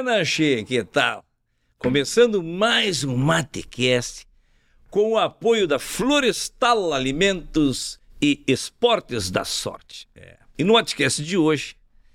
[0.00, 1.24] Buena, Che, que tal?
[1.76, 4.28] Começando mais um Matecast
[4.88, 10.08] com o apoio da Florestal Alimentos e Esportes da Sorte.
[10.14, 10.36] É.
[10.56, 11.74] E no Matecast de hoje,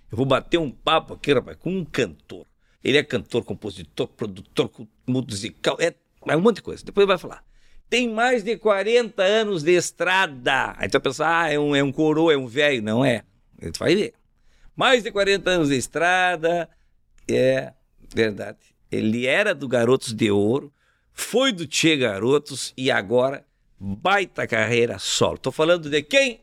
[0.10, 2.48] eu vou bater um papo aqui, rapaz, com um cantor.
[2.82, 4.72] Ele é cantor, compositor, produtor
[5.06, 5.94] musical, é,
[6.26, 6.86] é um monte de coisa.
[6.86, 7.44] Depois ele vai falar.
[7.90, 10.74] Tem mais de 40 anos de estrada.
[10.78, 12.82] Aí tu vai pensar, ah, é um, é um coroa, é um velho.
[12.82, 13.24] Não é.
[13.62, 14.14] Ele vai ver.
[14.74, 16.70] Mais de 40 anos de estrada.
[17.28, 17.74] É
[18.14, 18.60] verdade.
[18.92, 20.72] Ele era do Garotos de Ouro,
[21.12, 23.46] foi do Tchê Garotos e agora
[23.80, 25.38] baita carreira solo.
[25.38, 26.42] Tô falando de quem?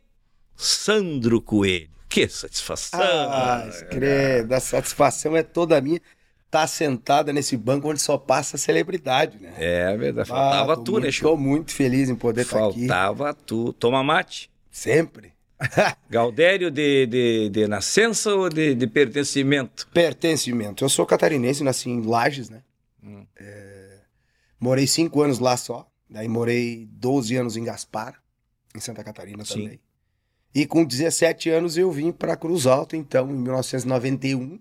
[0.56, 1.90] Sandro Coelho.
[2.08, 3.00] Que satisfação!
[3.00, 6.00] Ah, credo, a satisfação é toda minha.
[6.50, 9.54] Tá sentada nesse banco onde só passa celebridade, né?
[9.56, 10.28] É verdade.
[10.28, 12.88] Faltava ah, tu, né, Estou muito feliz em poder estar aqui.
[12.88, 13.72] Faltava tu.
[13.74, 14.50] Toma mate?
[14.68, 15.32] Sempre.
[16.08, 19.86] Gaudério de, de, de nascença ou de, de, pertencimento?
[19.88, 20.84] Pertencimento.
[20.84, 22.62] Eu sou catarinense, nasci em Lages, né?
[23.02, 23.26] Hum.
[23.36, 23.98] É...
[24.58, 25.86] Morei cinco anos lá só.
[26.08, 28.20] Daí morei 12 anos em Gaspar,
[28.74, 29.62] em Santa Catarina Sim.
[29.62, 29.80] também.
[30.52, 34.58] E com 17 anos eu vim para Cruz Alta, então, em 1991,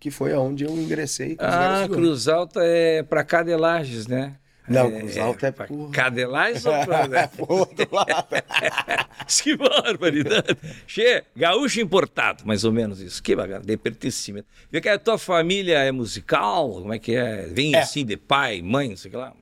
[0.00, 1.36] que foi aonde eu ingressei.
[1.38, 4.36] ah, Cruz Alta é para cá de Lages, né?
[4.68, 5.90] Não, é, Cruz Alta é, é por...
[5.90, 7.08] Cadelais ou pra...
[7.08, 7.30] Né?
[7.38, 8.28] outro lado.
[9.42, 10.56] que barbaridade.
[10.86, 13.22] Che, gaúcho importado, mais ou menos isso.
[13.22, 14.46] Que bacana, de pertencimento.
[14.70, 16.70] Vê que a tua família é musical?
[16.70, 17.46] Como é que é?
[17.46, 17.80] Vem é.
[17.80, 19.34] assim de pai, mãe, não sei o que lá?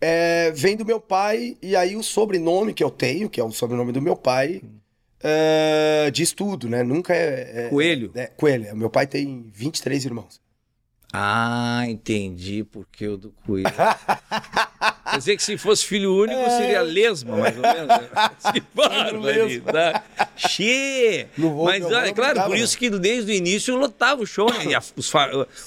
[0.00, 3.50] É, vem do meu pai, e aí o sobrenome que eu tenho, que é o
[3.50, 4.60] sobrenome do meu pai,
[5.26, 6.82] é, diz tudo, né?
[6.82, 7.66] Nunca é.
[7.66, 8.12] é coelho?
[8.14, 8.76] É, Coelho.
[8.76, 10.43] Meu pai tem 23 irmãos.
[11.16, 13.70] Ah, entendi porque o do coelho.
[15.08, 16.50] Quer dizer que se fosse filho único é.
[16.58, 17.86] seria lesma, mais ou menos.
[17.86, 18.08] Né?
[18.52, 20.02] Que barbaridade.
[20.36, 21.28] Xê!
[21.36, 24.72] Mas olha, claro, por isso que desde o início lotava o show, né?
[24.72, 25.12] E os,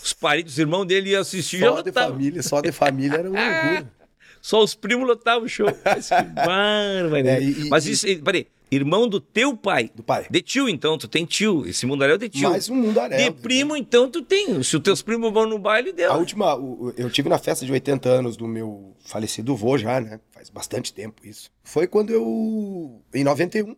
[0.03, 3.39] os parentes, os irmãos dele iam assistir só de família, Só de família era uma
[3.39, 3.91] loucura.
[4.41, 5.67] Só os primos lotavam o show.
[5.85, 7.45] Mas que barbaridade.
[7.45, 9.89] É, e, Mas isso, peraí, Irmão do teu pai.
[9.95, 10.27] Do pai.
[10.29, 11.65] De tio, então, tu tem tio.
[11.65, 12.49] Esse mundaréu é de tio.
[12.49, 13.17] Mais um mundaréu.
[13.17, 13.79] De primo, né?
[13.79, 14.61] então, tu tem.
[14.61, 16.11] Se os teus primos vão no baile, deu.
[16.11, 16.57] A última,
[16.97, 20.19] eu tive na festa de 80 anos do meu falecido vô já, né?
[20.31, 21.49] Faz bastante tempo isso.
[21.63, 23.75] Foi quando eu, em 91,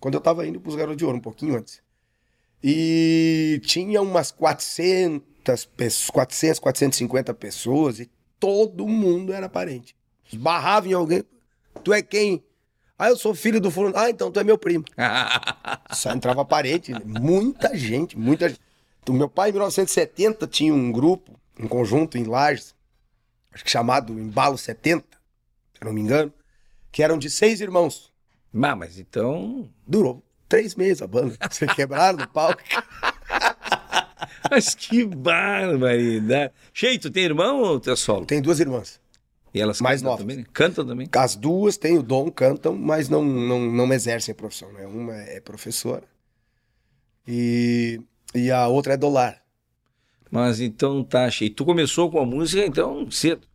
[0.00, 1.80] quando eu tava indo pros Garotos de Ouro, um pouquinho antes.
[2.62, 5.22] E tinha umas 400,
[6.12, 9.94] 400, 450 pessoas e todo mundo era parente.
[10.26, 11.22] Esbarrava em alguém.
[11.84, 12.42] Tu é quem?
[12.98, 13.96] Ah, eu sou filho do fulano.
[13.96, 14.84] Ah, então tu é meu primo.
[15.92, 16.92] Só entrava parente.
[16.92, 17.00] Né?
[17.04, 18.60] Muita gente, muita gente.
[19.08, 22.74] O meu pai, em 1970, tinha um grupo, um conjunto em Lages,
[23.52, 25.04] acho que chamado Embalo 70,
[25.74, 26.32] se não me engano,
[26.90, 28.12] que eram de seis irmãos.
[28.62, 29.68] Ah, mas então.
[29.86, 31.36] Durou três meses a banda.
[31.50, 32.62] Se quebraram no palco.
[34.50, 36.52] mas que barbaridade.
[36.72, 38.24] Cheio, tu tem irmão ou tu é solo?
[38.24, 39.00] Tem duas irmãs.
[39.54, 40.24] E elas mais cantam novas.
[40.26, 40.36] também?
[40.38, 40.46] Né?
[40.52, 41.08] Cantam também?
[41.12, 44.72] As duas têm o dom, cantam, mas não, não, não exercem a profissão.
[44.72, 44.84] Né?
[44.84, 46.02] Uma é professora
[47.26, 48.00] e,
[48.34, 49.42] e a outra é dolar.
[50.30, 51.50] Mas então tá cheio.
[51.50, 53.46] Tu começou com a música então cedo.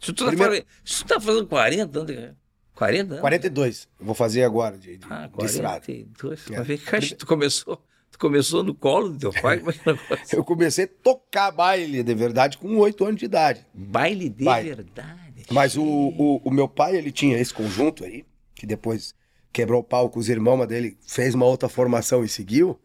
[0.00, 0.52] Se tu, tá Primeiro...
[0.52, 2.36] fazendo, se tu tá fazendo 40 anos.
[2.74, 3.20] 40 anos?
[3.20, 3.88] 42.
[3.98, 6.44] Eu vou fazer agora de, de, ah, 42.
[6.44, 6.58] De é.
[6.58, 7.80] Mas vem cá, tu começou.
[8.10, 9.62] Tu começou no colo do teu pai?
[10.32, 13.66] Eu comecei a tocar baile de verdade com oito anos de idade.
[13.74, 14.74] Baile de baile.
[14.74, 15.44] verdade?
[15.50, 18.24] Mas o, o, o, meu pai, ele tinha esse conjunto aí,
[18.54, 19.14] que depois
[19.52, 22.78] quebrou o pau com os irmãos dele, fez uma outra formação e seguiu.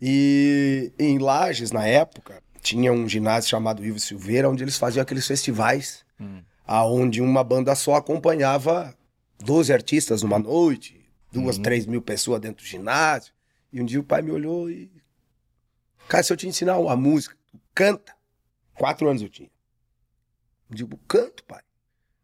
[0.00, 5.26] E em Lages, na época, tinha um ginásio chamado Ivo Silveira, onde eles faziam aqueles
[5.26, 6.42] festivais, hum.
[6.66, 8.94] aonde uma banda só acompanhava
[9.42, 11.62] 12 artistas numa noite, duas, hum.
[11.62, 13.32] três mil pessoas dentro do ginásio.
[13.74, 14.88] E um dia o pai me olhou e.
[16.06, 18.14] Cara, se eu te ensinar uma música, tu canta.
[18.72, 19.50] Quatro anos eu tinha.
[20.70, 21.60] Eu digo, canto, pai.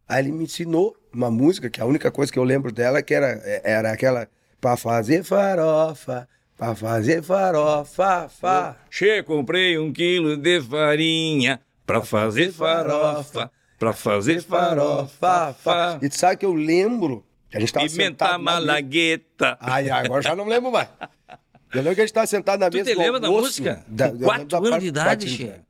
[0.06, 3.12] Aí ele me ensinou uma música, que a única coisa que eu lembro dela que
[3.12, 4.28] era, é, era aquela.
[4.60, 8.76] Pra fazer farofa, pra fazer farofa, fa.
[8.88, 15.98] Che, comprei um quilo de farinha pra fazer farofa, pra fazer farofa, fa.
[16.00, 19.58] E tu sabe que eu lembro que a gente tava Pimenta malagueta.
[19.58, 20.88] Ai, agora já não lembro mais.
[21.72, 22.90] Eu lembro que a gente tava sentado na tu mesa.
[22.90, 23.84] Você lembra da música?
[23.86, 25.60] Da, quatro anos de idade, Xê.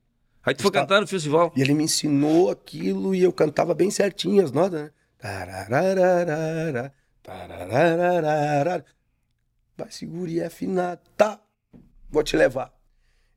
[0.42, 1.52] Aí tu foi cantar no festival.
[1.54, 4.90] E ele me ensinou aquilo e eu cantava bem certinho as notas, né?
[5.18, 8.84] Tarararara, tarararara.
[9.76, 10.98] Vai, segura e afinar.
[11.16, 11.38] Tá,
[12.08, 12.72] vou te levar.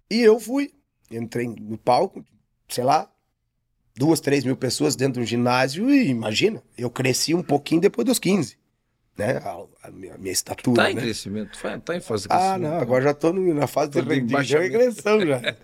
[0.10, 0.74] E eu fui.
[1.12, 2.24] Entrei no palco,
[2.70, 3.12] sei lá,
[3.96, 8.18] duas, três mil pessoas dentro do ginásio e imagina, eu cresci um pouquinho depois dos
[8.18, 8.58] 15
[9.18, 9.38] né?
[9.38, 10.84] A, a, minha, a minha, estatura.
[10.84, 11.02] Tá em né?
[11.02, 12.54] crescimento, tá em fase de crescimento.
[12.54, 15.42] Ah, não, agora já tô na fase de, de regressão já.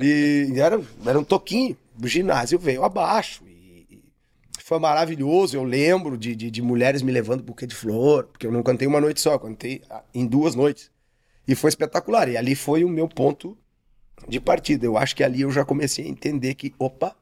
[0.00, 1.76] E era, era um toquinho.
[2.00, 3.42] O ginásio veio abaixo.
[3.44, 5.56] E, e foi maravilhoso.
[5.56, 8.86] Eu lembro de, de, de mulheres me levando buquê de flor, porque eu não cantei
[8.86, 10.90] uma noite só, eu cantei ah, em duas noites.
[11.46, 12.28] E foi espetacular.
[12.28, 13.58] E ali foi o meu ponto
[14.28, 14.86] de partida.
[14.86, 17.16] Eu acho que ali eu já comecei a entender que, opa,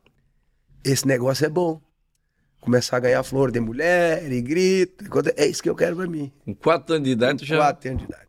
[0.85, 1.81] esse negócio é bom.
[2.67, 5.05] Começar a ganhar flor de mulher e grito.
[5.05, 5.09] e
[5.41, 6.33] É isso que eu quero pra mim.
[6.45, 7.59] Com quatro anos de idade, tu já.
[7.59, 8.27] Quatro anos de idade.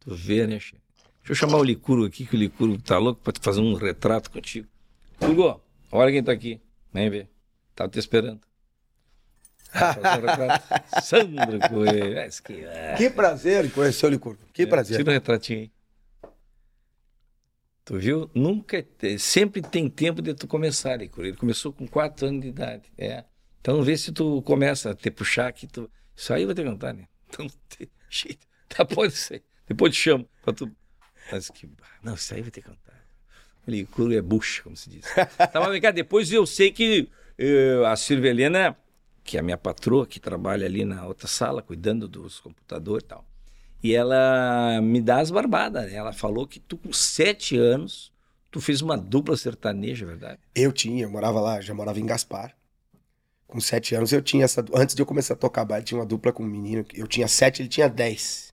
[0.00, 0.72] Tu vê, né, Che?
[1.18, 3.74] Deixa eu chamar o Licuro aqui, que o Licuro tá louco pra te fazer um
[3.74, 4.66] retrato contigo.
[5.20, 5.62] Hugo,
[5.92, 6.60] olha quem tá aqui.
[6.92, 7.28] Vem ver.
[7.76, 8.40] Tava te esperando.
[9.72, 10.98] Um.
[11.00, 12.16] Sandro Coelho.
[12.42, 12.66] Que-
[12.96, 14.40] Que prazer conhecer o Licurgo.
[14.52, 14.96] Que é, prazer.
[14.96, 15.70] Tira um retratinho aí.
[17.90, 18.30] Tu viu?
[18.32, 21.26] Nunca, te- sempre tem tempo de tu começar, Licuro.
[21.26, 22.84] Ele começou com quatro anos de idade.
[22.96, 23.24] É.
[23.60, 25.90] Então vê se tu começa a te puxar que tu.
[26.14, 27.08] Isso aí vai te contar, né?
[27.28, 28.46] Então não tem jeito.
[28.68, 29.42] Tá, pode ser.
[29.66, 30.70] Depois te chamo pra tu.
[31.32, 31.68] Mas que.
[32.00, 33.04] Não, isso aí vai que contar.
[33.66, 35.04] Licuro é bucha, como se diz.
[35.36, 38.76] tá, mas vem cá, depois eu sei que eh, a Silvia Helena,
[39.24, 43.08] que é a minha patroa, que trabalha ali na outra sala, cuidando dos computadores e
[43.08, 43.29] tal.
[43.82, 45.90] E ela me dá as barbadas.
[45.90, 45.94] né?
[45.94, 48.12] Ela falou que tu, com sete anos,
[48.50, 50.38] tu fez uma dupla sertaneja, é verdade?
[50.54, 52.54] Eu tinha, eu morava lá, já morava em Gaspar.
[53.46, 54.64] Com sete anos eu tinha essa.
[54.74, 56.84] Antes de eu começar a tocar baile, tinha uma dupla com um menino.
[56.84, 58.52] que Eu tinha sete, ele tinha dez.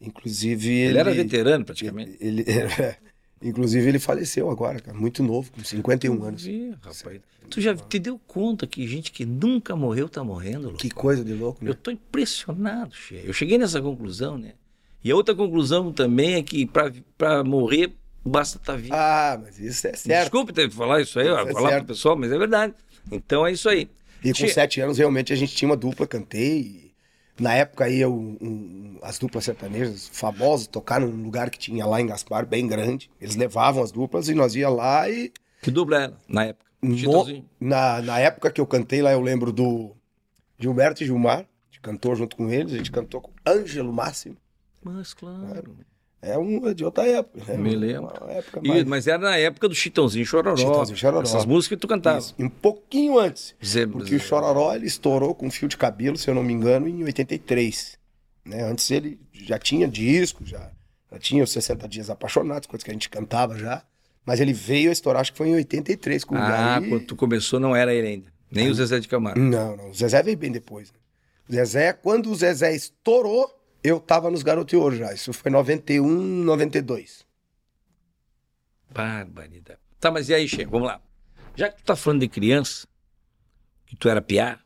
[0.00, 0.70] Inclusive.
[0.70, 2.16] Ele, Ele, era veterano, praticamente.
[2.20, 2.44] Ele,
[3.44, 6.46] inclusive, ele faleceu agora, cara, muito novo, com 51 anos.
[6.46, 7.20] Ih, rapaz.
[7.50, 10.78] Tu já te deu conta que gente que nunca morreu tá morrendo, louco?
[10.78, 11.70] Que coisa de louco, né?
[11.70, 13.20] Eu tô impressionado, Che.
[13.24, 14.52] Eu cheguei nessa conclusão, né?
[15.02, 16.66] E a outra conclusão também é que
[17.18, 17.92] para morrer
[18.24, 18.94] basta estar vivo.
[18.94, 20.22] Ah, mas isso é certo.
[20.22, 21.84] Desculpe ter que falar isso aí, ó, Isso é falar certo.
[21.84, 22.72] pro pessoal, mas é verdade.
[23.12, 23.86] Então é isso aí.
[24.24, 26.83] E com Che- sete anos, realmente, a gente tinha uma dupla, cantei.
[27.38, 32.00] Na época aí, eu, um- as duplas sertanejas famosas tocaram num lugar que tinha lá
[32.00, 33.10] em Gaspar, bem grande.
[33.20, 35.32] Eles levavam as duplas e nós ia lá e.
[35.62, 36.64] Que dupla era, na época?
[37.06, 39.92] no- na, na época que eu cantei lá, eu lembro do
[40.58, 44.36] Gilberto e Gilmar, a gente cantou junto com eles, a gente cantou com Ângelo Máximo.
[44.82, 45.74] Mas claro.
[46.26, 47.56] É um é de outra época, né?
[47.58, 48.10] Me lembro.
[48.28, 48.84] Época E- mais...
[48.84, 50.56] mas era na época do Chitãozinho Chororó.
[50.56, 51.22] Chitãozinho Chororó.
[51.22, 52.18] Essas músicas que tu cantava.
[52.18, 53.54] Isso, Um pouquinho antes.
[53.64, 56.88] Zé- Porque o Chororó ele estourou com fio de cabelo, se eu não me engano,
[56.88, 57.98] em 83.
[58.44, 58.62] Né?
[58.62, 60.70] Antes ele já tinha disco, já,
[61.12, 63.82] já tinha os 60 Dias Apaixonados, coisas que a gente cantava já.
[64.26, 67.60] Mas ele veio a estourar, acho que foi em 83 com Ah, quando tu começou
[67.60, 68.32] não era ele ainda.
[68.50, 69.38] Nem o Zezé de Camargo.
[69.40, 69.90] Não, não.
[69.90, 70.90] O Zezé veio bem depois.
[70.90, 70.98] Né?
[71.48, 73.50] O Zezé, quando o Zezé estourou,
[73.84, 74.42] eu tava nos
[74.72, 75.12] Ouro já.
[75.12, 77.24] Isso foi 91, 92.
[78.90, 79.78] Barbaridade.
[80.00, 81.00] Tá, mas e aí, Che, vamos lá.
[81.54, 82.86] Já que tu tá falando de criança,
[83.86, 84.58] que tu era piá,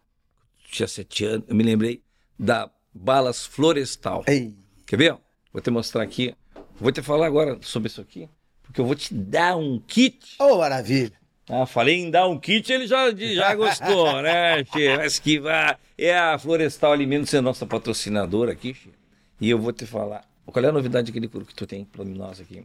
[0.65, 2.03] tu tinha sete anos, eu me lembrei
[2.39, 4.25] da Balas Florestal.
[4.27, 4.55] Ei,
[4.87, 5.19] Quer ver?
[5.53, 6.35] Vou te mostrar aqui.
[6.77, 8.29] Vou te falar agora sobre isso aqui,
[8.63, 10.37] porque eu vou te dar um kit.
[10.39, 11.19] ô maravilha.
[11.49, 14.97] Ah, falei em dar um kit, ele já, já gostou, né, Che?
[14.97, 15.79] Mas que vá.
[15.97, 18.91] É a Florestal Alimentos, é nossa patrocinadora aqui, Che.
[19.41, 20.25] E eu vou te falar.
[20.47, 22.65] Qual é a novidade aquele que tu tem para nós aqui?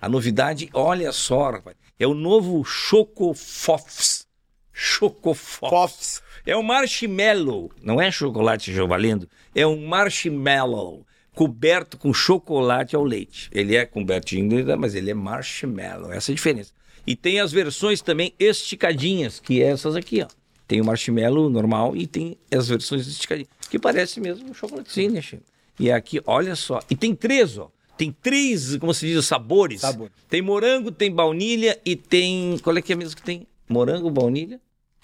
[0.00, 4.26] A novidade, olha só, rapaz, é o novo Chocofofs.
[4.72, 5.70] Chocofofs.
[5.70, 6.22] Fofs.
[6.44, 13.48] É um marshmallow, não é chocolate valendo, é um marshmallow coberto com chocolate ao leite.
[13.52, 16.72] Ele é cobertinho, mas ele é marshmallow, essa é a diferença.
[17.06, 20.28] E tem as versões também esticadinhas, que é essas aqui, ó.
[20.66, 25.20] Tem o marshmallow normal e tem as versões esticadinhas, que parece mesmo um chocolatezinho, né,
[25.20, 25.51] Chico?
[25.78, 27.70] E aqui, olha só, e tem três, ó.
[27.96, 29.80] Tem três, como se diz, sabores.
[29.82, 30.10] Sabor.
[30.28, 32.58] Tem morango, tem baunilha e tem.
[32.58, 33.46] Qual é que é mesmo que tem?
[33.68, 34.60] Morango, baunilha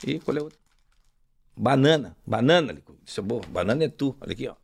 [0.07, 0.59] e qual é a outra?
[1.57, 2.17] Banana.
[2.27, 2.77] Banana.
[3.05, 3.41] Isso é bom.
[3.49, 4.17] Banana é tu.
[4.21, 4.55] Olha aqui, ó.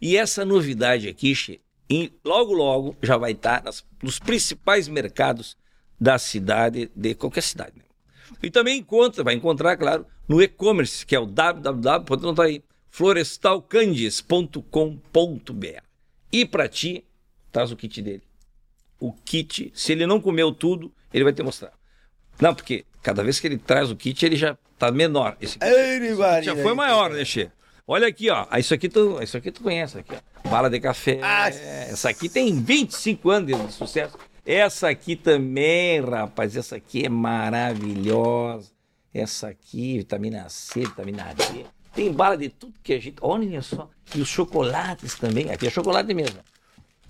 [0.00, 5.56] E essa novidade aqui, Che, em- logo, logo já vai estar nas- nos principais mercados
[6.00, 7.72] da cidade, de qualquer cidade.
[7.76, 7.84] Né?
[8.42, 12.04] E também encontra, vai encontrar, claro, no e-commerce, que é o www.
[12.04, 12.62] Pode anotar aí.
[12.90, 15.82] florestalcandies.com.br.
[16.32, 17.04] E para ti,
[17.50, 18.22] traz o kit dele.
[19.00, 21.72] O kit, se ele não comeu tudo, ele vai te mostrar.
[22.40, 25.36] Não, porque cada vez que ele traz o kit, ele já tá menor.
[25.40, 27.50] Esse kit Ei, já foi maior, né, Che?
[27.86, 28.46] Olha aqui, ó.
[28.50, 30.48] Ah, Isso aqui tu, isso aqui tu conhece aqui, ó.
[30.48, 31.18] Bala de café.
[31.22, 34.16] Ah, essa aqui tem 25 anos de sucesso.
[34.44, 36.54] Essa aqui também, rapaz.
[36.54, 38.70] Essa aqui é maravilhosa.
[39.12, 41.64] Essa aqui, vitamina C, vitamina D.
[41.98, 43.16] Tem bala de tudo que a gente.
[43.20, 43.90] Olha só.
[44.14, 45.50] E os chocolates também.
[45.50, 46.38] Aqui é chocolate mesmo.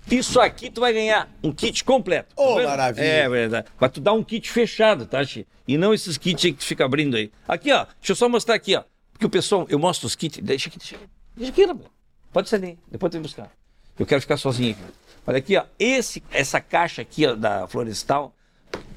[0.09, 2.33] Isso aqui tu vai ganhar um kit completo.
[2.35, 2.67] Ô, Tá vendo?
[2.69, 3.05] maravilha.
[3.05, 3.67] É verdade.
[3.79, 5.45] Mas tu dá um kit fechado, tá, Chi?
[5.67, 7.31] E não esses kits aí que tu fica abrindo aí.
[7.47, 7.85] Aqui, ó.
[7.99, 8.83] Deixa eu só mostrar aqui, ó.
[9.13, 10.39] Porque o pessoal, eu mostro os kits.
[10.41, 11.05] Deixa aqui, deixa aqui.
[11.37, 11.87] Deixa aqui, rapaz.
[12.33, 12.79] Pode ser ali.
[12.89, 13.51] Depois tu vem buscar.
[13.99, 14.81] Eu quero ficar sozinho aqui.
[15.27, 15.65] Olha aqui, ó.
[15.77, 18.33] Esse, essa caixa aqui, ó, da Florestal,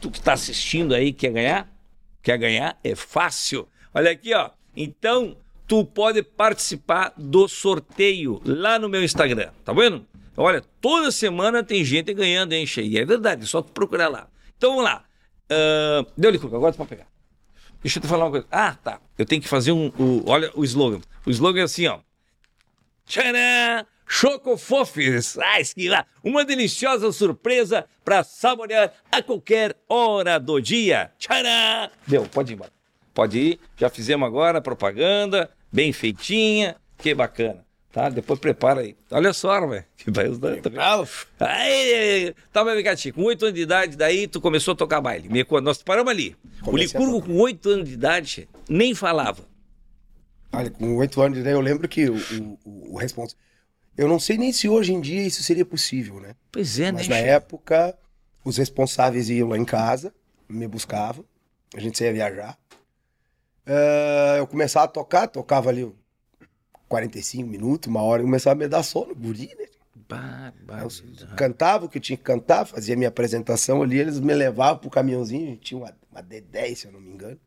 [0.01, 1.69] tu que está assistindo aí quer ganhar?
[2.23, 2.79] Quer ganhar?
[2.83, 3.69] É fácil.
[3.93, 4.49] Olha aqui, ó.
[4.75, 10.07] Então, tu pode participar do sorteio lá no meu Instagram, tá vendo?
[10.37, 12.99] Olha, toda semana tem gente ganhando, hein, Cheio?
[12.99, 14.28] É verdade, é só procurar lá.
[14.57, 15.04] Então vamos lá.
[15.50, 17.07] Uh, Deu-lhe agora tu pode pegar.
[17.83, 18.47] Deixa eu te falar uma coisa.
[18.50, 19.00] Ah, tá.
[19.19, 19.88] Eu tenho que fazer um.
[19.99, 21.00] O, olha o slogan.
[21.26, 21.99] O slogan é assim, ó.
[23.04, 23.87] Tcharam!
[24.07, 25.37] Chocofofes!
[25.38, 26.07] Ah, esquiva!
[26.23, 31.11] Uma deliciosa surpresa para saborear a qualquer hora do dia.
[31.19, 31.90] Tcharam!
[32.07, 32.73] Deu, pode ir embora.
[33.14, 33.61] Pode ir.
[33.76, 36.76] Já fizemos agora propaganda, bem feitinha.
[36.99, 37.64] Que bacana.
[37.92, 38.09] Tá?
[38.09, 38.97] Depois prepara aí.
[39.11, 39.85] Olha só, velho.
[39.99, 40.57] Que vai usar.
[41.38, 42.83] Aí, tá, meu
[43.14, 45.28] com oito anos de idade, daí tu começou a tocar baile.
[45.62, 46.35] Nós paramos ali.
[46.62, 49.45] Comecei o Licurgo, com oito anos de idade, nem falava.
[50.50, 52.16] Olha, com oito anos de idade, eu lembro que o,
[52.64, 53.38] o, o responsável.
[53.97, 56.35] Eu não sei nem se hoje em dia isso seria possível, né?
[56.50, 57.14] Pois é, Mas né?
[57.14, 57.95] Mas na época,
[58.42, 60.14] os responsáveis iam lá em casa,
[60.49, 61.25] me buscavam,
[61.75, 62.59] a gente saía viajar.
[63.66, 65.92] Uh, eu começava a tocar, tocava ali
[66.88, 69.66] 45 minutos, uma hora, e começava a me dar sono, guri, né?
[71.37, 74.90] cantava o que eu tinha que cantar, fazia minha apresentação ali, eles me levavam pro
[74.90, 77.38] caminhãozinho, tinha uma, uma D10, se eu não me engano.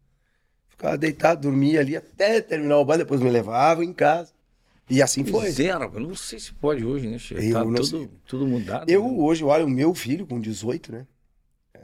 [0.70, 4.34] Ficava deitado, dormia ali até terminar o banho, depois me levavam em casa.
[4.90, 5.50] E assim foi.
[5.52, 7.42] Zero, eu não sei se pode hoje, né, Chico?
[7.52, 8.90] Tá tudo, tudo, mudado.
[8.90, 9.16] Eu né?
[9.18, 11.08] hoje olho o meu filho com 18, né?
[11.74, 11.82] É,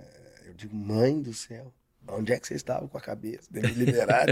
[0.48, 1.74] eu digo, mãe do céu,
[2.08, 3.48] onde é que você estava com a cabeça?
[3.50, 4.28] Deve liberar.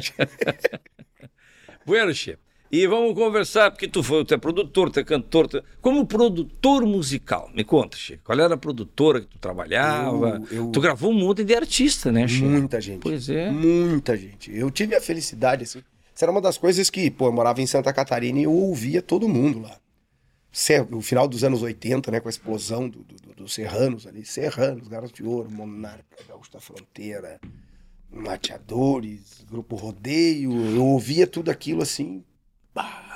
[1.86, 2.42] bueno, Chico.
[2.72, 5.48] E vamos conversar, porque tu, foi, tu é produtor, tu é cantor.
[5.48, 5.64] Tu...
[5.82, 8.24] Como produtor musical, me conta, Chico.
[8.24, 10.42] Qual era a produtora que tu trabalhava?
[10.52, 10.72] Eu, eu...
[10.72, 12.46] Tu gravou um monte de artista, né, Chico?
[12.46, 13.02] Muita gente.
[13.02, 13.50] Pois é.
[13.50, 14.56] Muita gente.
[14.56, 15.82] Eu tive a felicidade, assim.
[16.14, 19.02] Isso era uma das coisas que, pô, eu morava em Santa Catarina e eu ouvia
[19.02, 19.80] todo mundo lá.
[20.90, 24.26] No final dos anos 80, né, com a explosão dos do, do Serranos ali.
[24.26, 27.40] Serranos, Garoto de Ouro, Monarca, Gaúcho da Fronteira,
[28.12, 30.52] Mateadores, Grupo Rodeio.
[30.76, 32.24] Eu ouvia tudo aquilo assim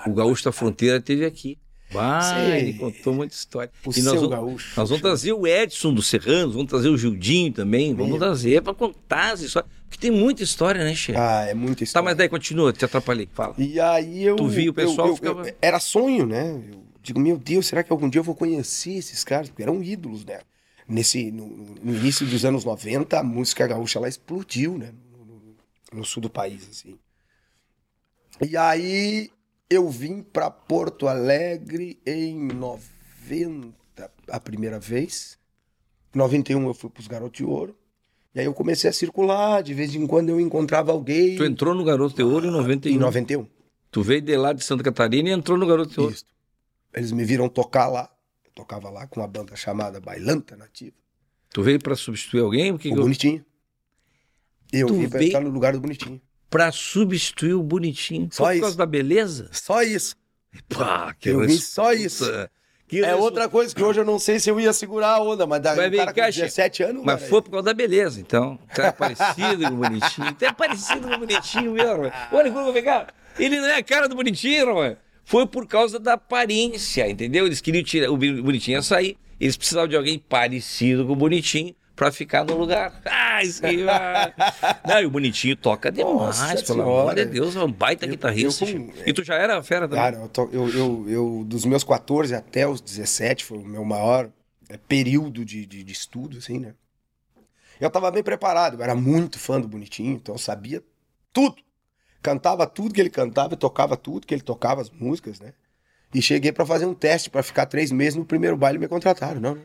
[0.05, 1.57] o Gaúcho da Fronteira teve aqui.
[1.91, 3.71] Vai, ele contou muita história.
[3.85, 7.53] O e nós, gaúcho, nós vamos trazer o Edson do Serranos, vamos trazer o Gildinho
[7.53, 9.71] também, vamos trazer para contar as histórias.
[9.87, 11.13] Porque tem muita história, né, Che?
[11.15, 12.03] Ah, é muita história.
[12.03, 13.53] Tá, mas daí continua, te atrapalhei, fala.
[13.59, 14.35] E aí eu.
[14.35, 15.47] Tu viu o pessoal eu, eu, ficava...
[15.47, 16.59] eu, Era sonho, né?
[16.73, 19.49] Eu digo, meu Deus, será que algum dia eu vou conhecer esses caras?
[19.49, 20.39] Porque eram ídolos, né?
[20.87, 24.93] Nesse, no, no início dos anos 90, a música gaúcha ela explodiu, né?
[25.11, 25.55] No, no,
[25.93, 26.97] no sul do país, assim.
[28.41, 29.29] E aí
[29.69, 33.73] eu vim para Porto Alegre em 90,
[34.29, 35.37] a primeira vez.
[36.13, 37.75] Em 91 eu fui para os Garotos de Ouro.
[38.35, 41.35] E aí eu comecei a circular, de vez em quando eu encontrava alguém.
[41.35, 42.95] Tu entrou no Garoto de Ouro em 91?
[42.95, 43.47] Em 91.
[43.91, 46.13] Tu veio de lá de Santa Catarina e entrou no Garoto de Ouro.
[46.13, 46.32] Isso.
[46.93, 48.09] Eles me viram tocar lá.
[48.45, 50.95] Eu tocava lá com uma banda chamada Bailanta Nativa.
[51.49, 52.71] Tu veio para substituir alguém?
[52.71, 53.45] O, que o que Bonitinho.
[54.71, 55.27] Eu tu vim para veio...
[55.27, 56.21] estar no lugar do Bonitinho
[56.53, 58.29] para substituir o bonitinho.
[58.31, 59.49] Só, só por causa da beleza?
[59.51, 60.15] Só isso.
[60.69, 62.25] Pá, que eu vi só isso.
[62.87, 65.47] Que é outra coisa que hoje eu não sei se eu ia segurar a onda,
[65.47, 67.03] mas daí o cara com 17 anos...
[67.03, 68.59] Mas foi por causa da beleza, então.
[68.69, 70.27] O cara é parecido com o bonitinho.
[70.27, 72.11] Até parecido com o bonitinho mesmo.
[72.31, 73.07] Olha, vou pegar.
[73.39, 74.95] Ele não é a cara do bonitinho, mano.
[75.25, 77.45] Foi por causa da aparência, entendeu?
[77.45, 78.09] Eles queriam tirar...
[78.09, 79.17] O bonitinho ia sair.
[79.39, 83.01] Eles precisavam de alguém parecido com o bonitinho para ficar no lugar.
[83.33, 83.77] Ah, isso aí,
[84.87, 88.11] Não, e o bonitinho toca demais, Nossa pelo amor de Deus, é um baita eu,
[88.11, 88.63] guitarrista.
[88.63, 90.03] Eu, eu, e tu já era fera também?
[90.03, 94.29] Cara, eu, eu, eu, dos meus 14 até os 17, foi o meu maior
[94.69, 96.75] é, período de, de, de estudo, assim, né?
[97.81, 100.83] Eu tava bem preparado, eu era muito fã do Bonitinho, então eu sabia
[101.33, 101.55] tudo.
[102.23, 105.53] Cantava tudo que ele cantava, tocava tudo que ele tocava, as músicas, né?
[106.13, 109.41] E cheguei para fazer um teste para ficar três meses no primeiro baile me contrataram,
[109.41, 109.61] não, né?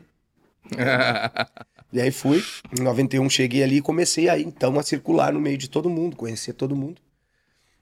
[1.91, 2.43] E aí fui,
[2.77, 6.15] em 91 cheguei ali e comecei aí então a circular no meio de todo mundo,
[6.15, 7.01] conhecer todo mundo.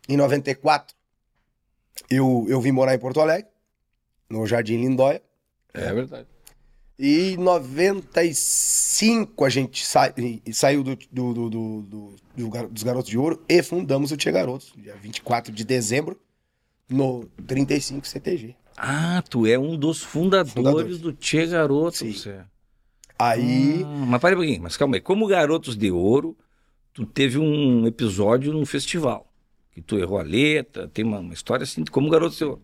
[0.08, 0.96] Em 94
[2.10, 3.50] eu, eu vim morar em Porto Alegre,
[4.30, 5.22] no Jardim Lindóia.
[5.74, 6.28] É verdade.
[7.00, 10.12] E em 95 a gente sa
[10.52, 12.16] saiu do, do, do, do,
[12.72, 16.20] dos Garotos de Ouro e fundamos o Tia Garotos, dia 24 de dezembro,
[16.90, 18.56] no 35 CTG.
[18.76, 21.00] Ah, tu é um dos fundadores, fundadores.
[21.00, 22.00] do Tia Garotos.
[22.00, 22.14] Sim.
[22.14, 22.40] Você.
[23.20, 23.84] Aí.
[23.84, 25.02] Ah, mas para um pouquinho, mas calma aí.
[25.02, 26.36] Como Garotos de Ouro,
[26.94, 29.28] tu teve um episódio num festival.
[29.72, 32.62] Que tu errou a letra, tem uma, uma história assim, como Garotos de Ouro.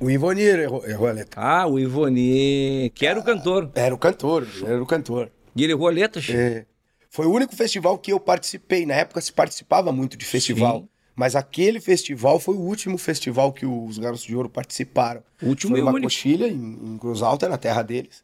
[0.00, 1.40] O Ivonir errou, errou, a letra.
[1.40, 3.70] Ah, o Ivonir, que era ah, o cantor.
[3.74, 5.30] Era o cantor, era o cantor.
[5.56, 6.38] E ele errou a letra, Chico?
[6.38, 6.66] É.
[7.10, 8.86] Foi o único festival que eu participei.
[8.86, 10.80] Na época se participava muito de festival.
[10.80, 10.88] Sim.
[11.16, 15.22] Mas aquele festival foi o último festival que os Garotos de Ouro participaram.
[15.42, 18.22] O último foi em uma coxilha, em, em Cruz Alta, na terra deles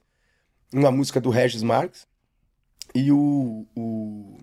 [0.75, 2.07] uma música do Regis Marques.
[2.95, 3.66] E o.
[3.76, 4.38] o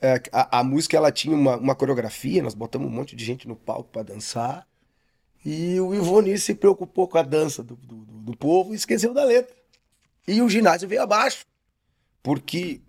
[0.00, 3.48] é, a, a música ela tinha uma, uma coreografia, nós botamos um monte de gente
[3.48, 4.66] no palco para dançar.
[5.48, 9.22] E o Ivoni se preocupou com a dança do, do, do povo e esqueceu da
[9.22, 9.54] letra.
[10.26, 11.46] E o ginásio veio abaixo.
[12.20, 12.80] Porque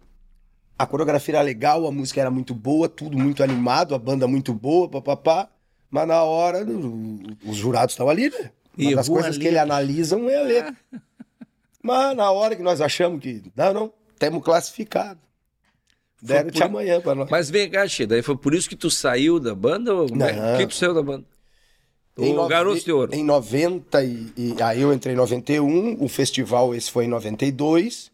[0.76, 4.56] a coreografia era legal, a música era muito boa, tudo muito animado, a banda muito
[4.56, 5.48] boa, papapá.
[5.92, 6.66] Mas na hora,
[7.46, 8.52] os jurados estavam ali, né?
[8.76, 10.76] Uma das coisas que ele analisam é a letra.
[11.84, 15.20] Mas na hora que nós achamos que, não, não, temos classificado.
[16.20, 16.64] Deram-te por...
[16.64, 17.30] amanhã pra nós.
[17.30, 19.94] Mas vem cá, Che, daí foi por isso que tu saiu da banda?
[19.94, 20.10] Ou...
[20.10, 20.26] Não.
[20.26, 21.37] Por que tu saiu da banda?
[22.18, 23.14] Em o Garoto de Ouro.
[23.14, 28.12] Em 90, e, e, aí eu entrei em 91, o festival esse foi em 92,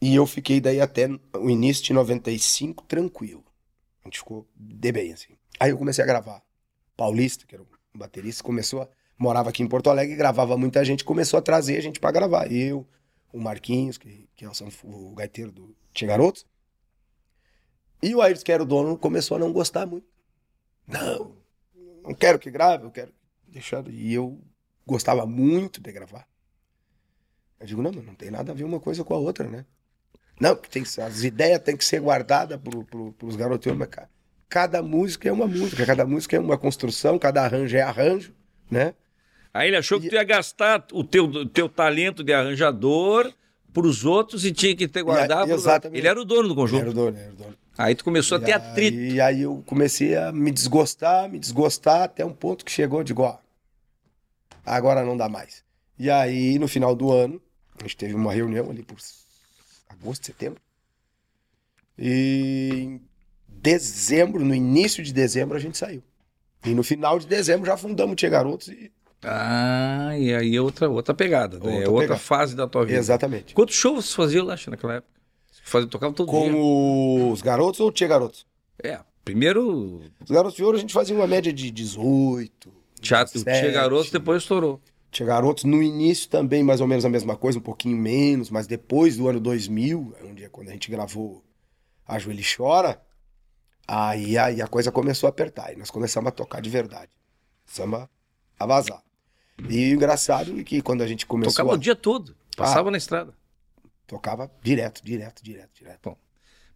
[0.00, 3.44] e eu fiquei daí até o início de 95 tranquilo.
[4.02, 5.34] A gente ficou de bem, assim.
[5.60, 6.42] Aí eu comecei a gravar.
[6.96, 8.88] Paulista, que era um baterista, começou a...
[9.18, 12.50] Morava aqui em Porto Alegre, gravava muita gente, começou a trazer a gente para gravar.
[12.52, 12.86] Eu,
[13.32, 14.52] o Marquinhos, que, que é o,
[14.84, 16.46] o gaiteiro do Tia Garotos.
[18.02, 20.06] E o Ayrton, que era o dono, começou a não gostar muito.
[20.86, 21.32] Não,
[22.04, 23.12] não quero que grave, eu quero
[23.90, 24.40] E eu
[24.86, 26.26] gostava muito de gravar.
[27.58, 29.64] Eu digo, não, não tem nada a ver uma coisa com a outra, né?
[30.40, 34.10] Não, tem, as ideias têm que ser guardadas pro, pro, pros garotos, mas cara,
[34.48, 38.34] cada música é uma música, cada música é uma construção, cada arranjo é arranjo,
[38.70, 38.94] né?
[39.52, 43.32] Aí ele achou que tu ia gastar o teu, teu talento de arranjador
[43.72, 45.50] para os outros e tinha que ter guardado.
[45.50, 45.98] Exatamente.
[45.98, 46.82] Ele era o dono do conjunto.
[46.82, 47.56] Ele era o dono, era o dono.
[47.78, 48.98] Aí tu começou e a ter atrito.
[48.98, 53.14] E aí eu comecei a me desgostar, me desgostar, até um ponto que chegou, de
[53.14, 53.38] ó,
[54.66, 55.64] agora não dá mais.
[55.98, 57.40] E aí, no final do ano,
[57.78, 58.96] a gente teve uma reunião ali por
[59.88, 60.60] agosto, setembro.
[61.98, 63.00] E em
[63.48, 66.02] dezembro, no início de dezembro, a gente saiu.
[66.64, 68.90] E no final de dezembro já fundamos o Tia Garotos e
[69.28, 71.56] ah, e aí é outra, outra pegada.
[71.56, 72.20] Outra é outra pegada.
[72.20, 72.98] fase da tua vida.
[72.98, 73.54] Exatamente.
[73.54, 75.12] Quantos shows você fazia lá naquela época?
[75.64, 77.32] Fazia, tocava todo Com dia.
[77.32, 78.46] os garotos ou Tia Garotos?
[78.80, 80.00] É, primeiro.
[80.22, 82.72] Os garotos de ouro a gente fazia uma média de 18.
[83.00, 84.80] Teatro Tia Garotos depois estourou.
[85.10, 88.66] Tia Garotos no início também mais ou menos a mesma coisa, um pouquinho menos, mas
[88.66, 91.42] depois do ano 2000, onde é quando a gente gravou
[92.06, 93.00] A Joelho Chora,
[93.86, 95.72] aí, aí a coisa começou a apertar.
[95.72, 97.10] E nós começamos a tocar de verdade.
[97.64, 98.08] Começamos
[98.58, 99.02] a vazar.
[99.68, 101.52] E o engraçado é que quando a gente começou.
[101.52, 101.74] Tocava a...
[101.74, 103.32] o dia todo, passava ah, na estrada.
[104.06, 106.00] Tocava direto, direto, direto, direto.
[106.02, 106.16] Bom,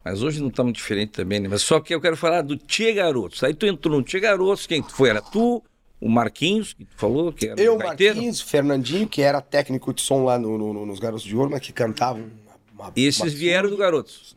[0.04, 1.48] mas hoje não está muito diferente também, né?
[1.48, 3.44] Mas só que eu quero falar do Tia Garotos.
[3.44, 5.10] Aí tu entrou no Tia Garotos, quem foi?
[5.10, 5.62] Era tu,
[6.00, 10.24] o Marquinhos, que tu falou que era Eu, Marquinhos, Fernandinho, que era técnico de som
[10.24, 12.30] lá no, no, nos Garotos de Ouro, mas que cantavam.
[12.72, 13.28] Uma, esses uma...
[13.28, 14.34] vieram do Garotos?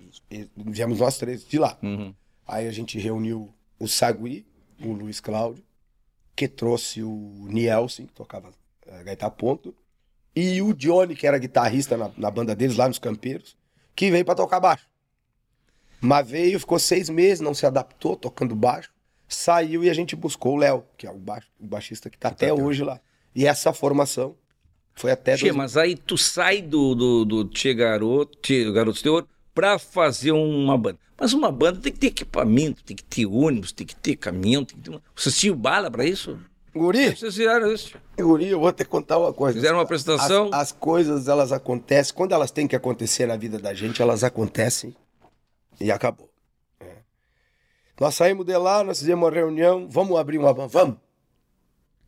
[0.55, 1.77] Viemos nós três de lá.
[1.81, 2.13] Uhum.
[2.45, 4.45] Aí a gente reuniu o Sagui,
[4.83, 5.63] o Luiz Cláudio,
[6.35, 9.73] que trouxe o Nielsen, que tocava uh, gaita ponto,
[10.35, 13.55] e o Johnny, que era guitarrista na, na banda deles lá nos Campeiros,
[13.95, 14.87] que veio para tocar baixo.
[16.01, 18.92] Mas veio, ficou seis meses, não se adaptou tocando baixo,
[19.27, 22.29] saiu e a gente buscou o Léo, que é o, baixo, o baixista que tá
[22.29, 22.99] que até tá hoje lá.
[23.35, 24.35] E essa formação
[24.93, 25.35] foi até.
[25.35, 25.55] Tchê, dois...
[25.55, 30.77] mas aí tu sai do, do, do Tchê Garoto, Tchê Garoto Teor, para fazer uma
[30.77, 30.99] banda.
[31.17, 34.65] Mas uma banda tem que ter equipamento, tem que ter ônibus, tem que ter caminhão.
[34.65, 35.01] Tem que ter...
[35.15, 36.37] Vocês tinham bala para isso?
[36.75, 37.15] Guri?
[37.15, 37.95] Vocês fizeram isso?
[38.17, 39.55] Guri, eu vou te contar uma coisa.
[39.55, 40.47] Fizeram uma apresentação?
[40.47, 42.13] As, as, coisas, elas acontecem.
[42.13, 44.95] Quando elas têm que acontecer na vida da gente, elas acontecem
[45.79, 46.32] e acabou.
[48.03, 50.97] Nós saímos de lá, nós fizemos uma reunião, vamos abrir uma banda, vamos.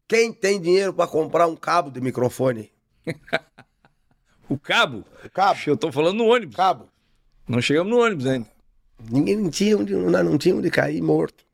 [0.06, 2.70] Quem tem dinheiro para comprar um cabo de microfone?
[4.50, 5.06] o cabo?
[5.24, 5.58] O cabo.
[5.66, 6.54] Eu tô falando no ônibus.
[6.54, 6.90] Cabo.
[7.48, 8.46] Não chegamos no ônibus ainda.
[9.10, 11.46] Ninguém não tinha onde, não, não tinha onde cair morto.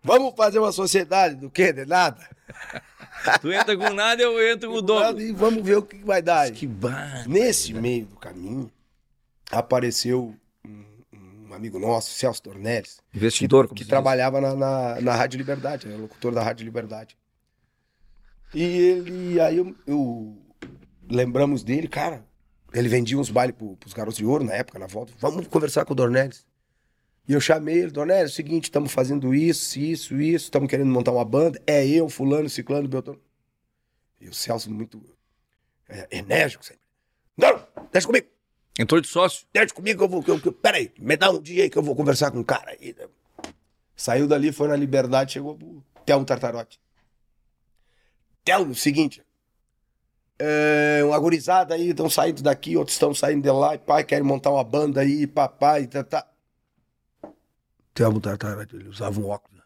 [0.00, 1.72] Vamos fazer uma sociedade do quê?
[1.72, 2.24] De nada?
[3.42, 5.20] tu entra com nada, eu entro com o dobro.
[5.20, 6.52] E vamos ver o que vai dar.
[6.52, 7.24] Que barra.
[7.26, 8.70] Nesse meio do caminho,
[9.50, 10.36] apareceu
[11.56, 13.00] amigo nosso, Celso Dornelles.
[13.14, 17.16] Investidor, que, que trabalhava na, na, na, Rádio Liberdade, era locutor da Rádio Liberdade.
[18.54, 20.38] E ele, aí eu, eu
[21.08, 22.24] lembramos dele, cara,
[22.72, 25.12] ele vendia uns bailes pro, pros garotos de ouro na época, na volta.
[25.18, 26.46] Vamos conversar com o Dornelles.
[27.28, 30.90] E eu chamei ele, Dornelles, é o seguinte, estamos fazendo isso, isso, isso, estamos querendo
[30.90, 31.60] montar uma banda.
[31.66, 33.20] É eu, fulano, ciclano, Beltrano.
[34.20, 35.02] E o Celso muito
[35.88, 36.86] é, enérgico sempre.
[37.36, 38.35] Não, deixa comigo.
[38.78, 39.46] Entrou de sócio?
[39.52, 40.22] Deixa comigo que eu vou.
[40.22, 42.40] Que eu, que, peraí, me dá um dia aí que eu vou conversar com o
[42.40, 42.94] um cara aí.
[43.96, 46.78] Saiu dali, foi na Liberdade, chegou pro Telmo Tartarote.
[48.44, 49.24] Telmo, seguinte,
[50.38, 54.24] é, uma gurizada aí, estão saindo daqui, outros estão saindo de lá, e pai, querem
[54.24, 56.26] montar uma banda aí, papai, e tá, tá.
[57.94, 59.64] Telmo Tartara, ele usava um óculos.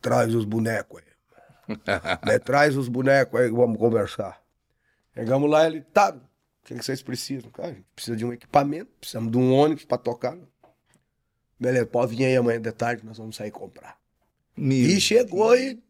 [0.00, 1.76] Traz os bonecos aí.
[2.26, 2.38] né?
[2.38, 4.42] Traz os bonecos aí, vamos conversar.
[5.14, 6.18] Chegamos lá, ele, tá,
[6.64, 7.50] que, que vocês precisam?
[7.50, 10.36] Cara, a gente precisa de um equipamento, precisamos de um ônibus pra tocar.
[11.60, 13.96] Beleza, pode vir aí amanhã de tarde, nós vamos sair comprar.
[14.56, 15.82] Meu E chegou e.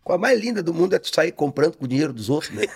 [0.00, 2.52] A coisa mais linda do mundo é tu sair comprando com o dinheiro dos outros,
[2.52, 2.64] né?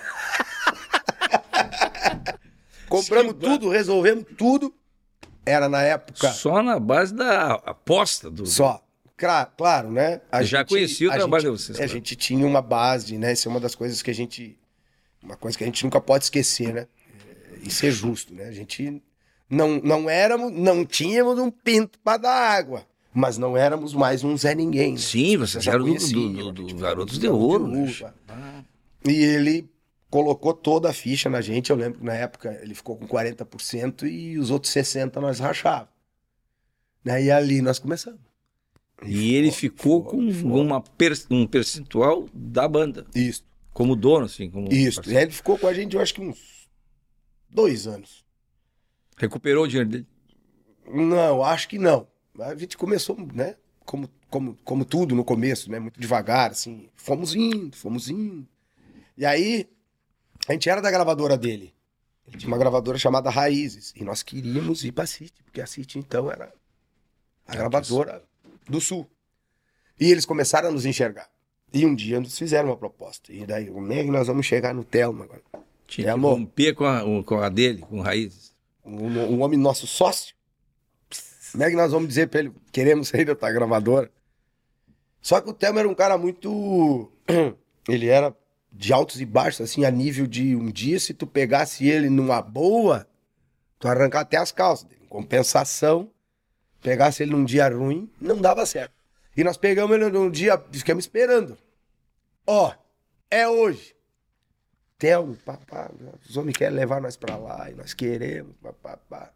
[2.88, 4.74] Compramos Sim, tudo, resolvemos tudo.
[5.46, 8.46] Era na época Só na base da aposta do.
[8.46, 8.80] só.
[9.56, 10.20] Claro, né?
[10.30, 11.92] A Já conhecia o a trabalho gente- de vocês, A claro.
[11.92, 13.32] gente tinha uma base, né?
[13.32, 14.58] Isso é uma das coisas que a gente.
[15.24, 16.86] Uma coisa que a gente nunca pode esquecer, né?
[17.62, 18.44] E ser justo, né?
[18.44, 19.02] A gente
[19.48, 24.36] não, não éramos, não tínhamos um pinto para dar água, mas não éramos mais um
[24.36, 24.92] Zé Ninguém.
[24.92, 24.98] né?
[24.98, 26.42] Sim, vocês eram do, conhecia, do, né?
[26.42, 27.64] do- do Tipo, Garotos de Ouro.
[27.66, 27.82] de né?
[27.84, 28.14] Uva.
[29.06, 29.68] E ele
[30.10, 31.70] colocou toda a ficha na gente.
[31.70, 35.88] Eu lembro que na época ele ficou com 40% e os outros 60% nós rachávamos.
[37.04, 37.24] Né?
[37.24, 38.20] E ali nós começamos.
[39.04, 44.48] E ele ficou com uma per- um percentual da banda, Isso, como dono, assim.
[44.48, 44.96] Como isso.
[45.02, 45.20] Parceiro.
[45.20, 46.68] ele ficou com a gente, eu acho que uns
[47.50, 48.24] dois anos.
[49.16, 50.06] Recuperou o dinheiro dele.
[50.86, 52.06] Não, acho que não.
[52.38, 53.56] A gente começou, né?
[53.84, 55.78] Como, como, como tudo no começo, né?
[55.80, 56.88] Muito devagar, assim.
[56.94, 58.48] Fomos indo, fomos indo.
[59.16, 59.68] E aí,
[60.48, 61.74] a gente era da gravadora dele.
[62.26, 63.92] Ele tinha uma gravadora chamada Raízes.
[63.96, 66.52] E nós queríamos ir pra City, porque a City, então, era
[67.46, 68.22] a gravadora
[68.68, 69.08] do Sul.
[69.98, 71.28] E eles começaram a nos enxergar.
[71.74, 73.32] E um dia nos fizeram uma proposta.
[73.32, 75.42] E daí, como é que nós vamos chegar no Telma agora?
[75.88, 78.54] Tinha que romper com a, com a dele, com raízes.
[78.84, 80.36] um, um homem nosso sócio.
[81.50, 84.08] Como é que nós vamos dizer pra ele, queremos sair da tua gravadora?
[85.20, 87.10] Só que o Telmo era um cara muito.
[87.88, 88.34] Ele era
[88.72, 92.40] de altos e baixos, assim, a nível de um dia, se tu pegasse ele numa
[92.42, 93.06] boa,
[93.78, 95.02] tu arrancar até as calças dele.
[95.04, 96.10] Em compensação,
[96.82, 98.92] pegasse ele num dia ruim, não dava certo.
[99.36, 101.58] E nós pegamos ele num dia, ficamos esperando.
[102.46, 102.74] Ó,
[103.30, 103.94] é hoje.
[104.98, 105.90] Telmo, papá,
[106.28, 109.32] os homens querem levar nós pra lá e nós queremos, papá.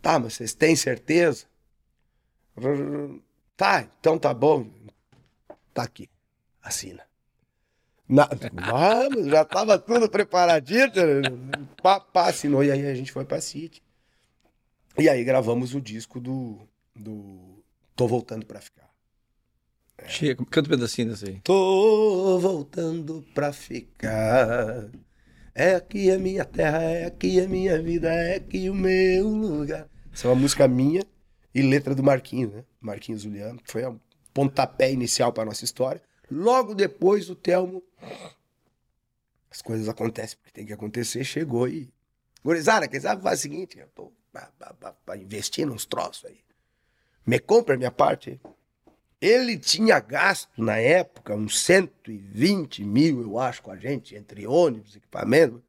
[0.00, 1.46] Tá, mas vocês têm certeza?
[3.56, 4.68] Tá, então tá bom.
[5.74, 6.08] Tá aqui,
[6.62, 7.04] assina.
[8.08, 8.28] Na...
[8.52, 10.90] Vamos, já tava tudo preparadinho.
[11.82, 13.82] Papá assinou e aí a gente foi pra City.
[14.98, 17.64] E aí gravamos o disco do, do
[17.96, 18.91] Tô Voltando Pra Ficar.
[20.06, 21.40] Chega, canta um pedacinho dessa aí.
[21.44, 24.90] Tô voltando pra ficar.
[25.54, 29.88] É aqui a minha terra, é aqui a minha vida, é aqui o meu lugar.
[30.12, 31.04] Essa é uma música minha
[31.54, 32.64] e letra do Marquinhos, né?
[32.80, 33.60] Marquinhos Juliano.
[33.64, 34.00] Foi um
[34.32, 36.02] pontapé inicial pra nossa história.
[36.30, 37.82] Logo depois, o Telmo.
[39.50, 41.24] As coisas acontecem porque tem que acontecer.
[41.24, 41.92] Chegou e.
[42.42, 44.12] Gurizada, quem sabe faz o seguinte: eu tô
[45.16, 46.40] investir nos troços aí.
[47.26, 48.40] Me compra a minha parte.
[49.22, 54.96] Ele tinha gasto na época uns 120 mil, eu acho, com a gente, entre ônibus,
[54.96, 55.62] equipamento.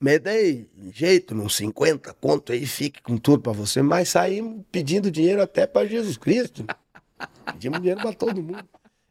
[0.00, 5.10] Me dei jeito, uns 50 conto aí, fique com tudo pra você, mas saímos pedindo
[5.10, 6.64] dinheiro até pra Jesus Cristo.
[7.44, 8.66] Pedimos dinheiro pra todo mundo.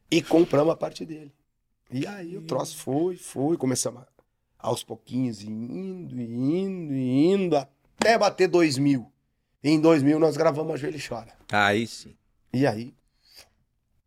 [0.10, 1.32] E compramos a parte dele.
[1.92, 4.08] E aí o troço foi, foi, começamos a-
[4.58, 9.12] aos pouquinhos, indo, indo, indo, até bater 2 mil.
[9.64, 11.34] E em 2000 nós gravamos a Joelho Chora.
[11.52, 12.16] Aí sim.
[12.58, 12.92] E aí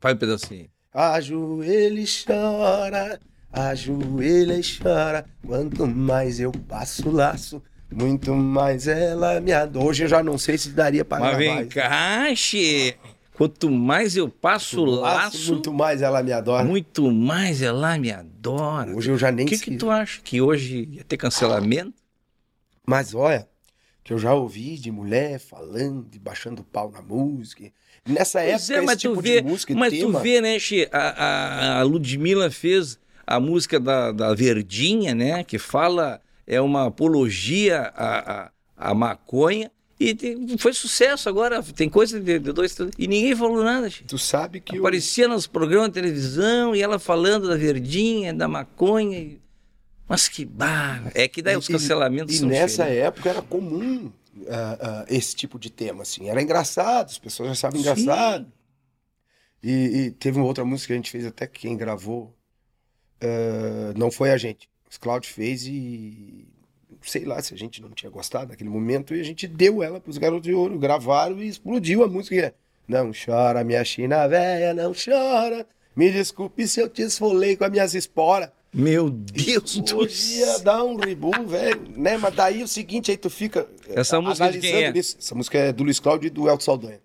[0.00, 0.68] Faz um pedacinho.
[0.92, 3.20] Ajoelha e chora,
[3.52, 5.24] ajoelha e chora.
[5.46, 9.86] Quanto mais eu passo o laço, muito mais ela me adora.
[9.86, 12.96] Hoje eu já não sei se daria pra Mas vem cá, che.
[13.34, 16.68] Quanto mais eu passo o laço, muito muito, mais ela me adora.
[17.12, 18.90] mais ela me adora.
[18.96, 19.72] Hoje eu já nem O que, sei.
[19.74, 20.20] que tu acha?
[20.22, 21.94] Que hoje ia ter cancelamento?
[22.84, 23.48] Mas olha,
[24.02, 27.70] que eu já ouvi de mulher falando, e baixando pau na música.
[28.06, 30.18] E Nessa Pois época, é, mas esse tipo vê, de música e mas tema...
[30.18, 35.44] tu vê, né, Che, a, a, a Ludmilla fez a música da, da Verdinha, né,
[35.44, 38.50] que fala, é uma apologia à, à,
[38.90, 43.36] à maconha, e tem- foi sucesso agora, tem coisa de, de dois, três- e ninguém
[43.36, 44.02] falou nada, Che.
[44.04, 44.76] Tu sabe que...
[44.76, 49.40] eu- Aparecia nos programas de televisão, e ela falando da Verdinha, da maconha, e-
[50.08, 53.04] mas que barra, é que daí os E- cancelamentos E, são nessa diferentes.
[53.06, 54.10] época era comum
[54.48, 56.28] ah, ah, esse tipo de tema, assim.
[56.28, 57.82] Era engraçado, as pessoas achavam Sim.
[57.82, 58.52] engraçado.
[59.62, 62.34] E, e teve uma outra música que a gente fez, até que quem gravou
[63.20, 64.68] ah, não foi a gente.
[64.94, 66.48] O Cloud fez e
[67.02, 70.00] sei lá se a gente não tinha gostado naquele momento e a gente deu ela
[70.00, 72.54] pros garotos de ouro, gravaram e explodiu a música.
[72.86, 75.66] Não chora, minha China velha, não chora.
[75.94, 78.50] Me desculpe se eu te esfolei com as minhas esporas.
[78.72, 80.60] Meu Deus do Podia céu.
[80.60, 82.16] dar um rebu, velho, né?
[82.16, 85.00] Mas daí é o seguinte, aí tu fica Essa eh, música de quem analisando é?
[85.00, 85.16] isso.
[85.18, 87.00] Essa música é do Luiz Cláudio e do Elton Saldanha.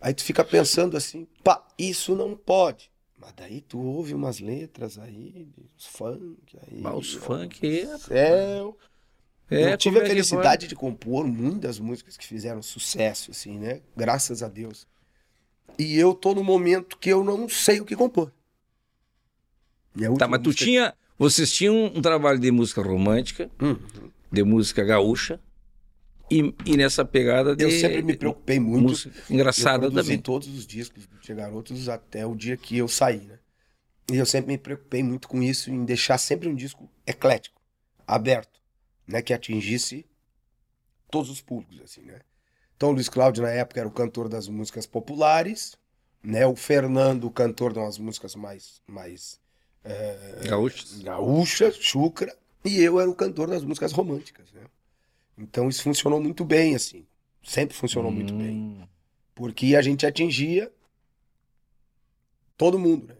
[0.00, 2.90] Aí tu fica pensando assim, pá, isso não pode.
[3.16, 6.80] Mas daí tu ouve umas letras aí, os funk aí.
[6.80, 7.98] Mas os ó, funk é.
[7.98, 8.76] Céu.
[9.50, 13.80] é eu tive a é felicidade de compor muitas músicas que fizeram sucesso, assim, né?
[13.96, 14.86] Graças a Deus.
[15.78, 18.32] E eu tô no momento que eu não sei o que compor.
[20.18, 20.94] Tá, mas tu música- tinha.
[21.18, 23.76] Vocês tinham um trabalho de música romântica, Hum.
[24.30, 25.40] de música gaúcha,
[26.30, 27.64] e, e nessa pegada de.
[27.64, 28.82] Eu sempre me preocupei muito.
[28.90, 30.18] música engraçada eu também.
[30.18, 33.38] todos os discos Tia Garotos até o dia que eu saí, né?
[34.12, 37.60] E eu sempre me preocupei muito com isso, em deixar sempre um disco eclético,
[38.06, 38.60] aberto,
[39.06, 39.20] né?
[39.20, 40.06] Que atingisse
[41.10, 42.20] todos os públicos, assim, né?
[42.76, 45.76] Então o Luiz Cláudio, na época, era o cantor das músicas populares,
[46.22, 46.46] né?
[46.46, 49.40] O Fernando, o cantor de umas músicas mais, mais
[50.44, 51.00] Gaúchos.
[51.02, 54.62] gaúcha, chucra, e eu era o cantor das músicas românticas, né?
[55.36, 57.06] Então isso funcionou muito bem, assim.
[57.42, 58.50] Sempre funcionou muito bem.
[58.50, 58.86] Hum.
[59.34, 60.70] Porque a gente atingia
[62.56, 63.14] todo mundo, né?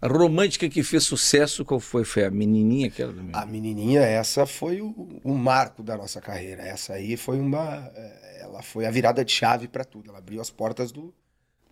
[0.00, 2.04] A romântica que fez sucesso, qual foi?
[2.04, 3.34] Foi a menininha aquela do.
[3.34, 6.62] A menininha, essa foi o, o marco da nossa carreira.
[6.62, 7.90] Essa aí foi uma.
[7.94, 10.10] eh, Ela foi a virada de chave para tudo.
[10.10, 11.14] Ela abriu as portas do,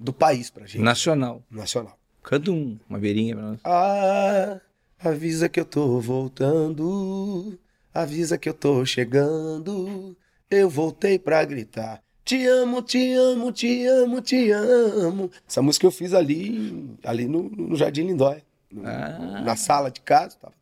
[0.01, 0.81] do país pra gente.
[0.83, 1.45] Nacional.
[1.51, 1.99] Nacional.
[2.25, 3.61] Canta um, uma beirinha pra nós.
[3.65, 4.61] Ah,
[4.99, 7.59] avisa que eu tô voltando.
[7.93, 10.17] Avisa que eu tô chegando.
[10.51, 12.03] Eu voltei pra gritar.
[12.25, 15.31] Te amo, te amo, te amo, te amo.
[15.47, 18.43] Essa música eu fiz ali, ali no, no Jardim Lindóia.
[18.73, 19.43] no- Ah.
[19.45, 20.37] Na sala de casa.
[20.41, 20.55] Tava.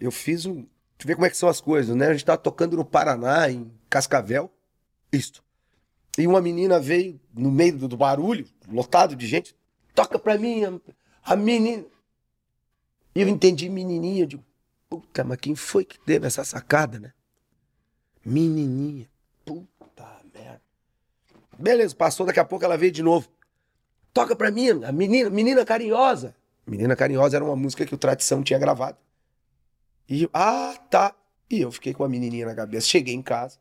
[0.00, 0.64] Eu fiz um.
[0.96, 2.06] Tu vê como é que são as coisas, né?
[2.06, 4.48] A gente tava tocando no Paraná, em Cascavel.
[5.12, 5.42] Isto.
[6.16, 9.56] E uma menina veio no meio do barulho, lotado de gente.
[9.94, 10.80] Toca pra mim, a,
[11.24, 11.84] a menina.
[13.14, 14.22] E eu entendi menininha.
[14.22, 14.44] Eu digo,
[14.88, 17.12] puta, mas quem foi que teve essa sacada, né?
[18.24, 19.08] Menininha.
[19.44, 20.62] Puta merda.
[21.58, 23.28] Beleza, passou, daqui a pouco ela veio de novo.
[24.12, 26.34] Toca pra mim, a menina, menina carinhosa.
[26.66, 28.96] Menina Carinhosa era uma música que o Tradição tinha gravado.
[30.08, 31.14] E eu, ah, tá.
[31.50, 32.86] E eu fiquei com a menininha na cabeça.
[32.86, 33.58] Cheguei em casa.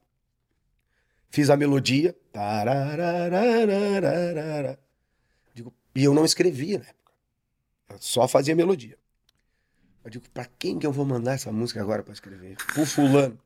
[1.30, 2.16] Fiz a melodia.
[5.96, 7.12] E eu não escrevia na época.
[7.90, 8.98] Eu só fazia melodia.
[10.04, 12.58] Eu digo, pra quem que eu vou mandar essa música agora pra escrever?
[12.58, 13.40] Pro fulano.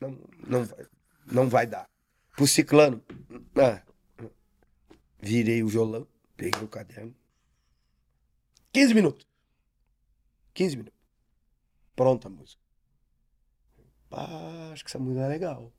[0.00, 0.86] Não, não, vai,
[1.26, 1.88] não vai dar.
[2.34, 3.02] Pro ciclano.
[3.56, 3.82] Ah.
[5.20, 7.14] Virei o violão, peguei o caderno.
[8.72, 9.26] 15 minutos.
[10.52, 11.00] 15 minutos.
[11.94, 12.60] Pronta a música.
[14.72, 15.72] Acho que essa música é legal.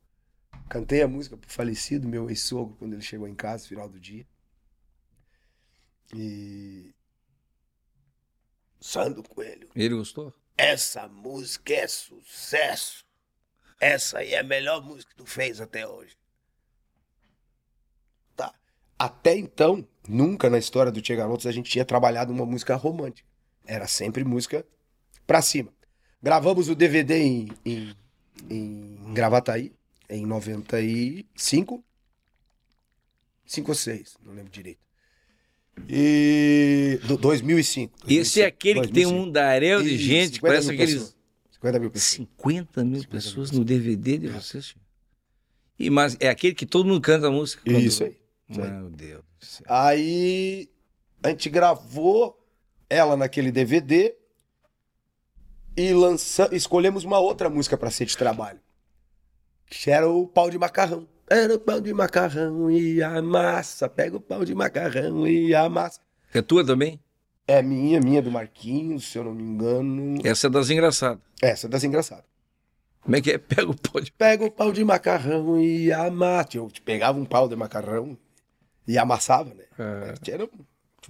[0.69, 3.99] Cantei a música pro falecido meu ex-sogro quando ele chegou em casa, no final do
[3.99, 4.25] dia.
[6.13, 6.93] E.
[8.79, 9.69] Sandro Coelho.
[9.75, 10.33] Ele gostou?
[10.57, 13.03] Essa música é sucesso.
[13.79, 16.15] Essa aí é a melhor música que tu fez até hoje.
[18.35, 18.53] Tá.
[18.97, 23.27] Até então, nunca na história do Tia Garotos a gente tinha trabalhado uma música romântica.
[23.65, 24.65] Era sempre música
[25.25, 25.73] pra cima.
[26.21, 27.95] Gravamos o DVD em, em,
[28.49, 29.75] em Gravataí,
[30.09, 31.83] em 95.
[33.45, 34.79] 5 ou 6, não lembro direito.
[35.89, 36.99] E.
[37.05, 37.93] Do 2005.
[38.07, 39.27] Esse é aquele que tem 2005.
[39.27, 40.93] um daréu de gente, 50 parece aqueles.
[40.93, 41.15] pessoas.
[41.51, 42.11] 50 mil pessoas.
[42.11, 44.65] 50 mil 50 pessoas mil no DVD de vocês.
[44.67, 44.77] tio.
[45.77, 47.61] E, mas é aquele que todo mundo canta a música.
[47.65, 48.17] quando- Isso aí.
[48.49, 48.71] isso aí.
[48.71, 49.65] Meu Deus do céu.
[49.67, 50.69] Aí
[51.21, 52.39] a gente gravou
[52.89, 54.15] ela naquele DVD
[55.75, 56.47] e lança...
[56.53, 58.59] escolhemos uma outra música para ser de trabalho.
[59.67, 61.07] Que era o pau de macarrão.
[61.29, 63.89] Era o pau de macarrão e a massa.
[63.89, 65.99] Pega o pau de macarrão e a massa.
[66.33, 66.99] É tua também?
[67.47, 70.19] É minha, minha do Marquinhos, se eu não me engano.
[70.23, 71.19] Essa é das engraçadas.
[71.41, 72.25] Essa é das engraçadas.
[73.01, 73.37] Como é que é?
[73.39, 74.11] Pega o pó de.
[74.11, 76.57] Pega o pau de macarrão e amassa.
[76.57, 78.17] Eu pegava um pau de macarrão
[78.87, 79.63] e amassava, né?
[79.77, 80.31] É.
[80.31, 80.49] Era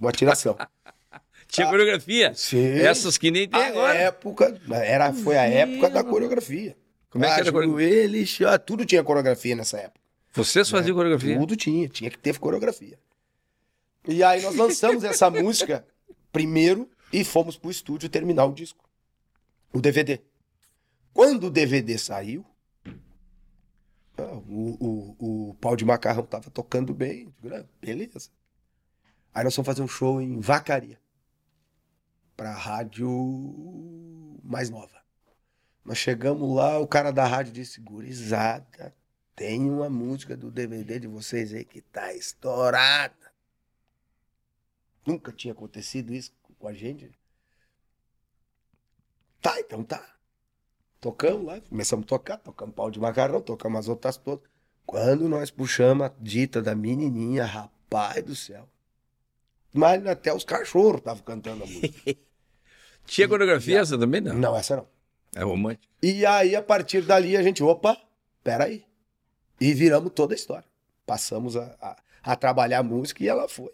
[0.00, 0.56] uma tiração.
[1.48, 2.32] Tinha coreografia.
[2.34, 2.78] Sim.
[2.80, 3.94] Essas que nem tem A agora.
[3.94, 6.76] época, era, foi a época da coreografia.
[7.08, 7.88] Como é que era a coreografia?
[7.88, 8.26] Ele,
[8.66, 10.05] tudo tinha coreografia nessa época.
[10.36, 11.38] Vocês faziam coreografia?
[11.38, 12.98] Tudo tinha, tinha que ter coreografia.
[14.06, 15.86] E aí nós lançamos essa música
[16.30, 18.84] primeiro e fomos pro estúdio terminar o disco.
[19.72, 20.20] O DVD.
[21.12, 22.44] Quando o DVD saiu,
[24.18, 24.76] ah, o,
[25.18, 27.34] o, o pau de macarrão tava tocando bem.
[27.50, 28.30] "Ah, Beleza.
[29.34, 30.98] Aí nós fomos fazer um show em Vacaria.
[32.36, 33.08] Pra rádio
[34.44, 34.96] mais nova.
[35.84, 38.94] Nós chegamos lá, o cara da rádio disse, gurizada,
[39.36, 43.14] tem uma música do DVD de vocês aí que tá estourada.
[45.06, 47.10] Nunca tinha acontecido isso com a gente.
[49.42, 50.16] Tá, então tá.
[50.98, 54.48] Tocamos lá, começamos a tocar, tocamos pau de macarrão, tocamos as outras todas.
[54.86, 58.66] Quando nós puxamos a dita da menininha, rapaz do céu.
[59.72, 62.16] Mas até os cachorros estavam cantando a música.
[63.04, 64.34] Tinha coreografia essa também, não?
[64.34, 64.88] não, essa não.
[65.34, 65.92] É romântico.
[66.02, 67.96] E aí, a partir dali, a gente, opa,
[68.42, 68.86] peraí.
[69.60, 70.64] E viramos toda a história.
[71.06, 73.70] Passamos a, a, a trabalhar a música e ela foi.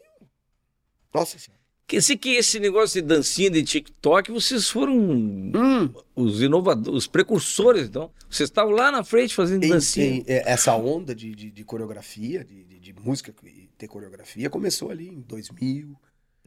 [1.13, 1.61] Nossa senhora.
[1.87, 7.07] Quer dizer que esse negócio de dancinha de TikTok, vocês foram Hum, os inovadores, os
[7.07, 8.11] precursores, então.
[8.31, 10.07] Vocês estavam lá na frente fazendo em- dancinha.
[10.07, 14.49] em- é, essa onda de, de, de coreografia, de, de, de música e ter coreografia,
[14.49, 15.95] começou ali em 2000,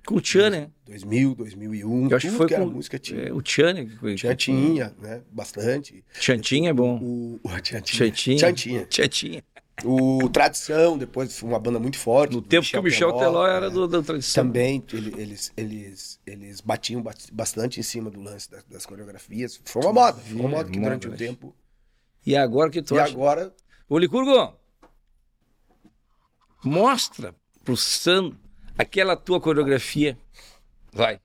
[0.06, 0.70] Com o Tchan, né?
[0.86, 2.10] 2000, 2001.
[2.10, 3.22] Eu acho que foi que com música tinha.
[3.24, 3.86] é, o Tchan, né?
[3.86, 5.22] que- Já tinha, né?
[5.32, 6.04] Bastante.
[6.13, 7.00] Chantinha é bom.
[7.02, 7.82] O, o Tchan.
[8.89, 9.44] Chantinha.
[9.84, 12.34] O Tradição, depois foi uma banda muito forte.
[12.34, 13.70] No do tempo que o Michel Teló era é.
[13.70, 14.44] do, da tradição.
[14.46, 19.60] Também ele- eles, eles, eles batiam ba- bastante em cima do lance das, das coreografias.
[19.65, 21.18] Foi uma moda, foi uma moda que durante um né?
[21.18, 21.54] tempo.
[22.26, 23.12] E agora que tu E acha?
[23.12, 23.54] agora,
[23.89, 24.56] Ô, Licurgo,
[26.63, 28.38] mostra pro Sandro
[28.78, 30.18] aquela tua coreografia.
[30.92, 31.20] Vai.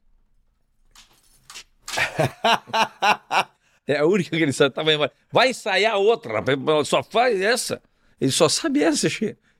[3.86, 4.74] é a única que ele sabe.
[4.74, 4.96] Tá, vai,
[5.32, 5.50] vai.
[5.50, 6.42] ensaiar outra.
[6.84, 7.80] Só faz essa.
[8.20, 9.08] Ele só sabe essa.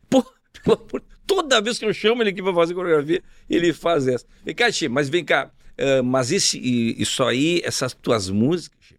[0.09, 0.25] Pô,
[0.67, 4.27] amor- toda vez que eu chamo ele aqui pra fazer coreografia, ele faz essa.
[4.45, 5.51] Vem cá, Che, mas vem cá.
[5.79, 6.59] ah, mas esse,
[7.01, 8.97] isso aí, essas tuas músicas, Che,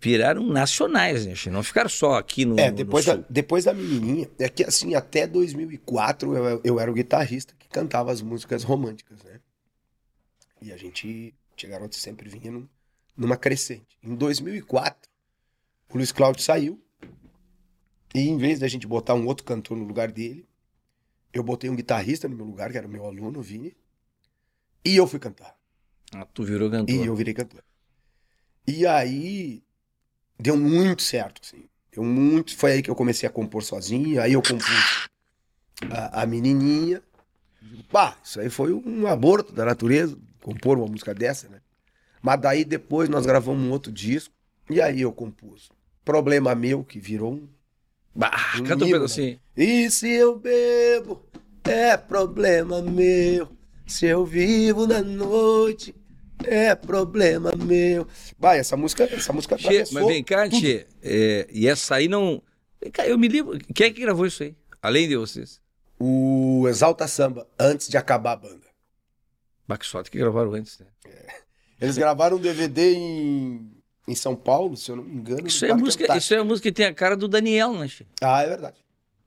[0.00, 1.34] viraram nacionais, né?
[1.50, 2.58] Não ficaram só aqui no.
[2.58, 3.24] é, no depois, da, Sul.
[3.30, 8.22] depois da menininha, é que assim, até 2004 eu, eu era o guitarrista cantava as
[8.22, 9.40] músicas românticas, né?
[10.62, 12.68] E a gente, Tia Garoto sempre vinha num-
[13.16, 13.98] numa crescente.
[14.00, 15.10] Em 2004,
[15.90, 16.80] o Luiz Cláudio saiu
[18.14, 20.46] e em vez da gente botar um outro cantor no lugar dele,
[21.32, 23.76] eu botei um guitarrista no meu lugar, que era o meu aluno, o Vini,
[24.84, 25.58] e eu fui cantar.
[26.14, 26.94] Ah, tu virou cantor.
[26.94, 27.64] E eu virei cantor.
[28.68, 29.64] E aí
[30.38, 31.68] deu muito certo, assim.
[31.90, 32.56] Deu muito.
[32.56, 34.22] Foi aí que eu comecei a compor sozinho.
[34.22, 35.08] Aí eu compus
[35.90, 37.02] a, a menininha.
[37.90, 41.60] Pá, isso aí foi um aborto da natureza, compor uma música dessa, né?
[42.22, 44.34] Mas daí depois nós gravamos um outro disco.
[44.70, 45.68] E aí eu compus
[46.04, 47.48] Problema Meu, que virou um.
[48.14, 49.38] Bah, Um canta um pedacinho.
[49.56, 51.24] E se eu bebo,
[51.64, 53.48] é problema meu.
[53.86, 55.94] Se eu vivo na noite,
[56.44, 58.06] é problema meu.
[58.38, 60.48] Vai, essa música, essa música atravessou mas vem cá.
[60.48, 60.86] Tchê.
[61.02, 62.42] é, e essa aí não.
[62.80, 63.58] Vem cá, eu me lembro.
[63.74, 64.54] Quem é que gravou isso aí?
[64.80, 65.60] Além de vocês.
[65.98, 68.66] O Exalta Samba, antes de acabar a banda.
[69.66, 70.86] Backshot que gravaram antes, né?
[71.80, 73.70] Eles gravaram um DVD em,
[74.06, 75.46] em São Paulo, se eu não me engano.
[75.46, 76.24] Isso é, música, Antártico.
[76.24, 78.06] isso é a música que tem a cara do Daniel, né, Tchê?
[78.20, 78.76] Ah, é verdade.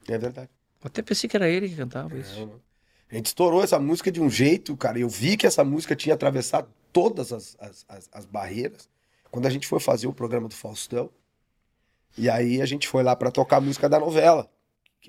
[0.08, 0.50] É verdade.
[0.84, 2.40] Eu até pensei que era ele que cantava isso.
[2.40, 2.62] Não, não.
[3.10, 5.00] A gente estourou essa música de um jeito, cara.
[5.00, 8.90] Eu vi que essa música tinha atravessado todas as, as, as, as barreiras.
[9.32, 11.10] Quando a gente foi fazer o programa do Faustão,
[12.18, 14.50] e aí a gente foi lá pra tocar a música da novela,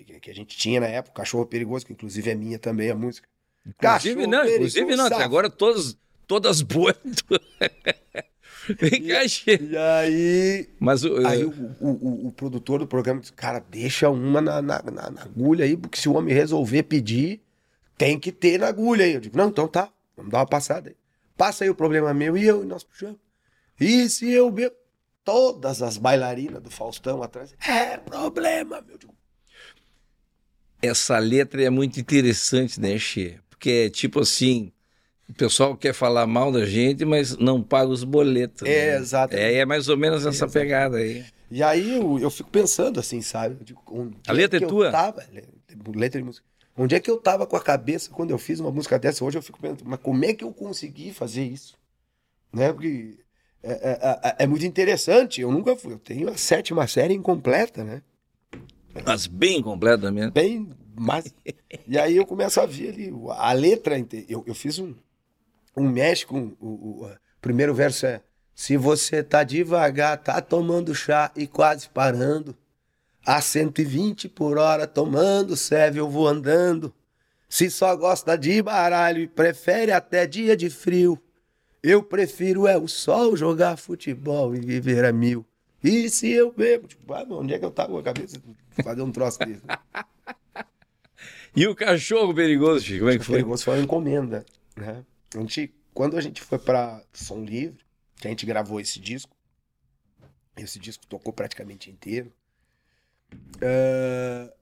[0.04, 2.94] que, que- a gente tinha na época, Cachorro Perigoso, que inclusive é minha também a
[2.94, 3.28] música.
[3.66, 5.06] Inclusive, Cachorro não, inclusive perigoso, não.
[5.16, 6.96] Até agora todas, todas boas.
[8.80, 9.58] Vem cá, Tchê.
[9.62, 11.26] E aí, Mas o.
[11.26, 15.10] aí o, o, o- o produtor do programa disse, cara, deixa uma na, na, na-
[15.10, 17.40] na agulha aí, porque se o homem resolver pedir,
[17.96, 19.14] tem que ter na agulha aí.
[19.14, 20.96] Eu digo, não, então tá, vamos dar uma passada aí.
[21.36, 23.16] Passa aí o problema meu e eu, e nós puxamos.
[23.80, 24.74] E se eu bebo?
[25.24, 28.94] Todas as bailarinas do Faustão atrás, é problema, meu.
[28.94, 29.14] Eu digo,
[30.82, 33.36] essa letra é muito interessante, né, Xê?
[33.50, 34.72] Porque é tipo assim,
[35.28, 38.62] o pessoal quer falar mal da gente, mas não paga os boletos.
[38.62, 38.96] É, né?
[38.98, 39.44] exatamente.
[39.44, 41.24] É, é mais ou menos essa pegada aí.
[41.50, 43.62] E aí eu, eu fico pensando assim, sabe?
[43.64, 43.82] Digo,
[44.26, 44.90] A letra que é eu tua?
[44.90, 45.44] Tava, le-
[45.94, 46.46] letra de música.
[46.76, 49.24] Onde é que eu tava com a cabeça quando eu fiz uma música dessa?
[49.24, 51.74] Hoje eu fico pensando, mas como é que eu consegui fazer isso?
[52.52, 52.72] Né?
[52.72, 53.18] Porque
[53.62, 55.40] é, é- é- é muito interessante.
[55.40, 55.92] Eu nunca fui.
[55.92, 58.02] Eu tenho a sétima série incompleta, né?
[59.04, 60.32] Mas bem completamente.
[60.32, 61.32] Bem, mas.
[61.86, 63.96] e aí eu começo a ver ali a letra.
[64.28, 64.94] Eu, eu fiz um,
[65.76, 66.52] um mexe com.
[66.60, 68.20] O, o- o primeiro verso é.
[68.54, 72.56] Se você tá devagar, tá tomando chá e quase parando.
[73.24, 76.92] A 120 por hora tomando serve, eu vou andando.
[77.48, 81.16] Se só gosta de baralho e prefere até dia de frio.
[81.82, 85.46] Eu prefiro é o sol jogar futebol e viver a mil.
[85.82, 86.88] E se eu bebo?
[86.88, 88.40] Tipo, ah, onde é que eu tava com a cabeça?
[88.82, 89.64] Fazer um troço desse.
[89.66, 89.78] né?
[91.56, 93.36] E o cachorro perigoso, Chico, como é que foi?
[93.36, 95.04] Perigoso foi uma encomenda, né?
[95.34, 97.80] A gente, quando a gente foi pra Som Livre,
[98.16, 99.34] que a gente gravou esse disco,
[100.56, 102.32] esse disco tocou praticamente inteiro,
[103.60, 104.52] eh,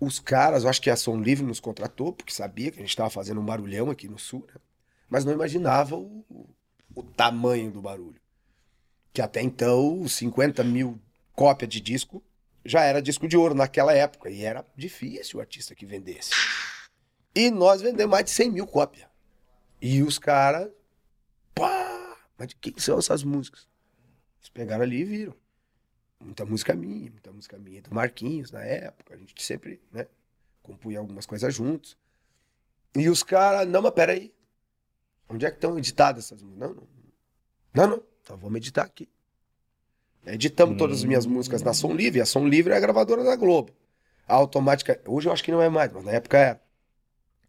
[0.00, 2.90] os caras, eu acho que a Som Livre nos contratou, porque sabia que a gente
[2.90, 4.60] estava fazendo um barulhão aqui no Sul, né?
[5.08, 6.48] mas não imaginava o, o-
[6.96, 8.20] o tamanho do barulho.
[9.18, 10.96] Que até então, 50 mil
[11.34, 12.22] cópias de disco
[12.64, 16.30] já era disco de ouro naquela época, e era difícil o artista que vendesse.
[17.34, 19.08] E nós vendemos mais de 100 mil cópias.
[19.82, 20.70] E os caras,
[21.52, 23.66] pá, mas de quem são essas músicas?
[24.38, 25.34] Eles pegaram ali e viram.
[26.20, 29.16] Muita música minha, muita música minha do Marquinhos na época.
[29.16, 30.06] A gente sempre, né,
[30.62, 31.98] compunha algumas coisas juntos.
[32.94, 34.32] E os caras, não, mas peraí.
[35.28, 36.68] Onde é que estão editadas essas músicas?
[36.68, 36.88] Não, não.
[37.74, 38.17] Não, não.
[38.28, 39.08] Então vamos editar aqui.
[40.26, 42.20] Editamos todas as minhas músicas na Som Livre.
[42.20, 43.72] A Som Livre é a gravadora da Globo.
[44.28, 45.00] A automática.
[45.06, 46.60] Hoje eu acho que não é mais, mas na época era.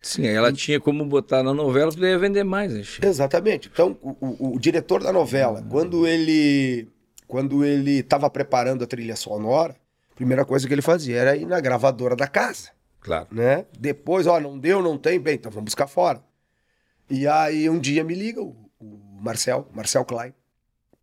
[0.01, 2.81] Sim, ela tinha como botar na novela porque ia vender mais, né?
[2.83, 3.05] Chico?
[3.05, 3.69] Exatamente.
[3.73, 6.87] Então, o, o- o diretor da novela, quando ele
[7.27, 9.75] quando ele estava preparando a trilha sonora,
[10.13, 12.69] a primeira coisa que ele fazia era ir na gravadora da casa,
[13.01, 13.27] Claro.
[13.29, 13.65] né?
[13.77, 16.23] Depois, ó, não deu, não tem, bem, então vamos buscar fora.
[17.09, 20.33] E aí um dia me liga o, o Marcel, Marcel Klein,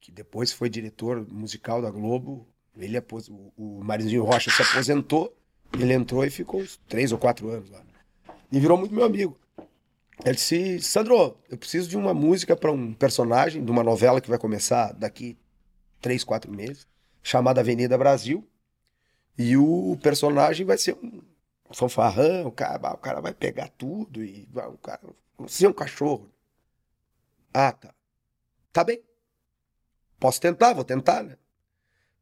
[0.00, 2.46] que depois foi diretor musical da Globo.
[2.76, 3.28] Ele apos...
[3.28, 5.34] o, Marizinho Rocha se aposentou,
[5.72, 7.82] ele entrou e ficou uns três ou quatro anos lá.
[8.52, 9.38] E virou muito meu amigo.
[10.24, 14.28] Ele disse, Sandro, eu preciso de uma música para um personagem de uma novela que
[14.28, 15.36] vai começar daqui
[16.00, 16.86] três, quatro meses,
[17.22, 18.46] chamada Avenida Brasil.
[19.38, 21.20] E o personagem vai ser um
[21.70, 25.00] fanfarrão, o cara, o cara vai pegar tudo e o cara
[25.46, 26.30] ser um cachorro.
[27.52, 27.94] Ah, tá.
[28.72, 29.02] Tá bem.
[30.18, 31.36] Posso tentar, vou tentar, né?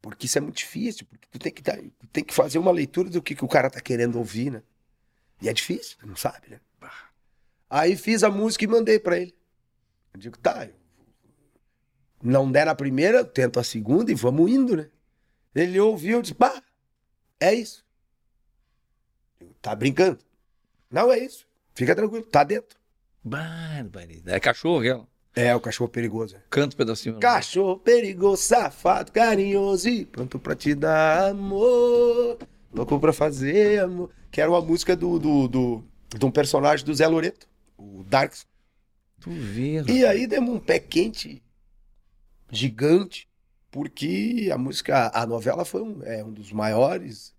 [0.03, 2.71] Porque isso é muito difícil, porque tu tem que, dar, tu tem que fazer uma
[2.71, 4.63] leitura do que, que o cara tá querendo ouvir, né?
[5.41, 6.61] E é difícil, tu não sabe, né?
[7.71, 9.35] Aí fiz a música e mandei pra ele.
[10.13, 10.75] Eu digo, tá, eu-
[12.23, 14.91] não der na primeira, tento a segunda e vamos indo, né?
[15.55, 16.63] Ele ouviu e disse, pá,
[17.41, 17.85] é isso.
[19.61, 20.19] Tá brincando?
[20.91, 21.47] Não é isso.
[21.75, 22.79] Fica tranquilo, tá dentro.
[23.23, 24.37] Barbaridade.
[24.37, 25.09] É cachorro aquela.
[25.35, 26.37] É, o cachorro perigoso.
[26.37, 26.41] é.
[26.49, 27.19] Canta um pedacinho.
[27.19, 32.39] Cachorro perigoso, safado, carinhoso e pronto pra te dar amor.
[32.73, 34.11] Louco pra fazer amor.
[34.31, 35.85] Que era uma música do, do, do,
[36.17, 38.47] de um personagem do Zé Loreto, o Darks.
[39.21, 39.83] Tu vê.
[39.83, 41.43] E aí demos um pé quente
[42.51, 43.29] gigante,
[43.71, 47.35] porque a música, a novela foi um, é, um dos maiores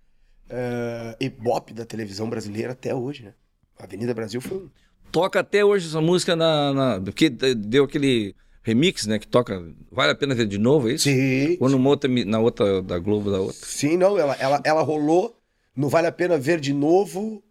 [0.49, 3.33] é, ibope da televisão brasileira até hoje, né?
[3.77, 4.69] A Avenida Brasil foi um.
[5.11, 6.73] Toca até hoje essa música na.
[6.73, 9.17] na- Porque deu aquele remix, né?
[9.19, 9.63] Que toca.
[9.91, 11.05] Vale a pena ver de novo, é isso?
[11.05, 13.55] Sim, Ou numa outra, na outra da Globo da outra.
[13.65, 15.39] sim, não, ela, ela, ela rolou
[15.75, 17.43] no Vale a Pena Ver de novo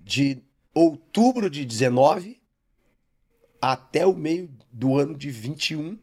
[0.00, 0.42] de
[0.74, 2.40] outubro de 19
[3.60, 5.98] até o meio do ano de 21,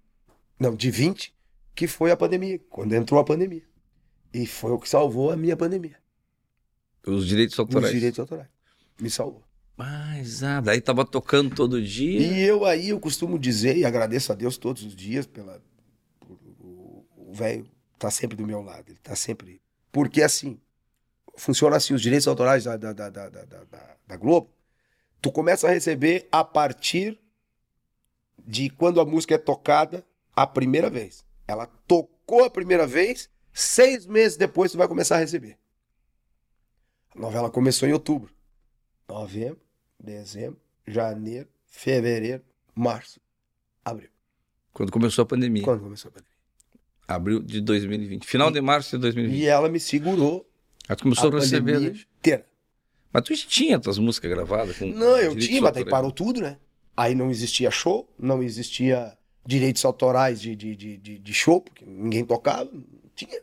[0.59, 1.33] não, de 20,
[1.73, 3.63] que foi a pandemia, quando entrou a pandemia.
[4.33, 5.95] E foi o que salvou a minha pandemia.
[7.07, 7.93] Os direitos Os autorais.
[7.93, 8.49] direitos autorais.
[8.99, 9.41] Me salvou.
[9.77, 12.19] Mas, ah, daí tava tocando todo dia.
[12.21, 15.61] E eu aí, eu costumo dizer, e agradeço a Deus todos os dias pela.
[16.19, 16.39] por-
[17.17, 17.69] o velho
[17.99, 19.61] tá sempre do meu lado, ele tá sempre.
[19.91, 20.59] Porque assim,
[21.35, 24.49] funciona assim, os direitos autorais da, da, da, da, da- da Globo,
[25.21, 27.19] tu começa a receber a partir
[28.47, 30.05] de quando a música é tocada
[30.35, 31.25] a primeira vez.
[31.47, 35.57] Ela tocou a primeira vez, seis meses depois tu vai começar a receber.
[37.15, 38.33] A novela começou em outubro.
[39.07, 39.61] Novembro,
[39.99, 42.43] dezembro, janeiro, fevereiro,
[42.73, 43.19] março,
[43.83, 44.09] abril.
[44.73, 45.63] Quando começou a pandemia.
[45.63, 46.35] Quando começou a pandemia.
[47.07, 48.25] Abril de 2020.
[48.25, 49.39] Final de março de 2020.
[49.39, 50.45] E ela me segurou
[50.95, 52.05] tu começou a a receber.
[52.19, 52.45] inteira.
[53.11, 54.79] Mas tu já tinha tuas músicas gravadas?
[54.81, 56.57] Não, eu tinha, mas daí parou tudo, né?
[56.97, 62.25] Aí não existia show, não existia direitos autorais de, de, de, de, show, porque ninguém
[62.25, 62.83] tocava, não
[63.15, 63.39] tinha.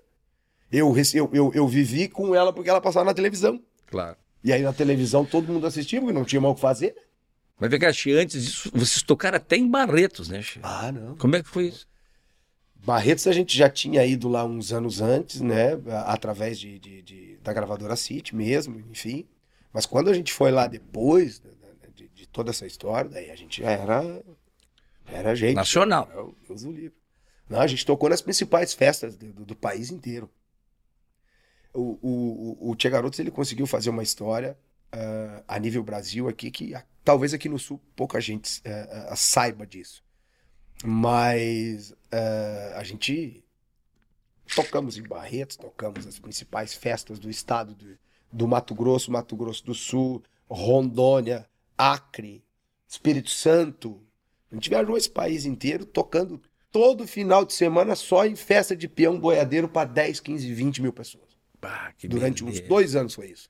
[0.71, 3.63] Eu, eu, eu, eu vivi com ela porque ela passava na televisão.
[3.87, 4.17] Claro.
[4.45, 6.95] E aí na televisão todo mundo assistia, porque não tinha mais o que fazer.
[7.61, 10.59] Mas vem cá, antes disso, vocês tocaram até em Barretos, né, Xi?
[10.63, 11.17] Ah, não.
[11.17, 11.87] Como é que foi isso?
[12.85, 15.79] Barretos a gente já tinha ido lá uns anos antes, né?
[16.07, 19.25] Através de, de- de- da gravadora City mesmo, enfim.
[19.73, 23.31] Mas quando a gente foi lá depois né, né, de, de toda essa história, daí
[23.31, 24.23] a gente já era.
[25.07, 25.55] Era gente.
[25.55, 26.09] Nacional.
[26.17, 26.97] O Deus do livro.
[27.49, 30.29] Não, a gente tocou nas principais festas do- do país inteiro.
[31.75, 34.59] O, o, o, Tia Garotos ele conseguiu fazer uma história
[34.93, 39.17] ah, a nível Brasil aqui que ah, talvez aqui no Sul pouca gente ah, ah,
[39.17, 40.05] saiba disso.
[40.85, 41.95] Mas
[42.75, 43.45] a gente
[44.55, 47.97] tocamos em Barretos, tocamos as principais festas do estado do,
[48.33, 51.49] do Mato Grosso, Mato Grosso do Sul, Rondônia,
[51.79, 52.45] Acre,
[52.89, 54.03] Espírito Santo.
[54.51, 58.89] A gente viajou esse país inteiro tocando todo final de semana só em festa de
[58.89, 61.32] peão boiadeiro para 10, 15, 20 mil pessoas.
[61.63, 63.49] Bah, Durante uns dois anos foi isso.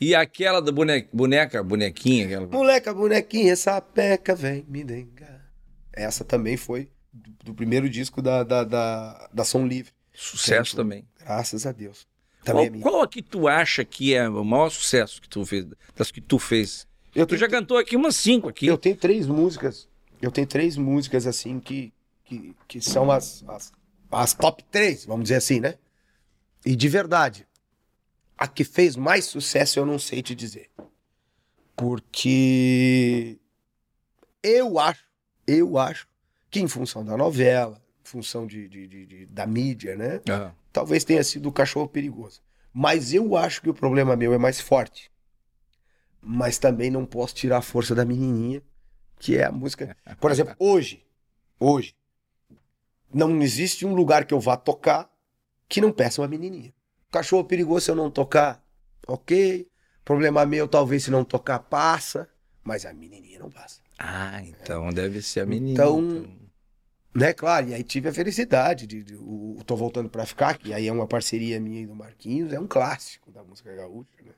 [0.00, 2.46] E aquela da boneca, boneca bonequinha, aquela.
[2.46, 5.50] Moleca, bonequinha, sapeca, vem me dengar.
[5.92, 9.92] Essa também foi do, do primeiro disco da, da, da, da Som Livre.
[10.12, 11.08] Sucesso também.
[11.18, 12.06] Graças a Deus.
[12.44, 12.82] Também é Qual, minha.
[12.82, 15.64] qual a que tu acha que é o maior sucesso que tu fez,
[15.96, 16.86] das que tu fez?
[17.14, 18.66] Eu Tu tenho, já cantou aqui umas cinco aqui.
[18.66, 19.88] eu tenho três músicas
[20.20, 21.92] eu tenho três músicas assim que,
[22.24, 23.72] que, que são as, as,
[24.10, 25.74] as top três, vamos dizer assim, né?
[26.64, 27.46] E de verdade,
[28.36, 30.70] a que fez mais sucesso eu não sei te dizer.
[31.76, 33.38] Porque
[34.42, 35.04] eu acho,
[35.46, 36.06] eu acho
[36.50, 40.20] que em função da novela, em função de, de, de- de- da mídia, né?
[40.28, 42.42] Ah, Talvez tenha sido o cachorro perigoso.
[42.72, 45.10] Mas eu acho que o problema meu é mais forte.
[46.20, 48.62] Mas também não posso tirar a força da menininha,
[49.18, 49.96] que é a música.
[50.20, 51.04] Por exemplo, hoje,
[51.60, 51.94] hoje,
[53.12, 55.08] não existe um lugar que eu vá tocar
[55.68, 56.72] que não peça uma menininha.
[57.14, 58.62] Cachorro perigoso se eu não tocar,
[59.06, 59.68] ok.
[60.04, 62.28] Problema meu, talvez se não tocar, passa.
[62.62, 63.80] Mas a menininha não passa.
[63.98, 65.72] Ah, então deve ser a menina.
[65.72, 66.44] Então-
[67.14, 70.58] Né, claro, e aí tive a felicidade de, de- o, o Tô Voltando Pra Ficar,
[70.58, 74.10] que aí é uma parceria minha e do Marquinhos, é um clássico da música gaúcha,
[74.24, 74.32] né?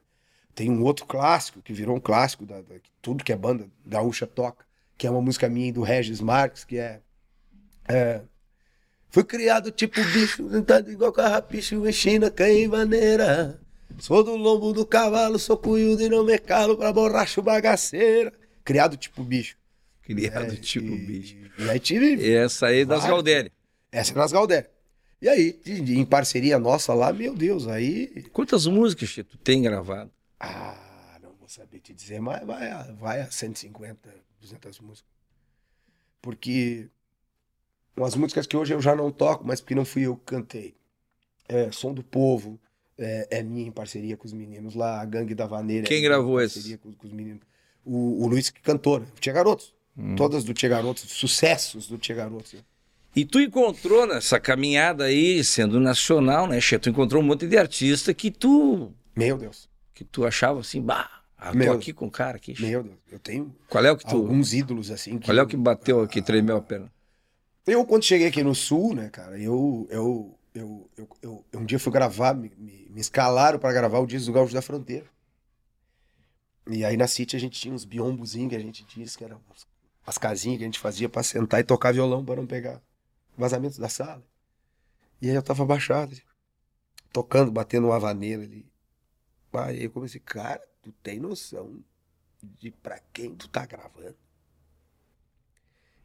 [0.55, 3.67] Tem um outro clássico, que virou um clássico, da, da- que tudo que é banda
[3.87, 4.67] gaúcha toca,
[4.99, 7.01] que é uma música minha e do Regis Marques, que é...
[7.89, 8.21] é
[9.17, 12.31] Fui criado tipo bicho, sentado igual carrapicho, em China,
[12.69, 13.59] maneira.
[13.99, 18.31] Sou do lombo do cavalo, sou cunhudo e não me calo pra borracho bagaceira.
[18.63, 19.57] Criado tipo bicho.
[20.03, 21.35] Criado É, tipo e- bicho.
[21.59, 23.11] E aí tive Essa aí das Várias.
[23.17, 23.53] Galdéria.
[23.91, 24.71] essa é nas Galdéria.
[25.23, 28.23] E aí, em parceria nossa lá, meu Deus, aí.
[28.35, 30.11] Quantas músicas tu tem gravado?
[30.39, 33.97] Ah, não vou saber te dizer, mas vai a, vai a 150,
[34.43, 35.11] 200 músicas.
[36.21, 36.91] Porque
[37.97, 40.75] umas músicas que hoje eu já não toco, mas porque não fui eu que cantei.
[41.49, 42.59] É Som do Povo,
[42.99, 45.87] é, é minha em parceria com os meninos lá, a Gangue da Vaneira.
[45.87, 47.43] Quem é gravou parceria Com, com os meninos.
[47.85, 49.07] O, o Luiz que cantou, né?
[49.17, 49.75] O Tia Garotos.
[49.97, 50.15] Hum.
[50.17, 52.55] Todas do Tia Garotos, sucessos do Tia Garotos.
[52.55, 52.61] né?
[53.15, 56.79] E tu encontrou nessa caminhada aí, sendo nacional, né, Che?
[56.79, 61.09] Tu encontrou um monte de artista que tu, Meu Deus, que tu achava assim, bah,
[61.39, 61.73] ah, tô Meu.
[61.73, 62.55] aqui com o cara aqui.
[62.55, 62.67] Che.
[62.67, 62.97] meu Deus.
[63.11, 64.17] Eu tenho Qual é o que tu.
[64.17, 65.19] alguns ídolos assim.
[65.19, 66.93] Qual é o que bateu aqui, tremeu a perna?
[67.67, 71.79] Eu, quando cheguei aqui no Sul, né, cara, eu, eu, eu, eu, eu- um dia
[71.79, 75.07] fui gravar, me, me, escalaram pra gravar o disco do Gaúcho da Fronteira.
[76.69, 79.41] E aí na City a gente tinha uns biombozinhos que a gente disse que eram
[80.05, 82.81] as casinhas que a gente fazia pra sentar e tocar violão pra não pegar
[83.37, 84.25] vazamentos da sala.
[85.21, 86.23] E aí eu tava abaixado, assim,
[87.13, 88.67] tocando, batendo uma vaneira ali.
[89.53, 91.81] Aí eu comecei, cara, tu tem noção
[92.43, 94.17] de pra quem tu tá gravando?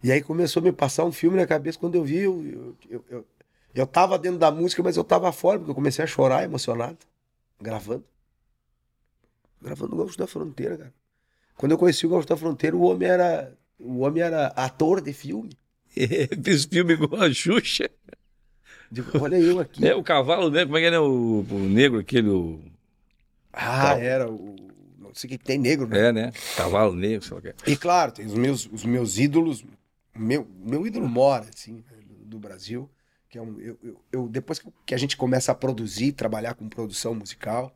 [0.04, 2.76] E aí começou a me passar um filme na cabeça quando eu vi, eu, eu,
[2.90, 3.26] eu, eu,
[3.76, 6.98] eu tava dentro da música, mas eu tava fora, porque eu comecei a chorar emocionado,
[7.60, 8.04] gravando.
[9.62, 10.94] Gravando o Gaúcho da Fronteira, cara.
[11.56, 13.54] Quando eu conheci o Gaúcho da Fronteira, o homem era.
[13.80, 15.52] O homem era ator de filme.
[16.44, 17.90] Fiz filme igual a Xuxa.
[18.92, 19.86] Digo, olha eu aqui.
[19.86, 20.66] É o cavalo, né?
[20.66, 21.00] Como é que é né?
[21.00, 22.30] o, o negro, aquele.
[22.30, 22.60] o-
[23.54, 24.56] Ah, era o.
[24.98, 26.08] Não sei o que tem negro, né?
[26.08, 26.32] É, né?
[26.56, 27.50] Cavalo negro, sei lá o que.
[27.50, 27.56] é.
[27.68, 29.64] E claro, tem os meus, os meus ídolos.
[30.16, 32.90] Meu, meu ídolo mora, assim, né, do, Brasil.
[33.30, 36.68] Que é um, eu, eu, eu- depois que- a gente começa a produzir, trabalhar com
[36.68, 37.74] produção musical,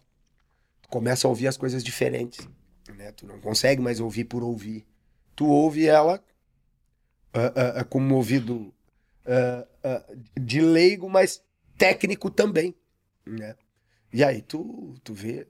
[0.89, 2.47] começa a ouvir as coisas diferentes.
[2.97, 3.11] Né?
[3.13, 4.85] Tu não consegue mais ouvir por ouvir.
[5.35, 6.23] Tu ouve ela
[7.33, 8.73] ah, ah, ah, com um ouvido
[10.39, 11.41] de leigo, mas
[11.77, 12.75] técnico também.
[13.25, 13.55] Né?
[14.13, 15.47] E aí tu, tu vê,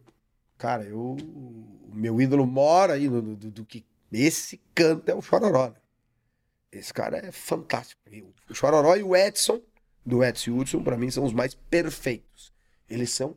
[0.58, 1.18] cara, eu.
[1.18, 3.86] O meu ídolo mora aí no, do, do que.
[4.12, 5.70] Esse canta é o Chororó.
[5.70, 5.76] né?
[6.78, 8.00] Esse cara é fantástico.
[8.12, 9.62] E O Chororó e o Edson,
[10.06, 12.52] do Edson Hudson, pra mim, são os mais perfeitos.
[12.90, 13.36] Eles são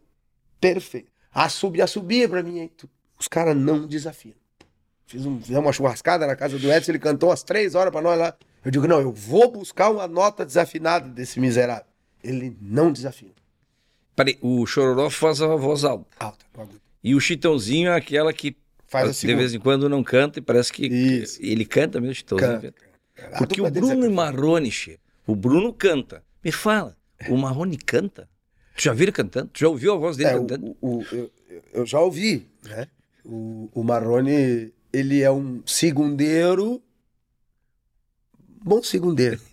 [0.60, 1.12] perfeitos.
[1.32, 2.70] A subir, a subir pra mim,
[3.18, 4.34] os caras não desafiam.
[5.06, 8.02] Fiz um, fizemos uma churrascada na casa do Edson, ele cantou às três horas pra
[8.02, 8.36] nós lá.
[8.64, 11.86] Eu digo, não, eu vou buscar uma nota desafinada desse miserável.
[12.22, 13.32] Ele não desafina.
[14.16, 16.06] Peraí, o Chororó faz a voz alta.
[16.18, 16.80] Alta, no agudo.
[17.02, 18.56] E o Chitãozinho é aquela que
[18.88, 19.38] Faz a de segunda.
[19.38, 21.38] vez em quando não canta e parece que Isso.
[21.42, 22.60] ele canta mesmo, Chitãozinho.
[22.62, 22.87] Canta.
[23.32, 24.08] A Porque o é Bruno e.
[24.10, 26.22] Marrone, che, o Bruno canta.
[26.44, 26.96] Me fala,
[27.28, 28.28] o Marrone canta?
[28.76, 29.48] Tu já viu cantando?
[29.52, 30.76] Tu já ouviu a voz dele É, cantando?
[30.80, 31.30] o, o- eu,
[31.72, 32.86] eu já ouvi, né?
[33.24, 36.80] O, o Marrone, ele é um segundeiro.
[38.64, 39.40] Bom segundeiro.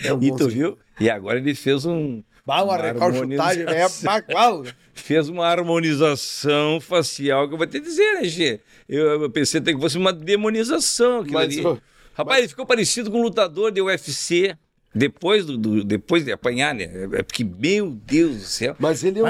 [0.00, 0.76] É um E bom tu segundeiro.
[0.76, 0.78] viu?
[1.00, 2.22] E agora ele fez um.
[2.46, 4.04] Bah, uma Uma recalchutagem, é harmonização.
[4.06, 4.64] bagual.
[4.94, 8.60] Fez uma harmonização facial que eu vou te dizer, né, Gê?
[8.88, 11.24] Eu, eu pensei até que fosse uma demonização.
[11.28, 11.80] Mas, ali.
[12.18, 14.56] Rapaz, ele ficou parecido com um lutador de UFC
[14.94, 16.90] depois, do, do- depois de apanhar, né?
[17.12, 18.74] É porque, meu Deus do céu.
[18.78, 19.26] Mas ele é, um,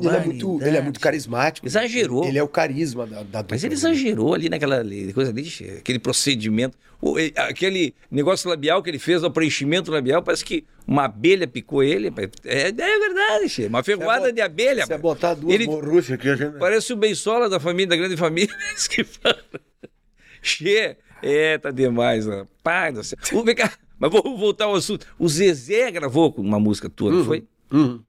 [0.00, 1.66] ele, é muito, ele é muito carismático.
[1.66, 2.24] Exagerou.
[2.24, 3.78] Ele é o carisma da, da Mas ele né?
[3.78, 4.82] exagerou ali naquela
[5.14, 5.46] coisa ali,
[5.78, 6.76] aquele procedimento.
[7.00, 11.46] O- ele- aquele negócio labial que ele fez, o preenchimento labial, parece que uma abelha
[11.46, 12.10] picou ele.
[12.44, 14.84] É, é verdade, che, uma ferroada bot- de abelha.
[14.88, 16.58] É botar duas Ele- aqui, gente...
[16.58, 18.52] Parece o Beisola da família, da grande família.
[18.90, 19.38] que fala.
[20.42, 22.26] Che, É, tá demais,
[22.62, 23.18] pai do céu.
[23.44, 25.06] Vem cá, mas vou voltar ao assunto.
[25.18, 27.24] O Zezé gravou uma música tua, não Uhum.
[27.24, 27.48] foi?
[27.72, 28.02] Uhum.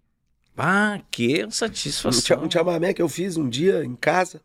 [0.58, 2.44] Ah, que satisfação.
[2.44, 4.42] um chamamé que eu fiz um dia em casa.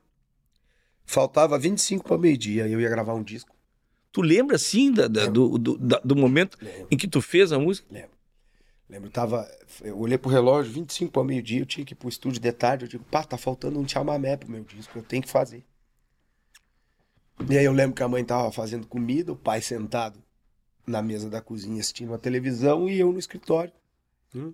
[1.04, 2.68] Faltava 25 para meio-dia.
[2.68, 3.54] Eu ia gravar um disco.
[4.12, 6.86] Tu lembra, assim, da- da- do, do, da- do momento Lembro.
[6.90, 7.86] em que tu fez a música?
[7.90, 8.10] Lembro.
[8.88, 9.48] Lembro, tava.
[9.82, 12.84] Eu olhei pro relógio, 25 para meio-dia, eu tinha que ir pro estúdio de tarde.
[12.84, 15.64] Eu digo, pá, tá faltando um chamamé pro meu disco, eu tenho que fazer.
[17.49, 20.22] E aí eu lembro que a mãe tava fazendo comida, o pai sentado
[20.86, 23.72] na mesa da cozinha assistindo a televisão e eu no escritório.
[24.34, 24.53] Hum.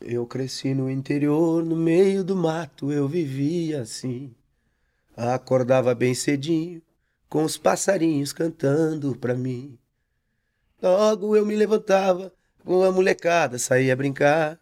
[0.00, 4.34] Eu cresci no interior, no meio do mato, eu vivia assim.
[5.16, 6.80] Acordava bem cedinho,
[7.28, 9.76] com os passarinhos cantando pra mim.
[10.80, 12.32] Logo eu me levantava,
[12.64, 14.60] com a molecada saía brincar.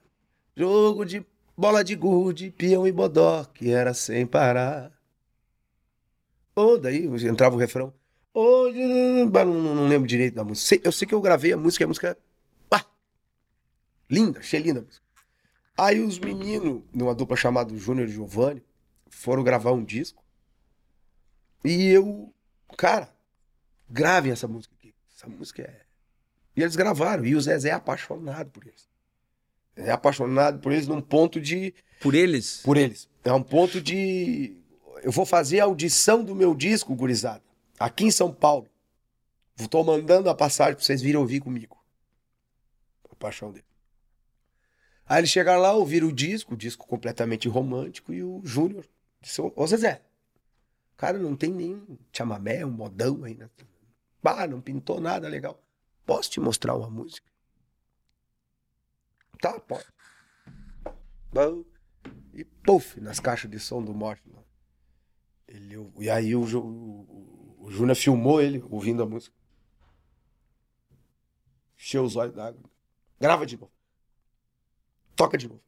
[0.56, 1.24] Jogo de
[1.56, 4.95] bola de gude, peão e bodó, que era sem parar.
[6.56, 7.92] Ou daí entrava o refrão.
[8.32, 10.80] Hoje, não, não- lembro direito da música.
[10.86, 12.18] Eu sei que eu gravei a música, a música.
[12.68, 12.84] Pá!
[14.10, 15.04] Linda, achei linda a música.
[15.78, 18.62] Aí os meninos, numa dupla chamada Júnior e Giovanni,
[19.08, 20.24] foram gravar um disco.
[21.62, 22.32] E eu,
[22.76, 23.10] cara,
[23.88, 24.94] gravem essa música aqui.
[25.14, 25.82] Essa música é.
[26.56, 27.24] E eles gravaram.
[27.26, 28.88] E o Zezé é apaixonado por eles.
[29.76, 31.74] É apaixonado por eles num ponto de.
[32.00, 32.62] Por eles?
[32.64, 33.08] Por eles.
[33.22, 34.56] É um ponto de.
[35.06, 37.44] Eu vou fazer a audição do meu disco, gurizada.
[37.78, 38.68] Aqui em São Paulo.
[39.56, 41.80] Estou mandando a passagem pra vocês virem ouvir comigo.
[43.08, 43.64] A paixão dele.
[45.06, 48.84] Aí eles chegaram lá, ouviram o disco, o disco completamente romântico, e o Júnior
[49.20, 50.02] disse: Ô Zezé,
[50.96, 53.48] cara, não tem nenhum chamamé, um modão aí, né?
[54.20, 55.62] Bah, não pintou nada legal.
[56.04, 57.30] Posso te mostrar uma música?
[59.40, 59.86] Tá, pode.
[61.32, 61.64] Bom,
[62.34, 64.28] E puf, nas caixas de som do Morte.
[64.34, 64.45] lá.
[65.56, 69.34] Ele, e aí o, o, o Júnior filmou ele ouvindo a música.
[71.78, 72.60] Encheu os olhos d'água.
[73.18, 73.72] Grava de novo.
[75.14, 75.62] Toca de novo.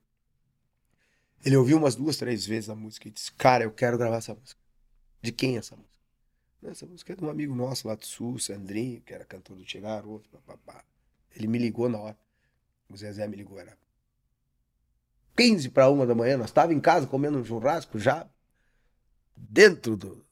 [1.44, 4.34] Ele ouviu umas duas, três vezes a música e disse: Cara, eu quero gravar essa
[4.34, 4.60] música.
[5.22, 5.96] De quem é essa música?
[6.64, 9.66] Essa música é de um amigo nosso lá do Sul, Sandrinho, que era cantor do
[9.66, 10.28] Che Garoto.
[10.28, 10.84] papapá.
[11.34, 12.18] Ele me ligou na hora.
[12.90, 13.78] O Zezé me ligou, era
[15.36, 16.36] 15 para uma da manhã.
[16.36, 18.28] Nós estávamos em casa comendo um churrasco já,
[19.48, 20.24] dentro do,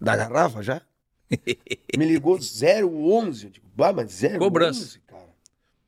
[0.00, 0.82] da garrafa já.
[1.96, 3.44] Me ligou 011.
[3.46, 4.98] Eu digo, bah, mas 011, Cobrança.
[5.06, 5.32] cara.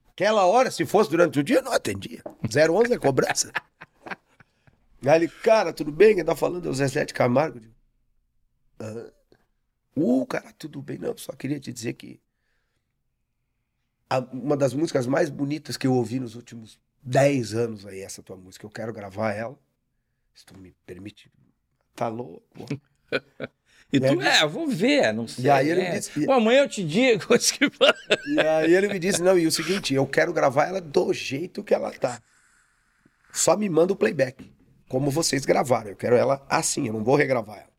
[0.08, 2.22] Aquela hora, se fosse durante o dia, eu não atendia.
[2.44, 3.50] 011 é cobrança.
[5.06, 6.14] Aí ele, cara, tudo bem?
[6.14, 7.58] Quem tá falando é o Zezé de Camargo.
[7.58, 7.74] Eu digo,
[8.80, 9.12] "Hã?
[9.96, 10.98] Uh, cara, tudo bem.
[10.98, 12.20] Não, só queria te dizer que
[14.08, 18.22] a- uma das músicas mais bonitas que eu ouvi nos últimos 10 anos aí, essa
[18.22, 18.64] tua música.
[18.64, 19.58] Eu quero gravar ela.
[20.34, 21.30] Se tu me permite.
[21.94, 22.42] Tá louco?
[23.92, 25.44] E tu, É, é, vou ver, não sei.
[25.44, 25.98] E aí ele é.
[25.98, 27.24] disse- Bom, amanhã eu te digo.
[28.34, 31.62] E aí ele me disse, não, e o seguinte, eu quero gravar ela do jeito
[31.62, 32.20] que ela tá.
[33.32, 34.50] Só me manda o playback,
[34.88, 35.90] como vocês gravaram.
[35.90, 37.74] Eu quero ela assim, eu não vou regravar ela.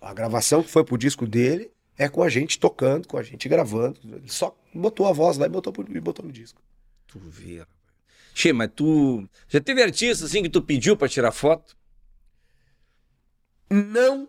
[0.00, 3.48] A gravação que foi pro disco dele é com a gente tocando, com a gente
[3.48, 3.98] gravando.
[4.04, 6.60] Ele só botou a voz lá e botou, e botou no disco.
[7.06, 7.78] Tu vê, rapaz.
[8.34, 9.26] Che, mas tu.
[9.48, 11.76] Já teve artista assim que tu pediu pra tirar foto?
[13.70, 14.28] Não,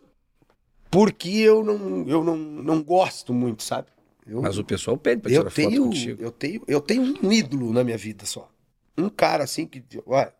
[0.91, 3.87] porque eu não, eu não, não gosto muito, sabe?
[4.25, 6.21] Eu, Mas o pessoal pede pra tirar eu foto tenho, contigo.
[6.21, 8.51] eu tenho, eu tenho um ídolo na minha vida só.
[8.97, 10.33] Um cara assim que, olha,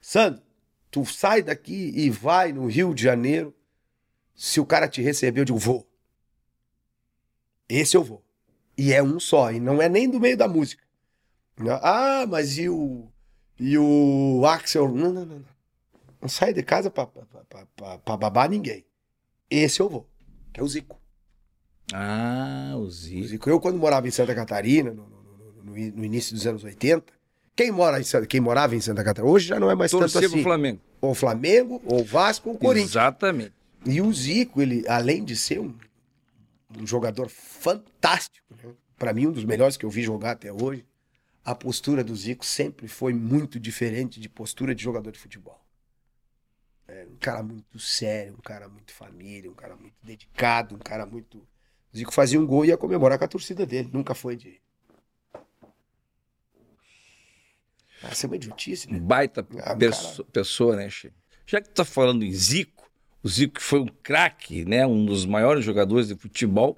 [0.00, 0.42] Sandro,
[0.90, 3.54] tu sai daqui e vai no Rio de Janeiro.
[4.34, 5.86] Se o cara te receber, eu digo, vou.
[7.68, 8.22] Esse eu vou.
[8.78, 10.82] E é um só, e não é nem do meio da música.
[11.82, 13.08] Ah, mas e o
[13.58, 14.88] e o Axel?
[14.92, 15.36] Não, não, não.
[15.36, 15.55] Não,
[16.20, 18.84] não sai de casa pra, pra, pra, pra, babar ninguém.
[19.50, 20.08] Esse eu vou,
[20.52, 21.00] que é o Zico.
[21.92, 23.26] Ah, o O Zico.
[23.28, 23.50] Zico.
[23.50, 27.12] Eu, quando morava em Santa Catarina, no, no- no- no início dos anos 80,
[27.54, 30.22] quem, mora em quem morava em Santa Catarina, hoje já não é mais tanto Torcer
[30.22, 30.42] pro assim.
[30.42, 30.80] Flamengo.
[31.00, 32.90] Ou Flamengo, ou Vasco, ou Corinthians.
[32.92, 33.52] Exatamente.
[33.84, 35.74] E o Zico, ele, além de ser um,
[36.76, 38.72] um jogador fantástico, né?
[38.98, 40.84] para mim, um dos melhores que eu vi jogar até hoje,
[41.44, 45.60] a postura do Zico sempre foi muito diferente de postura de jogador de futebol.
[47.04, 51.38] Um cara muito sério, um cara muito família, um cara muito dedicado, um cara muito.
[51.38, 54.60] O Zico fazia um gol e ia comemorar com a torcida dele, nunca foi de.
[58.02, 58.98] Ah, isso é uma idiotice, né?
[59.00, 61.12] Baita Ah, perso- pessoa, né, Che?
[61.46, 62.90] Já que tu tá falando em Zico,
[63.22, 64.86] o Zico que foi um craque, né?
[64.86, 66.76] Um dos maiores jogadores de futebol.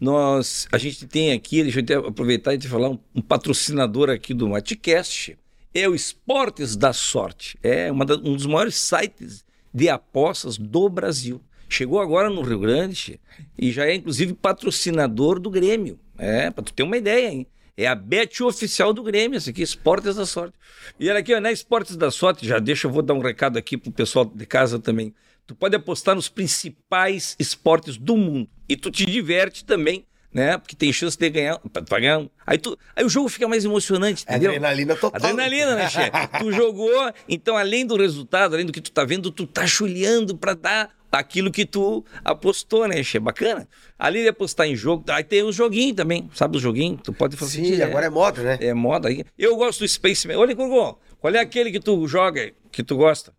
[0.00, 4.32] Nós, a gente tem aqui, deixa eu aproveitar e te falar, um, um patrocinador aqui
[4.32, 5.36] do Matcast,
[5.74, 7.58] é o Esportes da Sorte.
[7.62, 11.40] É da- um dos maiores sites de apostas do Brasil.
[11.68, 13.20] Chegou agora no Rio Grande
[13.56, 15.98] e já é inclusive patrocinador do Grêmio.
[16.18, 17.46] É, pra tu ter uma ideia, hein?
[17.76, 20.54] É a bet oficial do Grêmio, essa aqui, Esportes da Sorte.
[20.98, 23.56] E olha aqui, ó, na Esportes da Sorte, já deixa, eu vou dar um recado
[23.56, 25.14] aqui pro pessoal de casa também.
[25.46, 28.48] Tu pode apostar nos principais esportes do mundo.
[28.68, 30.58] E tu te diverte também, né?
[30.58, 31.58] Porque tem chance de ganhar.
[31.58, 32.26] Pra ganhar.
[32.46, 34.50] Aí, tu, aí o jogo fica mais emocionante, entendeu?
[34.50, 35.20] Adrenalina total.
[35.20, 36.10] Adrenalina, né, chefe?
[36.38, 40.36] tu jogou, então além do resultado, além do que tu tá vendo, tu tá chulhando
[40.36, 43.18] pra dar aquilo que tu apostou, né, Che?
[43.18, 43.68] Bacana.
[43.98, 47.00] Ali de apostar em jogo, aí tem os joguinhos também, sabe os joguinhos?
[47.02, 47.64] Tu pode fazer.
[47.64, 48.58] Sim, agora é moda, né?
[48.60, 49.24] É moda aí.
[49.36, 50.36] Eu gosto do Spaceman.
[50.36, 53.32] Olha, Curgo, qual é aquele que tu joga, que tu gosta?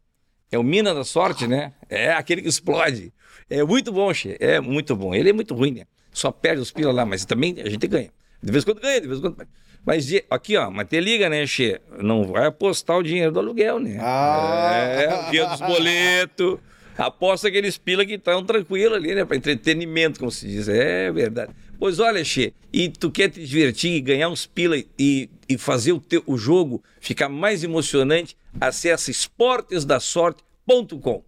[0.52, 1.72] É o Mina da Sorte, né?
[1.89, 3.14] É aquele que explode.
[3.50, 4.36] É muito bom, Che.
[4.39, 5.16] É muito bom.
[5.16, 5.84] Ele é muito ruim, né?
[6.12, 8.09] Só perde os pilas lá, mas também a gente ganha.
[8.41, 9.47] De vez em quando ganha, de vez em quando.
[9.86, 11.82] Mas aqui, ó, mas te liga, né, Che?
[11.99, 13.97] Não vai apostar o dinheiro do aluguel, né?
[13.99, 14.74] Ah.
[14.74, 16.59] É, o dia dos boletos.
[16.97, 19.24] Aposta aqueles pila que estão tranquilo ali, né?
[19.26, 20.68] Para entretenimento, como se diz.
[20.70, 21.51] É verdade.
[21.80, 25.93] Pois olha, Che, e tu quer te divertir e ganhar uns pila e, e fazer
[25.93, 28.38] o, teu, o jogo ficar mais emocionante?
[28.59, 31.24] Acesse esportesdasorte.com.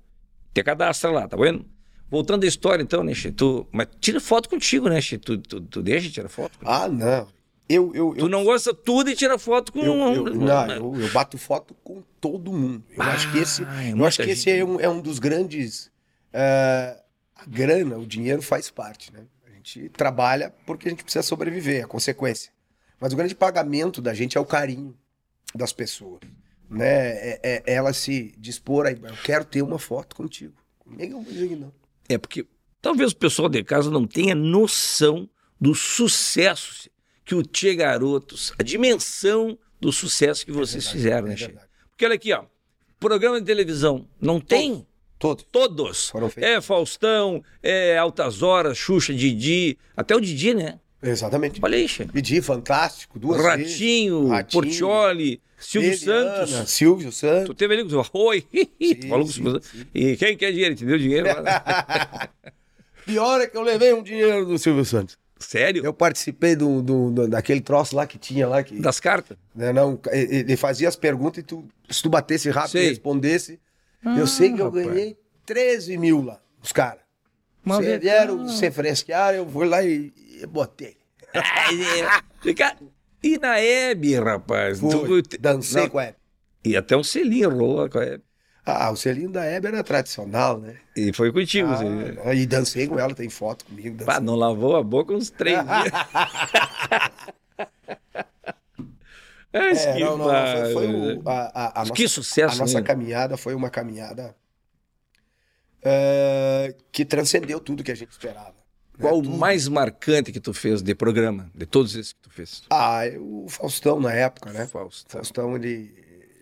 [0.53, 1.65] Te cadastra lá, tá vendo?
[2.13, 3.11] Voltando à história, então, né?
[3.35, 5.17] Tu, mas tira foto contigo, né, Che?
[5.17, 6.55] Tu, tu, tu deixa tirar foto?
[6.63, 7.27] Ah, não.
[7.67, 9.79] Eu, eu, Tu não gosta tudo e tira foto com...
[9.79, 12.83] Eu, eu, não, eu, eu bato foto com todo mundo.
[12.95, 15.17] Eu acho que esse, Ah, é eu acho que esse é, um, é um dos
[15.17, 15.89] grandes.
[16.31, 17.01] eh,
[17.35, 19.21] a grana, o dinheiro faz parte, né?
[19.47, 22.51] A gente trabalha porque a gente precisa sobreviver, é a consequência.
[22.99, 24.95] Mas o grande pagamento da gente é o carinho
[25.55, 26.19] das pessoas,
[26.69, 26.85] né?
[26.85, 30.53] É, é- é ela se dispor aí, eu quero ter uma foto contigo.
[30.99, 31.73] Eu vou dizer que não?
[32.09, 32.45] É porque
[32.81, 35.29] talvez o pessoal de casa não tenha noção
[35.59, 36.89] do sucesso
[37.25, 41.45] que o Tchê Garotos, a dimensão do sucesso que vocês verdade, fizeram, né, é Che?
[41.45, 41.67] verdade.
[41.89, 42.45] Porque olha aqui, ó,
[42.99, 44.85] programa de televisão não tem
[45.19, 45.45] Todos.
[45.51, 46.11] todos.
[46.35, 50.81] É Faustão, é Altas Horas, Xuxa, Didi, até o Didi, né?
[51.03, 51.59] Exatamente.
[51.61, 52.05] Olha aí, Che.
[52.05, 53.71] Pedi fantástico, duas vezes.
[53.73, 56.71] Ratinho, Ratinho, Portioli, Silvio Eliana, Santos.
[56.71, 57.45] Silvio Santos.
[57.47, 59.85] Tu teve ali com o Oi, tu falou com o sim, Silvio Santos.
[59.93, 60.73] E quem quer dinheiro?
[60.73, 60.97] Entendeu?
[60.97, 61.27] Dinheiro.
[63.05, 65.17] Pior é que eu levei um dinheiro do Silvio Santos.
[65.37, 65.83] Sério?
[65.83, 68.63] Eu participei do, do- do- daquele troço lá que tinha lá.
[68.63, 69.37] Que, Das cartas?
[69.53, 72.85] né, não, ele fazia as perguntas e tu, se tu batesse rápido Sei.
[72.85, 73.59] e respondesse.
[74.17, 74.87] eu sei que eu Ah, rapaz.
[74.87, 77.03] ganhei 13 mil lá, os caras.
[78.01, 80.97] Vieram se fresquear, eu fui lá e, e botei.
[82.41, 82.75] Fica-
[83.21, 84.79] E na Hebe, rapaz?
[84.79, 86.17] Fui, Tu- dancei com a Hebe.
[86.65, 88.23] E até um selinho rolou com a Hebe.
[88.65, 90.77] Ah, o selinho da Hebe era tradicional, né?
[90.95, 91.67] E foi contigo.
[91.67, 94.05] você- Ah, e dancei com ela, tem foto comigo.
[94.05, 95.91] Pá, não lavou a boca uns três dias.
[99.55, 102.79] É, que não, não, foi, foi o- a, a- a Que nossa, sucesso, a nossa
[102.81, 102.87] né?
[102.87, 104.35] caminhada foi uma caminhada
[105.83, 108.55] eh, que transcendeu tudo que a gente esperava.
[109.03, 111.49] Qual o mais marcante que tu fez de programa?
[111.53, 112.63] De todos esses que tu fez?
[112.69, 114.65] Ah, o Faustão na época, né?
[114.67, 115.11] Fausto.
[115.11, 115.93] Faustão, ele.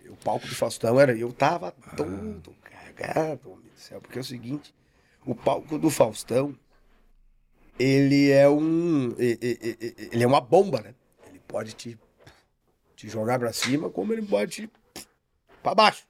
[0.08, 1.16] O palco do Faustão era.
[1.16, 1.96] Eu tava Ah.
[1.96, 4.00] todo cagado, homem do céu.
[4.00, 4.72] Porque é o seguinte:
[5.26, 6.54] o palco do Faustão,
[7.78, 9.14] ele é um.
[9.18, 10.94] Ele é uma bomba, né?
[11.28, 11.98] Ele pode te,
[12.94, 14.70] te jogar pra cima, como ele pode te.
[15.62, 16.04] pra baixo.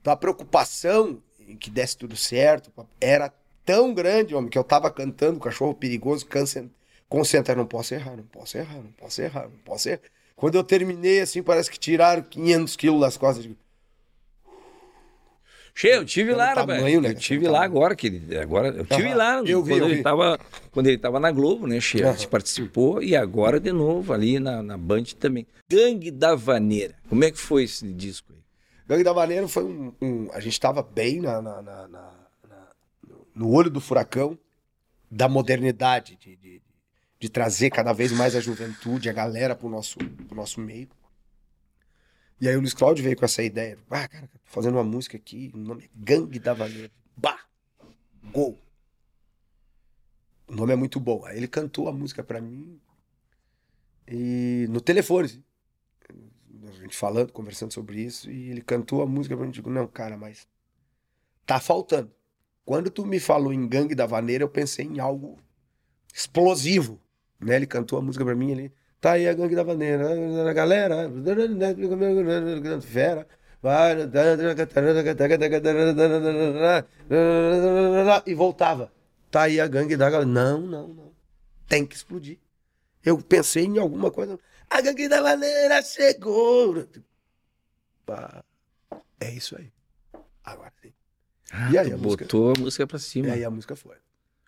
[0.00, 3.32] Então a preocupação em que desse tudo certo era
[3.66, 6.66] tão grande, homem, que eu tava cantando Cachorro Perigoso, câncer,
[7.08, 10.00] concentra, não posso errar, não posso errar, não posso errar, não posso errar.
[10.34, 13.42] Quando eu terminei, assim, parece que tiraram 500 quilos das costas.
[13.44, 13.56] Digo,
[15.74, 16.66] Che, eu tive Pelo lá, rapaz.
[16.78, 17.10] tamanho, né?
[17.10, 17.70] Eu tive lá tamanho.
[17.70, 18.38] agora, querido.
[18.40, 20.02] Agora, eu tive lá Eu vi, quando, eu ele vi.
[20.02, 20.38] tava,
[20.70, 22.02] quando ele tava na Globo, né, Che?
[22.02, 22.30] A gente Aham.
[22.30, 25.46] participou e agora de novo ali na, na Band também.
[25.70, 26.94] Gangue da Vaneira.
[27.10, 28.38] Como é que foi esse disco aí?
[28.88, 32.25] Gangue da Maneira foi um, um- A gente tava bem na- na- na- na-
[33.36, 34.38] no olho do furacão
[35.10, 36.62] da modernidade, de, de-
[37.20, 40.88] de trazer cada vez mais a juventude, a galera pro nosso, pro nosso meio.
[42.40, 43.78] E aí o Luiz Cláudio veio com essa ideia.
[43.90, 46.90] Ah, cara, tô fazendo uma música aqui, o nome é Gangue da Vaneira.
[47.16, 47.40] Bah!
[48.32, 48.58] Gol!
[50.48, 51.24] O nome é muito bom.
[51.24, 52.80] Aí ele cantou a música pra mim
[54.08, 55.26] e no telefone.
[55.26, 55.44] assim
[56.68, 59.52] a gente falando, conversando sobre isso, e ele cantou a música pra mim.
[59.52, 60.46] Digo, não, cara, mas
[61.44, 62.12] tá faltando.
[62.66, 65.38] Quando tu me falou em Gangue da Vaneira, eu pensei em algo
[66.12, 67.00] explosivo.
[67.40, 67.56] Né?
[67.56, 68.72] Ele cantou a música pra mim, ele.
[69.00, 70.04] Tá aí a Gangue da Vaneira,
[70.50, 71.08] a galera,
[72.82, 73.26] fera.
[78.26, 78.92] E voltava.
[79.30, 80.28] Tá aí a gangue da galera.
[80.28, 81.12] Não, não, não.
[81.68, 82.38] Tem que explodir.
[83.04, 84.38] Eu pensei em alguma coisa.
[84.68, 86.86] A gangue da maneira chegou.
[89.20, 89.72] É isso aí.
[90.44, 90.92] Agora sim.
[91.72, 93.32] E aí a música, botou a música pra e cima.
[93.32, 93.96] aí a música foi.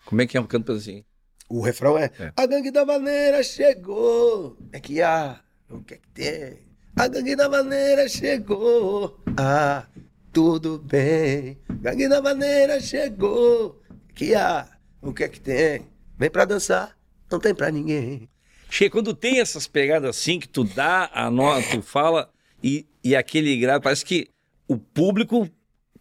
[0.04, 1.04] Como é que é um canto assim?
[1.48, 2.32] O refrão é, É.
[2.36, 4.56] A gangue da maneira chegou.
[4.72, 5.40] É que há.
[5.70, 6.58] O que é que tem?
[6.96, 9.18] A gangue da maneira chegou.
[9.36, 9.86] Ah,
[10.32, 11.58] tudo bem.
[11.80, 13.82] Gangue da maneira chegou.
[13.90, 14.68] É que há.
[15.00, 15.86] O que é que tem?
[16.18, 16.96] Vem pra dançar.
[17.30, 18.28] Não tem pra ninguém.
[18.70, 22.30] Che, quando tem essas pegadas assim, que tu dá a nota, tu fala,
[22.62, 24.28] e, e aquele grado, parece que
[24.66, 25.48] o público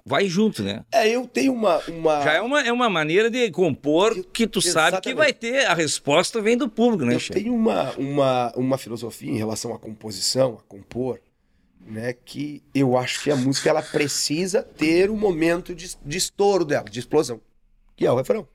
[0.08, 0.86] vai junto, né?
[0.92, 1.80] É, eu tenho uma.
[1.90, 2.22] uma...
[2.22, 5.16] Já é uma, é uma maneira de compor que tu sabe que Exatamente.
[5.18, 7.34] vai ter, a resposta vem do público, né, Eu Che?
[7.34, 11.20] tenho uma, uma, uma filosofia em relação à composição, a compor,
[11.82, 12.14] né?
[12.14, 16.90] Que eu acho que a música ela precisa ter um momento de, de estouro dela,
[16.90, 17.42] de explosão,
[17.96, 18.48] que é o refrão.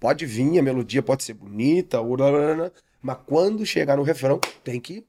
[0.00, 5.06] Pode vir, a melodia pode ser bonita, urarana, mas quando chegar no refrão, tem que.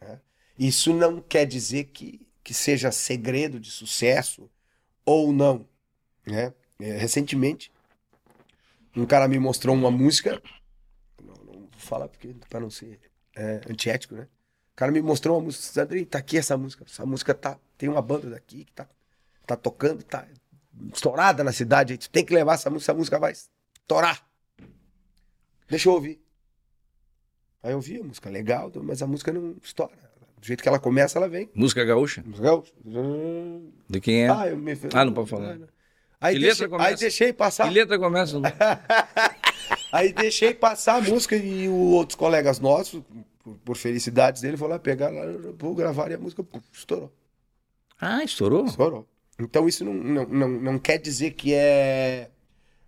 [0.00, 0.18] né?
[0.58, 4.48] Isso não quer dizer que, que seja segredo de sucesso
[5.04, 5.68] ou não.
[6.26, 6.54] Né?
[6.80, 7.70] É, recentemente,
[8.96, 10.42] um cara me mostrou uma música
[11.22, 12.98] não, não vou falar porque para não ser
[13.36, 14.22] é, antiético, né?
[14.72, 16.86] O cara me mostrou uma música, Sandrinho, tá aqui essa música.
[16.88, 18.88] Essa música tá tem uma banda daqui que tá
[19.46, 20.26] tá tocando, tá
[20.94, 24.26] estourada na cidade, tu tem que levar essa música, essa música vai estourar.
[25.68, 26.18] Deixa eu ouvir.
[27.62, 30.07] Aí eu ouvi a música legal, mas a música não estoura.
[30.40, 31.50] Do jeito que ela começa, ela vem.
[31.54, 32.22] Música gaúcha?
[32.24, 32.64] Música legal.
[33.88, 34.28] De quem é?
[34.28, 34.72] Ah, me...
[34.94, 35.58] Ah, não pode falar.
[36.20, 37.68] Aí, Que deixei, aí deixei passar.
[37.68, 38.40] Que letra começa?
[39.92, 43.02] Aí deixei passar a música e o outros colegas nossos,
[43.42, 45.22] por, por felicidades dele, foram lá pegar lá,
[45.58, 47.10] vou gravar e a música estourou.
[47.98, 48.66] Ah, estourou?
[48.66, 49.08] Estourou.
[49.38, 52.30] Então isso não, não, não, não quer dizer que é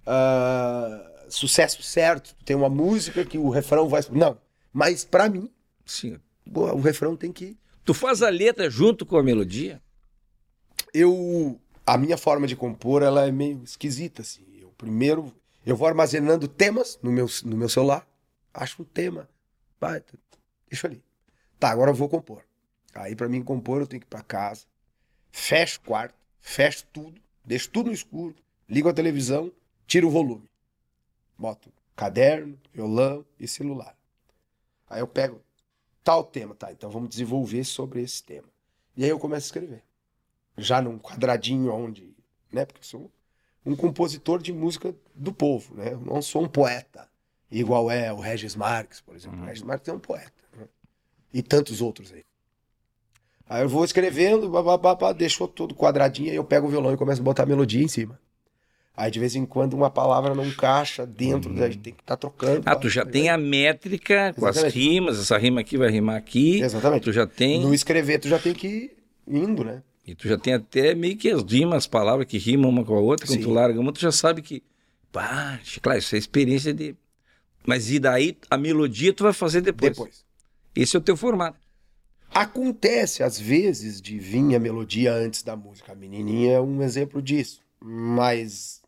[0.07, 2.35] ah, sucesso certo.
[2.45, 4.03] Tem uma música que o refrão vai.
[4.11, 4.37] Não.
[4.73, 5.51] Mas pra mim,
[5.87, 6.19] Sim.
[6.53, 7.57] O refrão tem que.
[7.85, 9.81] Tu faz a letra junto com a melodia?
[10.93, 11.61] Eu.
[11.87, 14.45] A minha forma de compor ela é meio esquisita, assim.
[14.61, 15.33] Eu primeiro.
[15.65, 18.07] Eu vou armazenando temas no meu, no meu celular.
[18.53, 19.29] Acho um tema.
[19.81, 20.03] Vai,
[20.69, 21.03] deixa ali.
[21.59, 22.43] Tá, agora eu vou compor.
[22.95, 24.67] Aí pra mim compor eu tenho que ir pra casa.
[25.31, 28.35] Fecho o quarto, fecho tudo, deixo tudo no escuro,
[28.69, 29.53] ligo a televisão,
[29.87, 30.51] tiro o volume.
[31.39, 33.97] Boto caderno, violão e celular.
[34.89, 35.41] Aí eu pego
[36.03, 36.73] tal tema, tá?
[36.73, 38.49] Então vamos desenvolver sobre esse tema.
[38.97, 39.83] E aí eu começo a escrever.
[40.57, 42.15] Já num quadradinho onde,
[42.53, 42.65] né?
[42.65, 43.11] Porque eu sou
[43.65, 45.93] um compositor de música do povo, né?
[45.93, 47.09] Eu não sou um poeta,
[47.51, 49.41] igual é o Regis Marques, por exemplo.
[49.41, 50.33] O Regis Marques é um poeta.
[50.57, 50.67] né?
[51.33, 52.25] E tantos outros aí.
[53.49, 57.21] Aí eu vou escrevendo, babá, deixou todo quadradinho, aí eu pego o violão e começo
[57.21, 58.21] a botar a melodia em cima.
[58.97, 62.63] Aí de vez em quando uma palavra não encaixa dentro, da, tem que estar trocando.
[62.67, 66.61] Ah, tu já tem a métrica com as rimas, essa rima aqui vai rimar aqui.
[66.61, 67.05] Exatamente.
[67.05, 67.61] Tu já tem.
[67.61, 69.83] No escrever tu já tem que ir indo, né?
[70.07, 72.95] E tu já tem até meio que as rimas, as palavras que rimam uma com
[72.95, 73.45] a outra, quando Sim.
[73.45, 74.63] tu larga uma, tu já sabe que.
[75.13, 76.95] Pá, claro, isso é experiência de.
[77.67, 79.93] Mas e daí a melodia tu vai fazer depois.
[79.93, 80.25] Depois.
[80.75, 81.59] Esse é o teu formato.
[82.33, 85.93] Acontece, às vezes, de vir a melodia antes da música.
[85.93, 87.61] A menininha é um exemplo disso.
[87.81, 88.80] Mas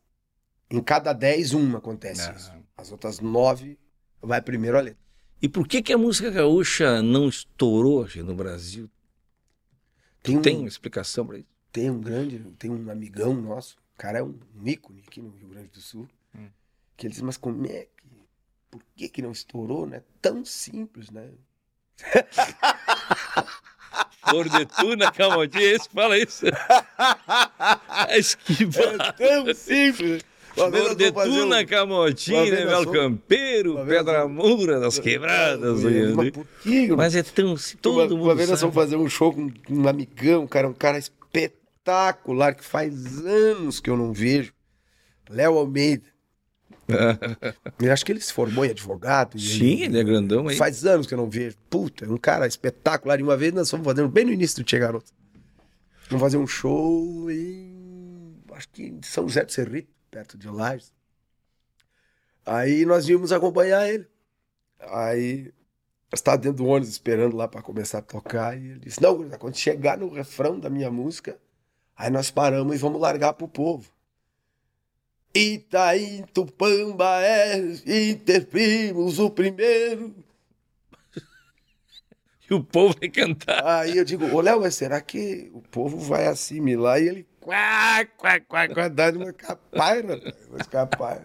[0.72, 2.32] em cada dez, uma acontece Ah.
[2.34, 2.52] isso.
[2.76, 3.78] As outras nove,
[4.20, 4.98] vai primeiro a letra.
[5.40, 8.88] E por que, que a música gaúcha não estourou gente, no Brasil?
[10.22, 11.46] Tem um, Tem uma explicação pra isso?
[11.72, 15.48] tem um grande, tem um amigão nosso, o cara é um ícone aqui no Rio
[15.48, 16.48] Grande do Sul, Hum.
[16.96, 18.08] que ele diz, mas como é que,
[18.70, 20.02] por que que não estourou, né?
[20.20, 21.30] Tão simples, né?
[24.24, 26.46] Flor de Tuna, Camotinha, esse fala isso.
[28.08, 28.80] É esquiva.
[28.82, 30.22] É tão simples.
[30.56, 31.66] Nós de vamos fazer Tuna, um-
[32.84, 35.82] fomos- Campeiro, Pedra Moura, das quebradas.
[36.14, 37.54] Mas por que, Mas é tão.
[37.80, 40.74] Todo uma, mundo uma vez nós fomos fazer um show com um amigão, cara, um
[40.74, 44.52] cara espetacular, que faz anos que eu não vejo.
[45.30, 46.04] Léo Almeida.
[47.80, 49.38] eu acho que ele se formou em advogado.
[49.38, 50.56] Sim, ele é grandão aí.
[50.56, 51.56] Faz anos que eu não vejo.
[51.70, 53.18] Puta, é um cara espetacular.
[53.18, 55.10] E uma vez nós fomos fazendo, bem no início do Che Garoto.
[56.10, 58.34] Vamos fazer um show em.
[58.52, 60.92] Acho que em São José do Cerrito, perto de Lages.
[62.44, 64.06] Aí nós íamos acompanhar ele.
[64.78, 65.52] Aí
[66.12, 68.56] estávamos dentro do ônibus esperando lá para começar a tocar.
[68.56, 71.38] E ele disse: Não, quando chegar no refrão da minha música,
[71.96, 73.90] aí nós paramos e vamos largar pro povo.
[75.34, 77.56] Itaim, Tupamba, é
[78.10, 80.14] interprimos o primeiro.
[82.50, 83.64] E o povo vai cantar.
[83.64, 87.00] Aí eu digo, ô Léo, mas será que o povo vai assimilar?
[87.00, 91.24] E ele, quá, quá, quá, quá, dá uma capaira, uma capaira.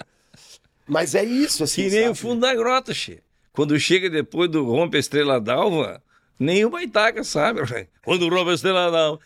[0.88, 2.12] Mas é isso, assim, Que nem sabe?
[2.12, 3.22] o fundo da grota, che.
[3.54, 6.02] Quando chega depois do Rompe a Estrela d'Alva,
[6.40, 7.62] Nem o Baitaca sabe.
[8.04, 9.20] Quando o Robert Estrela não.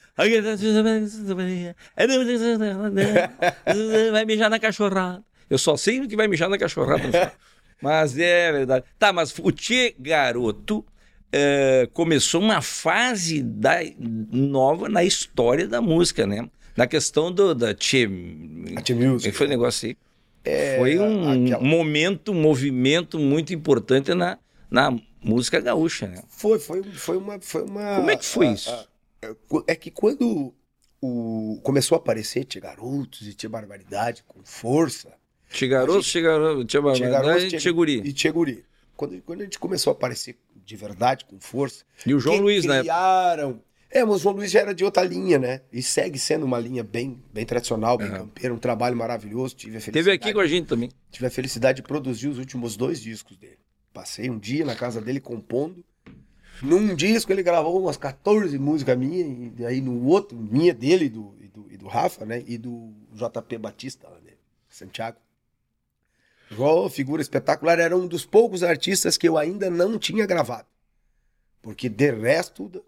[4.12, 5.24] Vai mijar na cachorrada.
[5.50, 7.34] Eu só sei que vai mijar na cachorrada.
[7.82, 8.86] mas é verdade.
[8.98, 10.86] Tá, mas o Tchê Garoto
[11.32, 16.48] é, começou uma fase da, nova na história da música, né?
[16.76, 18.08] Na questão do, da Tchê...
[18.84, 19.36] Tchê Music.
[19.36, 19.98] Foi um negócio aí.
[20.44, 21.64] É, foi um aquela...
[21.64, 26.24] momento, um movimento muito importante na, na música gaúcha, né?
[26.30, 27.98] Foi, foi, foi uma, foi uma.
[27.98, 28.72] Como é que foi a, isso?
[28.72, 30.54] A, é que quando
[31.00, 35.14] o, começou a aparecer Tia Garotos e Tia Barbaridade com força.
[35.50, 38.02] Tia Garotos, Tia Garotos, Tia Barbaridade e Tia Guri.
[38.04, 38.66] E Tia Guri.
[38.96, 41.84] Quando, quando a gente começou a aparecer de verdade, com força.
[42.06, 42.84] E o João Luiz, criaram, né?
[42.84, 43.62] Criaram.
[43.92, 45.62] É, mas o João Luiz já era de outra linha, né?
[45.72, 48.18] E segue sendo uma linha bem, bem tradicional, bem uhum.
[48.20, 49.54] campeira, um trabalho maravilhoso.
[49.54, 50.06] Tive a felicidade.
[50.06, 50.90] Teve aqui com a gente também.
[51.12, 53.60] Tive a felicidade de produzir os últimos dois discos dele.
[53.94, 55.84] Passei um dia na casa dele compondo.
[56.62, 61.10] Num disco ele gravou umas 14 músicas minhas, e aí no outro, minha dele e
[61.10, 62.44] do, e do, e do Rafa, né?
[62.48, 64.34] E do JP Batista, né?
[64.70, 65.18] Santiago.
[66.50, 70.68] João, figura espetacular, era um dos poucos artistas que eu ainda não tinha gravado.
[71.62, 72.84] Porque de resto,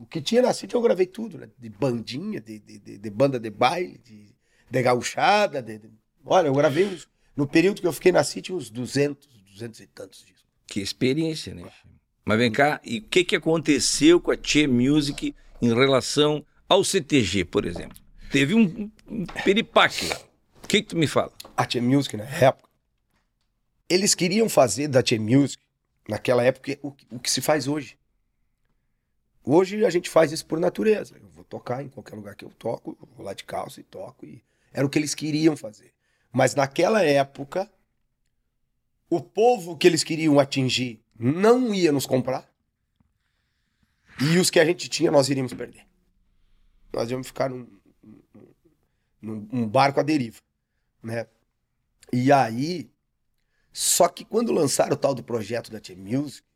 [0.00, 1.50] o que tinha na City eu gravei tudo, né?
[1.58, 4.34] De bandinha, de, de, de, de banda de baile, de,
[4.70, 5.60] de gauchada.
[5.60, 5.90] De, de...
[6.24, 9.86] Olha, eu gravei uns, no período que eu fiquei na City uns 200, 200 e
[9.88, 10.40] tantos dias.
[10.66, 11.70] Que experiência, né?
[12.24, 16.82] Mas vem cá, e o que, que aconteceu com a Tchê Music em relação ao
[16.82, 17.98] CTG, por exemplo?
[18.32, 20.18] Teve um, um peripaque lá.
[20.64, 21.32] O que, que tu me fala?
[21.54, 22.70] A Tchê Music, na época,
[23.86, 25.62] eles queriam fazer da Tchê Music,
[26.08, 27.99] naquela época, o, o que se faz hoje.
[29.52, 31.16] Hoje a gente faz isso por natureza.
[31.20, 33.82] Eu vou tocar em qualquer lugar que eu toco, eu vou lá de calça e
[33.82, 34.24] toco.
[34.24, 34.40] E
[34.72, 35.92] era o que eles queriam fazer.
[36.30, 37.68] Mas naquela época,
[39.10, 42.48] o povo que eles queriam atingir não ia nos comprar.
[44.20, 45.84] E os que a gente tinha, nós iríamos perder.
[46.92, 47.66] Nós íamos ficar num,
[49.20, 50.40] num, num barco à deriva.
[51.02, 51.26] Né?
[52.12, 52.88] E aí,
[53.72, 56.46] só que quando lançaram o tal do projeto da T-Music,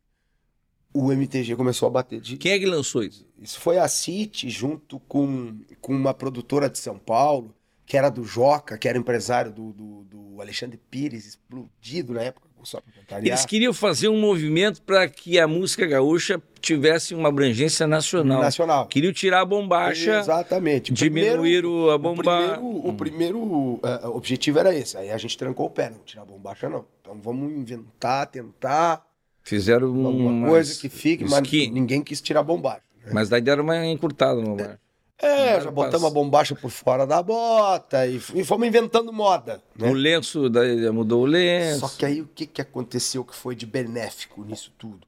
[0.94, 2.36] o MTG começou a bater de.
[2.36, 3.26] Quem é que lançou isso?
[3.36, 7.52] Isso foi a City, junto com, com uma produtora de São Paulo,
[7.84, 12.48] que era do Joca, que era empresário do, do, do Alexandre Pires, explodido na época.
[12.64, 12.80] Só
[13.18, 18.40] Eles queriam fazer um movimento para que a música gaúcha tivesse uma abrangência nacional.
[18.40, 18.86] Nacional.
[18.86, 20.20] Queriam tirar a bombacha.
[20.20, 20.90] Exatamente.
[20.90, 22.22] Diminuir primeiro, a bomba.
[22.22, 23.80] O primeiro, o primeiro uh,
[24.14, 24.96] objetivo era esse.
[24.96, 26.86] Aí a gente trancou o pé, não tirar a bombacha, não.
[27.02, 29.04] Então vamos inventar, tentar.
[29.44, 31.70] Fizeram uma coisa que fique, mas que...
[31.70, 32.82] ninguém quis tirar a bombacha.
[33.04, 33.10] Né?
[33.12, 34.80] Mas daí deram uma encurtada no bombacha.
[35.18, 39.62] É, já botamos a bombacha por fora da bota e, e fomos inventando moda.
[39.76, 39.88] Né?
[39.88, 41.80] O lenço, daí mudou o lenço.
[41.80, 45.06] Só que aí o que, que aconteceu que foi de benéfico nisso tudo?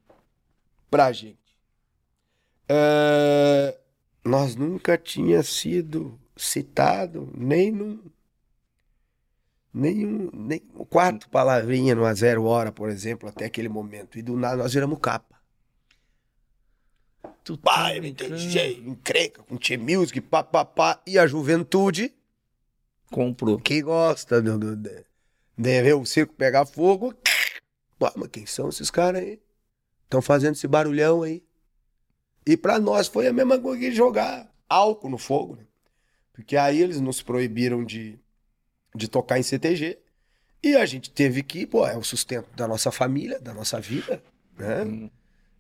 [0.91, 1.39] Pra gente.
[2.71, 3.77] Uh,
[4.25, 7.99] nós nunca tinha sido citado nem num
[9.77, 14.19] nenhum, nem quatro palavrinhas numa zero hora, por exemplo, até aquele momento.
[14.19, 15.37] E do nada nós viramos capa.
[17.45, 21.01] Tu pá, MTG, encrenca com T Music, pá, pá, pá.
[21.07, 22.13] E a juventude
[23.13, 23.59] comprou.
[23.59, 25.05] Que gosta de, de, de,
[25.57, 27.15] de ver o circo pegar fogo.
[27.99, 29.41] Pá, mas quem são esses caras aí?
[30.05, 31.45] Estão fazendo esse barulhão aí.
[32.47, 35.67] E para nós foi a mesma coisa que jogar álcool no fogo, né?
[36.33, 38.19] Porque aí eles nos proibiram de
[38.97, 39.99] de tocar em CTG.
[40.63, 44.23] E a gente teve que, pô, é o sustento da nossa família, da nossa vida,
[44.59, 44.83] né?
[44.83, 45.11] Hum.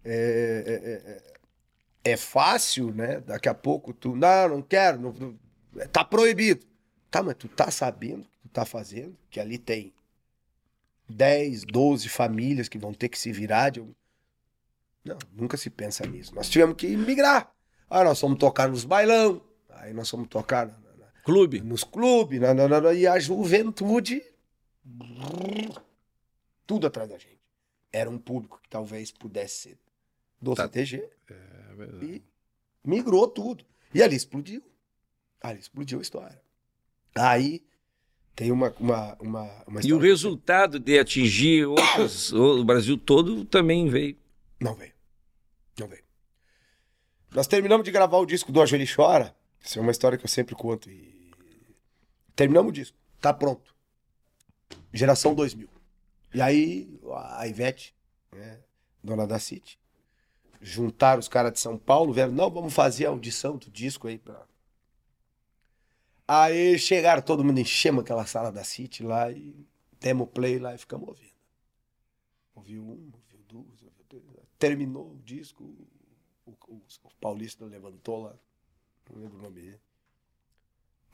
[0.04, 3.20] É, é, é, é, fácil, né?
[3.20, 6.64] Daqui a pouco tu, não, não quero, não, não, tá proibido.
[7.10, 9.92] Tá, mas tu tá sabendo o que tu tá fazendo, que ali tem
[11.08, 13.80] 10, 12 famílias que vão ter que se virar de...
[15.04, 16.34] Não, nunca se pensa nisso.
[16.34, 17.52] Nós tivemos que migrar.
[17.88, 20.68] Ah, nós fomos tocar nos bailão, aí nós fomos tocar
[21.26, 21.60] Clube.
[21.60, 24.22] Nos clubes, na, na, na, e a juventude.
[26.64, 27.40] Tudo atrás da gente.
[27.92, 29.78] Era um público que talvez pudesse ser
[30.40, 30.62] do tá.
[30.62, 31.02] CTG.
[31.28, 32.06] É verdade.
[32.06, 32.22] E
[32.88, 33.64] migrou tudo.
[33.92, 34.62] E ali explodiu.
[35.42, 36.40] Ali explodiu a história.
[37.16, 37.66] Aí
[38.36, 43.88] tem uma, uma, uma, uma E o resultado de atingir outros, o Brasil todo também
[43.88, 44.16] veio.
[44.60, 44.92] Não veio.
[45.76, 46.04] Não veio.
[47.34, 49.34] Nós terminamos de gravar o disco do Angeli Chora.
[49.60, 50.88] Isso é uma história que eu sempre conto.
[50.88, 51.15] E
[52.36, 52.96] Terminamos o disco.
[53.20, 53.74] Tá pronto.
[54.92, 55.68] Geração 2000.
[56.34, 57.00] E aí,
[57.38, 57.94] a Ivete,
[58.30, 58.60] né,
[59.02, 59.78] dona da City,
[60.60, 64.18] juntaram os caras de São Paulo, vieram, não, vamos fazer a audição do disco aí
[64.18, 64.46] pra...
[66.28, 69.66] Aí chegaram, todo mundo enchemos aquela sala da City lá e
[69.98, 71.36] demo play lá e ficamos ouvindo.
[72.54, 74.24] Ouviu um, ouviu duas, ouviu três.
[74.58, 75.62] Terminou o disco,
[76.44, 78.34] o, o, o Paulista levantou lá.
[79.08, 79.80] Não lembro o nome dele.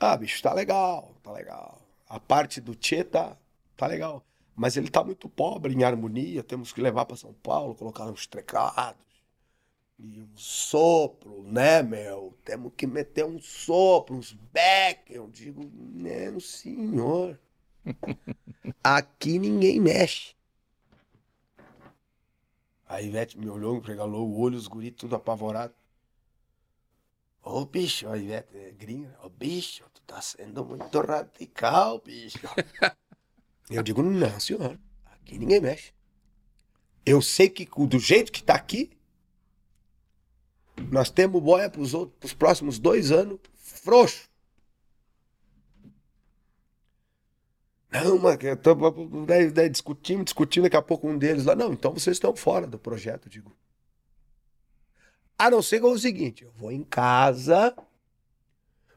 [0.04, 1.80] Ah, bicho, tá legal, tá legal.
[2.08, 3.36] A parte do Tchê tá,
[3.76, 4.24] tá legal.
[4.56, 6.42] Mas ele tá muito pobre em harmonia.
[6.42, 9.00] Temos que levar para São Paulo, colocar uns trecados
[10.00, 12.36] e um sopro, né, meu?
[12.44, 15.14] Temos que meter um sopro, uns back.
[15.14, 17.38] Eu digo, não, senhor.
[18.82, 20.34] Aqui ninguém mexe.
[22.88, 25.72] A Ivete me olhou, me regalou o olho, os guris tudo apavorado.
[27.44, 29.18] Ô bicho, a Ivete é gringa.
[29.22, 32.38] Ô bicho, tu tá sendo muito radical, bicho.
[33.70, 34.78] Eu digo, não, senhor.
[35.06, 35.92] Aqui ninguém mexe.
[37.06, 38.90] Eu sei que do jeito que tá aqui,
[40.90, 44.28] nós temos boia para os próximos dois anos frouxo.
[47.90, 48.74] Não, mas eu tô,
[49.26, 52.66] daí, daí discutindo, discutindo, daqui a pouco um deles lá, não, então vocês estão fora
[52.66, 53.54] do projeto, digo.
[55.38, 57.74] A não ser que é o seguinte, eu vou em casa,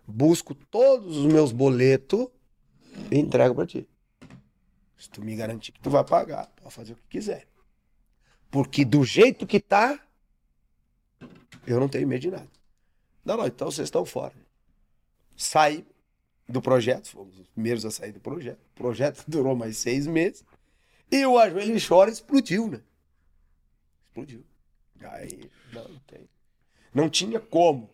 [0.08, 2.28] busco todos os meus boletos
[3.12, 3.88] e entrego para ti.
[4.98, 7.48] Se tu me garantir que tu vai pagar, pode fazer o que quiser.
[8.50, 10.00] Porque do jeito que tá,
[11.68, 12.50] eu não tenho medo de nada.
[13.24, 14.34] Não, não, então vocês estão fora.
[15.36, 15.86] Saí
[16.48, 18.60] do projeto, fomos os primeiros a sair do projeto.
[18.72, 20.46] O projeto durou mais seis meses.
[21.12, 22.82] E o Ajoelho Chora explodiu, né?
[24.08, 24.44] Explodiu.
[25.02, 26.30] Aí, não tem.
[26.94, 27.90] Não tinha como.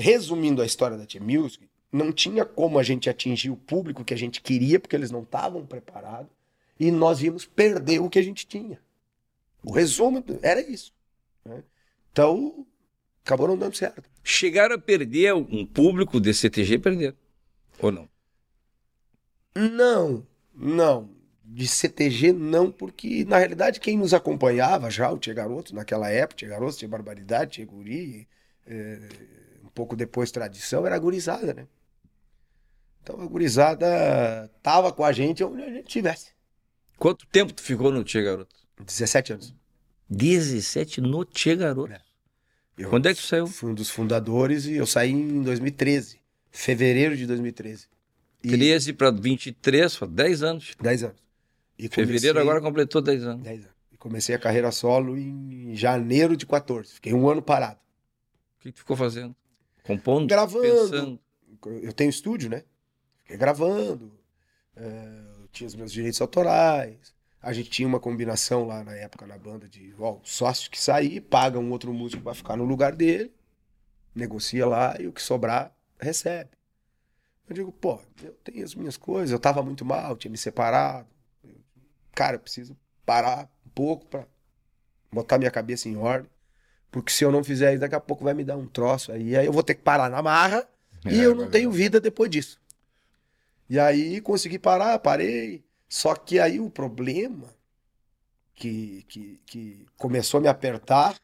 [0.00, 4.14] Resumindo a história da Tia Music, não tinha como a gente atingir o público que
[4.14, 6.30] a gente queria, porque eles não estavam preparados.
[6.78, 8.80] E nós íamos perder o que a gente tinha.
[9.64, 10.92] O resumo era isso.
[11.44, 11.64] Né?
[12.12, 12.64] Então,
[13.24, 14.08] acabou não dando certo.
[14.22, 17.16] Chegaram a perder um público de CTG, perderam.
[17.80, 18.08] Ou não?
[19.56, 21.10] Não, não.
[21.42, 26.36] De CTG não, porque na realidade quem nos acompanhava já, o Tia Garoto, naquela época,
[26.36, 28.28] Tia Garoto, Tia Barbaridade, Tia Guri,
[28.66, 29.00] é,
[29.78, 31.68] pouco depois Tradição, era a gurizada, né?
[33.00, 36.32] Então a gurizada tava com a gente onde a gente tivesse.
[36.98, 38.56] Quanto tempo tu ficou no Tia Garoto?
[38.84, 39.54] 17 anos.
[40.10, 41.92] 17 no Tia Garoto?
[41.92, 42.00] É.
[42.76, 43.46] Eu Quando é que tu saiu?
[43.46, 46.20] Fui um dos fundadores e eu saí em 2013.
[46.50, 47.86] Fevereiro de 2013.
[48.42, 48.48] E...
[48.48, 50.76] 13 para 23, foi 10 anos.
[50.80, 51.22] 10 anos.
[51.78, 52.30] E Fevereiro comecei...
[52.30, 53.42] agora completou 10 anos.
[53.44, 53.76] 10 anos.
[53.92, 56.94] E comecei a carreira solo em janeiro de 14.
[56.94, 57.78] Fiquei um ano parado.
[58.58, 59.34] O que tu ficou fazendo?
[59.88, 60.28] Compondo?
[60.28, 60.62] Gravando.
[60.62, 61.20] Pensando.
[61.82, 62.62] Eu tenho estúdio, né?
[63.22, 64.12] Fiquei gravando.
[64.76, 65.22] É...
[65.50, 67.14] tinha os meus direitos autorais.
[67.40, 71.20] A gente tinha uma combinação lá na época na banda de ó, sócio que sair,
[71.22, 73.32] paga um outro músico para ficar no lugar dele,
[74.14, 76.50] negocia lá e o que sobrar recebe.
[77.48, 81.08] Eu digo, pô, eu tenho as minhas coisas, eu tava muito mal, tinha me separado.
[82.12, 82.76] Cara, eu preciso
[83.06, 84.26] parar um pouco para
[85.10, 86.30] botar minha cabeça em ordem,
[86.90, 89.36] porque se eu não fizer isso, daqui a pouco vai me dar um troço aí,
[89.36, 90.66] aí eu vou ter que parar na marra
[91.04, 92.60] é, e eu não tenho vida depois disso.
[93.68, 95.62] E aí consegui parar, parei.
[95.88, 97.46] Só que aí o problema
[98.54, 101.16] que, que, que começou a me apertar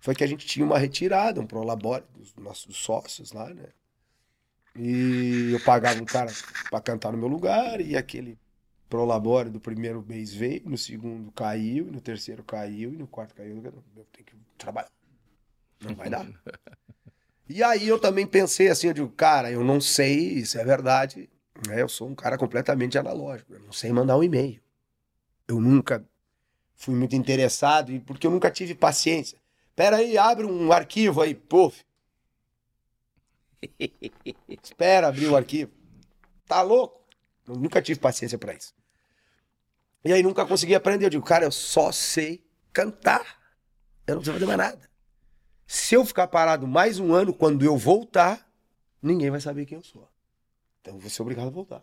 [0.00, 3.68] foi que a gente tinha uma retirada, um prolabore dos nossos sócios lá, né?
[4.76, 6.32] E eu pagava um cara
[6.68, 8.36] para cantar no meu lugar e aquele
[8.90, 13.56] prolabore do primeiro mês veio, no segundo caiu, no terceiro caiu e no quarto caiu.
[13.56, 14.90] Eu tenho que trabalhar.
[15.84, 16.26] Não vai dar.
[17.48, 21.28] e aí eu também pensei assim, eu digo, cara, eu não sei se é verdade,
[21.70, 23.54] é, eu sou um cara completamente analógico.
[23.54, 24.60] Eu não sei mandar um e-mail.
[25.46, 26.04] Eu nunca
[26.74, 29.38] fui muito interessado, porque eu nunca tive paciência.
[29.76, 31.84] Pera aí, abre um arquivo aí, puf.
[34.62, 35.72] Espera abrir o arquivo.
[36.46, 37.02] Tá louco?
[37.46, 38.74] Eu nunca tive paciência para isso.
[40.04, 41.06] E aí nunca consegui aprender.
[41.06, 43.38] Eu digo, cara, eu só sei cantar.
[44.06, 44.90] Eu não preciso fazer mais nada.
[45.66, 48.46] Se eu ficar parado mais um ano, quando eu voltar,
[49.02, 50.08] ninguém vai saber quem eu sou.
[50.80, 51.82] Então vou ser obrigado a voltar.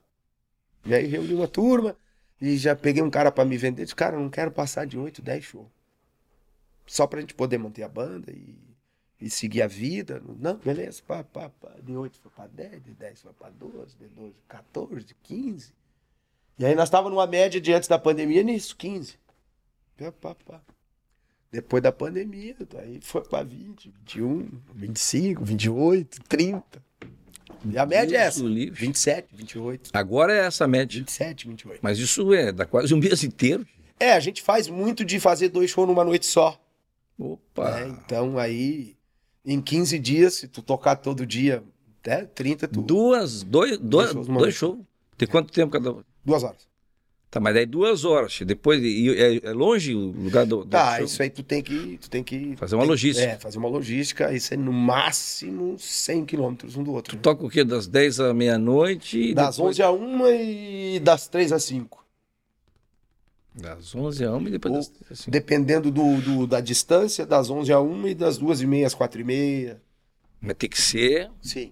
[0.85, 1.95] E aí reuni uma turma
[2.39, 3.83] e já peguei um cara para me vender.
[3.83, 5.67] Disse, cara, eu não quero passar de 8, 10 shows.
[6.85, 8.55] Só pra gente poder manter a banda e,
[9.19, 10.21] e seguir a vida.
[10.39, 11.71] Não, beleza, pá, pá, pá.
[11.81, 15.73] De 8 foi pra 10, de 10 foi pra 12, de 12, 14, 15.
[16.59, 19.17] E aí nós estávamos numa média de antes da pandemia nisso, 15.
[19.97, 20.61] Pá, pá, pá.
[21.51, 26.63] Depois da pandemia, aí foi para 20, 21, 25, 28, 30.
[27.65, 28.41] E a média é essa.
[28.41, 28.79] Livre.
[28.79, 29.91] 27, 28.
[29.93, 30.99] Agora é essa média.
[30.99, 31.79] 27, 28.
[31.81, 33.67] Mas isso é, dá quase um mês inteiro.
[33.99, 36.59] É, a gente faz muito de fazer dois shows numa noite só.
[37.19, 37.81] Opa!
[37.81, 38.95] É, então aí,
[39.45, 41.63] em 15 dias, se tu tocar todo dia,
[41.99, 42.81] até 30, tu...
[42.81, 44.27] Duas, dois, dois, dois shows.
[44.27, 44.79] Dois shows.
[45.17, 46.70] Tem quanto tempo cada Duas horas.
[47.31, 48.37] Tá, mas daí duas horas.
[48.45, 50.65] Depois, e é, é longe o lugar do.
[50.65, 51.05] do Tá, show?
[51.05, 51.97] isso aí tu tem que.
[52.01, 53.25] Tu tem que Fazer uma tem- logística.
[53.27, 54.33] É, fazer uma logística.
[54.33, 57.15] Isso é no máximo 100 quilômetros um do outro.
[57.15, 57.21] né?
[57.21, 57.63] Toca o quê?
[57.63, 59.33] Das 10 à meia-noite?
[59.33, 62.01] Das depois- 11 a 1 e das 3 a 5.
[63.55, 65.31] Das 11 a 1 e depois Ou- das 10 assim.
[65.31, 68.93] Dependendo do, do- da distância, das 11 a 1 e das 2 e meia às
[68.93, 69.81] 4 e meia.
[70.41, 71.29] Mas tem que ser.
[71.41, 71.71] Sim.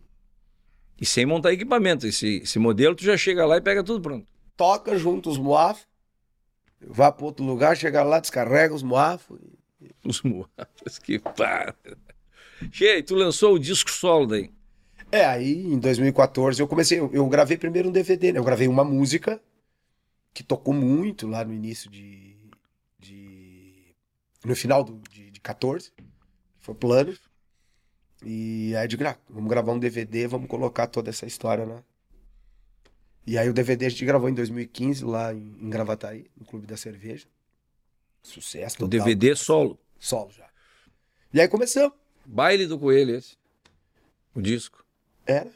[0.99, 2.05] E sem montar equipamento.
[2.07, 4.25] Esse, esse modelo, tu já chega lá e pega tudo pronto.
[4.59, 5.87] Toca junto os moafos.
[6.81, 9.39] Vá para outro lugar, chega lá, descarrega os moafos.
[10.03, 11.73] Os moados, que para.
[12.69, 14.51] Cheio, tu lançou o disco solo daí.
[15.09, 18.39] É, aí em 2014 eu comecei, eu, eu gravei primeiro um DVD, né?
[18.39, 19.41] Eu gravei uma música
[20.33, 22.35] que tocou muito lá no início de.
[22.99, 23.95] de
[24.43, 26.03] no final do, de, de 14, que
[26.59, 27.17] foi plano.
[28.25, 31.81] E aí eu digo, ah, vamos gravar um DVD, vamos colocar toda essa história, né?
[33.29, 36.75] E aí o DVD a gente gravou em 2015 lá em, Gravataí, no Clube da
[36.75, 37.27] Cerveja.
[38.23, 39.05] Sucesso O total.
[39.05, 39.79] DVD solo.
[39.99, 40.47] Solo já.
[41.31, 41.93] E aí começamos.
[42.25, 43.37] Baile do Coelho, esse.
[44.33, 44.83] O disco.
[45.27, 45.51] Era?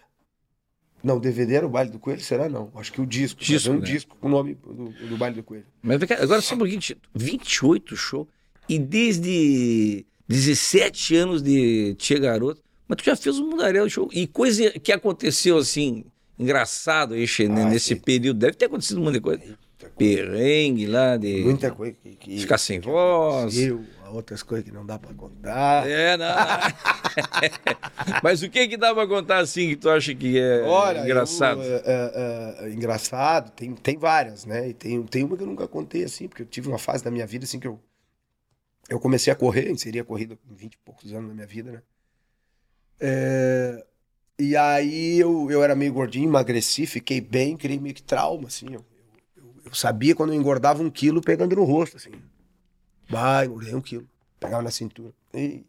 [1.03, 2.21] Não, o DVD era o Baile do Coelho?
[2.21, 2.71] Será não?
[2.75, 3.39] Acho que o disco.
[3.41, 3.85] Disco, Fazer um né?
[3.87, 5.65] disco com o nome do, do Baile do Coelho.
[5.81, 6.79] Mas agora só um pouquinho.
[7.15, 8.27] 28 shows.
[8.69, 12.61] E desde 17 anos de Tia Garoto.
[12.87, 14.09] Mas tu já fez um mundaréu de show.
[14.13, 16.05] E coisa que aconteceu assim,
[16.37, 17.95] engraçado aí, Che, Ah, nesse sim.
[17.95, 18.39] período.
[18.39, 19.39] Deve ter acontecido um monte de coisa.
[19.43, 19.57] Muita
[19.89, 19.93] coisa.
[19.97, 21.43] Perrengue lá de.
[21.43, 23.57] Muita coisa que, que Ficar sem voz.
[23.57, 25.87] eu, outras coisas que não dá pra contar.
[25.89, 26.25] É, não.
[28.23, 31.61] Mas o que que dá pra contar assim que tu acha que é Olha, engraçado?
[31.61, 34.69] eu, é, é, é, engraçado, tem, tem várias, né?
[34.69, 37.11] E tem, tem uma que eu nunca contei assim, porque eu tive uma fase da
[37.11, 37.79] minha vida assim que eu,
[38.89, 41.71] eu comecei a correr, inseri a corrida com 20 e poucos anos na minha vida,
[41.71, 41.81] né?
[42.99, 43.85] É,
[44.49, 48.67] e aí eu, eu era meio gordinho, emagreci, fiquei bem, criei meio que trauma, assim.
[48.73, 48.85] Eu,
[49.37, 52.11] eu, eu sabia quando eu engordava um quilo pegando no rosto, assim.
[53.09, 54.07] Vai, engordei um quilo.
[54.39, 55.13] Pegava na cintura.
[55.33, 55.63] E,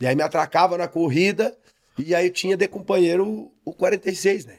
[0.00, 1.56] e aí me atracava na corrida,
[1.98, 4.58] e aí eu tinha de companheiro o, o 46, né?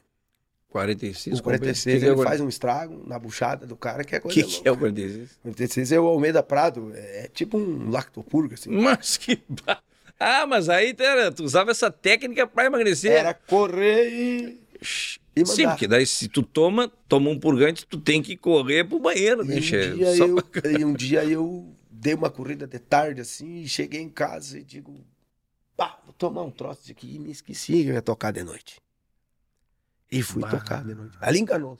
[0.69, 1.39] 46?
[1.39, 4.19] O 46 que é ele o- faz um estrago na buchada do cara que é
[4.19, 5.31] O coisa que, que é o 46?
[5.31, 8.69] O 46 é o Almeida Prado, é tipo um lactopurga, assim.
[8.69, 9.41] Mas que.
[10.23, 11.03] Ah, mas aí tu,
[11.35, 13.11] tu usava essa técnica pra emagrecer.
[13.13, 14.61] Era correr e,
[15.35, 15.45] e.
[15.45, 19.43] Sim, porque daí se tu toma, toma um purgante, tu tem que correr pro banheiro,
[19.43, 19.93] E né, um, che?
[19.95, 23.67] dia Só eu, pra- e um dia eu dei uma corrida de tarde assim, e
[23.67, 25.03] cheguei em casa e digo,
[25.75, 28.43] pá, vou tomar um troço disso aqui e me esqueci que eu ia tocar de
[28.43, 28.79] noite.
[30.11, 30.49] E fui Bah.
[30.49, 31.17] tocar de noite.
[31.21, 31.77] Ali enganou.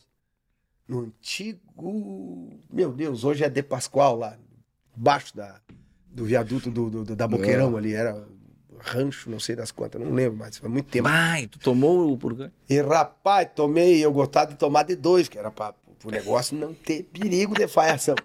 [0.88, 2.60] No antigo.
[2.72, 4.38] Meu Deus, hoje é De Pascoal lá,
[4.98, 5.62] embaixo da,
[6.12, 7.94] do viaduto do, do- da Boqueirão ali.
[7.94, 8.28] Era
[8.80, 11.08] rancho, não sei das quantas, não lembro mais, foi muito tempo.
[11.08, 12.54] Vai, tu tomou o purgante?
[12.70, 16.74] E rapaz, tomei, eu gostava de tomar de dois, que era para o negócio não
[16.74, 18.16] ter perigo de falhação.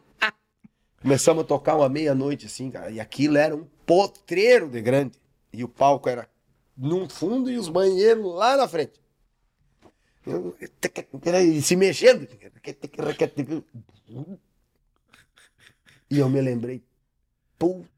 [1.02, 5.12] Começamos a tocar uma meia-noite, assim, cara, e aquilo era um potreiro de grande.
[5.52, 6.26] E o palco era
[6.76, 8.98] num fundo e os banheiros lá na frente.
[10.26, 10.56] Eu-
[11.62, 12.26] se mexendo.
[16.10, 16.82] E eu me lembrei,
[17.58, 17.88] puta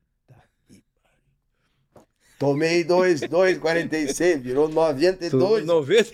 [0.67, 2.07] que pariu.
[2.39, 5.67] Tomei dois, dois, 46, virou 92.
[5.67, 6.13] 90.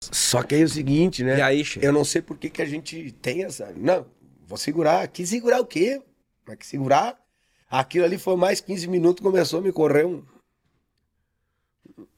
[0.00, 1.38] Só que aí é o seguinte, né?
[1.38, 1.62] E aí?
[1.80, 3.72] Eu não sei por que, que a gente tem essa.
[3.76, 4.06] Não,
[4.46, 5.06] vou segurar.
[5.08, 6.02] Que segurar o quê?
[6.46, 7.18] Mas que segurar?
[7.70, 10.24] Aquilo ali foi mais 15 minutos, começou a me correr um.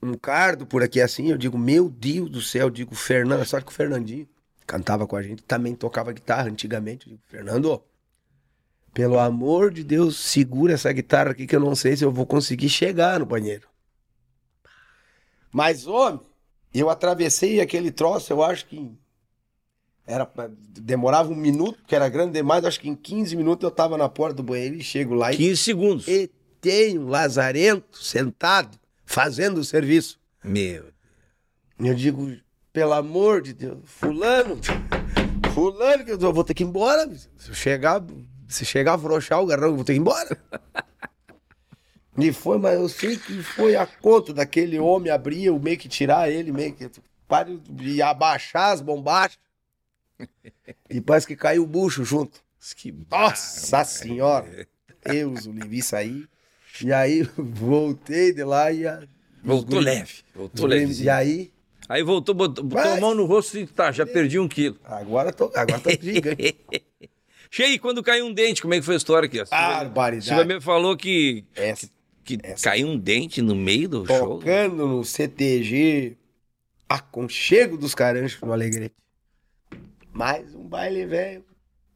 [0.02, 1.30] Um cardo por aqui assim.
[1.30, 2.66] Eu digo, meu Deus do céu.
[2.66, 4.28] Eu digo, Fernando, só que o Fernandinho
[4.66, 7.06] cantava com a gente, também tocava guitarra antigamente.
[7.06, 7.82] Eu digo, Fernando,
[8.96, 12.24] pelo amor de Deus, segura essa guitarra aqui que eu não sei se eu vou
[12.24, 13.68] conseguir chegar no banheiro.
[15.52, 16.18] Mas, homem,
[16.72, 18.90] eu atravessei aquele troço, eu acho que
[20.06, 20.26] era
[20.70, 24.08] demorava um minuto, porque era grande demais, acho que em 15 minutos eu tava na
[24.08, 26.08] porta do banheiro e chego lá e, 15 segundos.
[26.08, 30.18] e tem um lazarento sentado fazendo o serviço.
[30.42, 30.86] Meu.
[31.78, 32.34] Eu digo,
[32.72, 34.58] pelo amor de Deus, fulano,
[35.52, 37.06] fulano, que eu vou ter que ir embora.
[37.36, 38.02] Se eu chegar,
[38.48, 40.38] se chegar a afrouxar o garrão, eu vou ter que ir embora.
[42.18, 45.86] E foi, mas eu sei que foi a conta daquele homem abrir, eu meio que
[45.86, 46.90] tirar ele, meio que
[47.28, 49.38] pare e abaixar as bombachas.
[50.88, 52.40] E parece que caiu o bucho junto.
[52.74, 54.66] Que Nossa senhora!
[55.04, 56.24] Deus o livre, isso aí.
[56.82, 59.02] E aí voltei de lá e a,
[59.44, 60.22] Voltou leve.
[60.34, 61.02] Voltou leve.
[61.02, 61.52] E aí,
[61.88, 62.98] Aí voltou, botou, botou Vai.
[62.98, 64.76] a mão no rosto e tá, já perdi um quilo.
[64.84, 66.56] agora tô, agora tô gigante.
[67.56, 69.42] Cheio, quando caiu um dente, como é que foi a história aqui?
[69.48, 70.26] Barbaridade.
[70.26, 71.88] Silvia me falou que, Essa,
[72.22, 72.64] que Essa.
[72.64, 74.38] caiu um dente no meio do show.
[74.38, 76.18] tocando no CTG,
[76.86, 78.94] aconchego dos caranchos no Alegrete.
[80.12, 81.46] Mais um baile velho,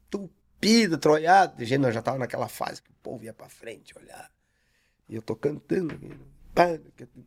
[0.08, 1.62] tupido, troiado.
[1.62, 4.30] Gente, nós já tava naquela fase que o povo ia pra frente olhar.
[5.10, 5.94] E eu tô cantando.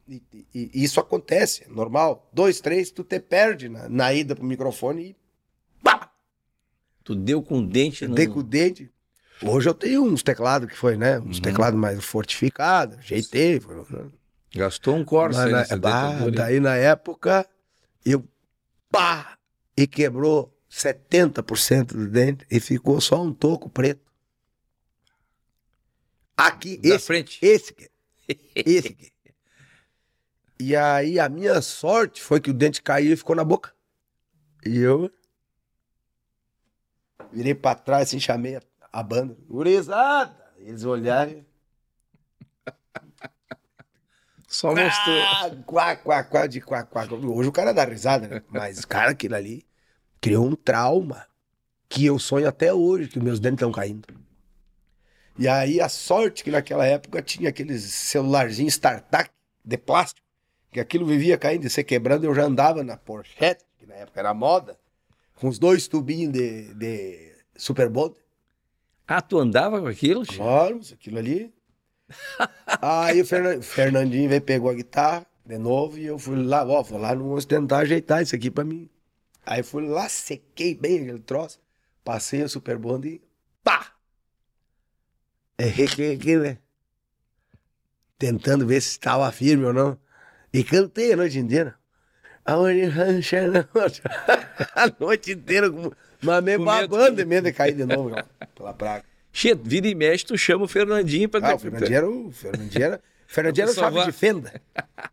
[0.08, 2.28] E, e, e isso acontece, é normal.
[2.34, 5.23] Dois, três, tu te perde na, na ida pro microfone e.
[7.04, 8.16] Tu deu com o dente no...
[8.16, 8.90] Dei com o dente.
[9.42, 11.20] Hoje eu tenho uns teclados que foi, né?
[11.20, 11.42] Uns Uhum.
[11.44, 13.60] teclados mais fortificados, ajeitei.
[13.90, 14.10] Né?
[14.56, 16.32] Gastou um Corsa aí na- bah, hein?
[16.32, 17.48] daí na época,
[18.06, 18.24] eu
[18.90, 19.38] pá!
[19.76, 24.02] E quebrou 70% do dente e ficou só um toco preto.
[26.38, 27.40] Aqui, Da esse, frente.
[27.42, 27.90] esse aqui.
[28.56, 29.12] Esse aqui.
[30.60, 33.74] E aí a minha sorte foi que o dente caiu e ficou na boca.
[34.66, 35.12] E eu
[37.34, 38.60] virei pra trás assim, chamei
[38.92, 39.36] a, banda.
[39.50, 40.36] Gurizada!
[40.58, 41.44] Eles olharam.
[44.48, 45.20] Só mostrou.
[45.20, 47.06] Ah, quá, quá, quá, de quá, quá.
[47.12, 48.44] Hoje o cara dá risada, né?
[48.50, 49.66] Mas, cara, aquilo ali
[50.22, 51.26] criou um trauma
[51.90, 54.08] que eu sonho até hoje que meus dentes estão caindo.
[55.38, 59.32] E aí a sorte que naquela época tinha aqueles celularzinhos StarTAC
[59.66, 60.26] de plástico,
[60.72, 63.36] que aquilo vivia caindo e se quebrando, eu já andava na Porsche,
[63.78, 64.78] que na época era moda,
[65.36, 68.16] com os dois tubinhos de, de Super Bond.
[69.08, 70.26] Ah, tu andava com aquilo?
[70.26, 71.54] Claro, aquilo ali.
[72.82, 76.82] Aí o Fernan- Fernandinho veio, pegou a guitarra de novo e eu fui lá, ó,
[76.82, 78.90] vou lá no Monstro tentar ajeitar isso aqui pra mim.
[79.46, 81.60] Aí fui lá, sequei bem aquele troço,
[82.04, 83.22] passei o Super Bond e
[83.64, 83.92] pá!
[85.58, 86.58] Errei que aqui, né?
[88.18, 89.98] Tentando ver se estava firme ou não.
[90.54, 91.76] E cantei a noite inteira.
[92.46, 94.02] A noite.
[94.76, 95.68] A noite inteira,
[96.22, 98.16] mas meio babando de medo de cair de novo,
[98.56, 99.04] pela praga.
[99.32, 102.84] Che, vira e mexe, tu chama o Fernandinho pra Ah, o Fernandinho era o, Fernandinho
[102.84, 104.62] era, Fernandinho era chave de fenda.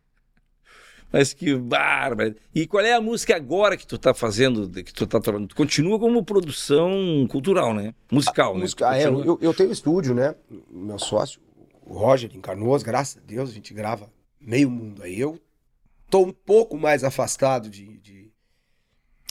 [1.12, 2.36] Mas que bárbaro.
[2.54, 5.48] E qual é a música agora que tu tá fazendo, que tu tá trabalhando?
[5.48, 7.94] Tu continua como produção cultural, né?
[8.12, 8.60] Musical, né?
[8.60, 10.36] Música- ah, é, eu, eu tenho estúdio, né?
[10.70, 11.40] Meu sócio,
[11.84, 14.08] o Roger, em Canoas, graças a Deus, a gente grava
[14.40, 15.18] meio mundo aí.
[15.18, 15.40] Eu
[16.10, 18.32] tô um pouco mais afastado de, de,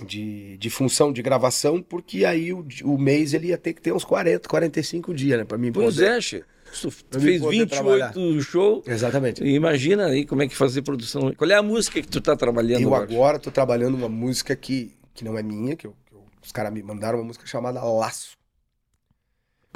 [0.05, 3.91] de, de função de gravação, porque aí o, o mês ele ia ter que ter
[3.93, 5.45] uns 40, 45 dias, né?
[5.45, 6.43] Pra mim Pois poder- é.
[6.81, 8.87] Tu fez poder 28 shows.
[8.87, 9.43] Exatamente.
[9.43, 11.33] Imagina aí como é que fazer produção.
[11.33, 13.11] Qual é a música que tu tá trabalhando Eu agora?
[13.11, 16.51] agora tô trabalhando uma música que, que não é minha, que, eu- que eu- os
[16.51, 18.37] caras me mandaram uma música chamada Laço.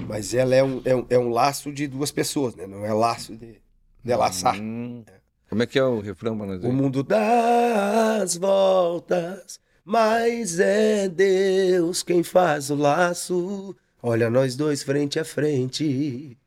[0.07, 2.67] Mas ela é um, é, um, é um laço de duas pessoas, né?
[2.67, 3.59] Não é laço de,
[4.03, 4.59] de laçar.
[4.59, 5.03] Hum.
[5.49, 11.07] Como é que é o refrão pra nós O mundo dá as voltas, mas é
[11.07, 13.75] Deus quem faz o laço.
[14.01, 16.37] Olha nós dois frente a frente,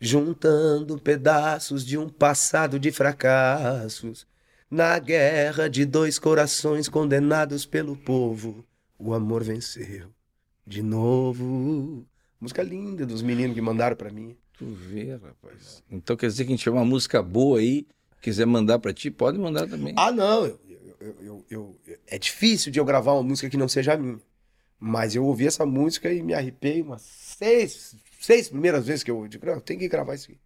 [0.00, 4.26] juntando pedaços de um passado de fracassos.
[4.70, 8.64] Na guerra de dois corações condenados pelo povo,
[8.98, 10.08] o amor venceu
[10.66, 12.06] de novo.
[12.40, 14.36] Música linda dos meninos que mandaram pra mim.
[14.58, 15.82] Tu vê, rapaz.
[15.90, 17.86] Então quer dizer que a gente tiver uma música boa aí,
[18.24, 19.94] quiser mandar pra ti, pode mandar também.
[19.96, 20.46] Ah, não.
[20.46, 20.60] eu-
[21.00, 21.76] eu- eu- eu-
[22.06, 24.18] é difícil de eu gravar uma música que não seja minha.
[24.80, 29.26] Mas eu ouvi essa música e me arrepei umas seis, seis primeiras vezes que eu
[29.28, 30.38] digo, não, tem que gravar isso aqui.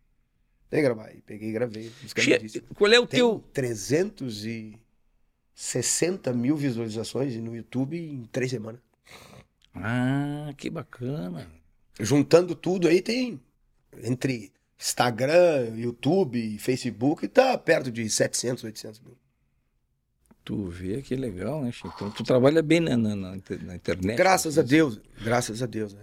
[0.68, 1.12] Tem que gravar.
[1.14, 1.90] E peguei e gravei.
[2.02, 3.42] Música Che, qual é o Tem teu.
[3.52, 8.80] 360 mil visualizações no YouTube em três semanas.
[9.74, 11.48] Ah, que bacana.
[12.00, 13.40] Juntando tudo aí tem
[14.02, 19.16] entre Instagram, YouTube, Facebook, tá perto de 700, 800 mil.
[20.44, 21.92] Tu vê que legal, né, Chico?
[21.94, 24.16] Então tu trabalha bem na, na, na inter- na internet.
[24.16, 26.02] Graças a Deus, graças a Deus, né?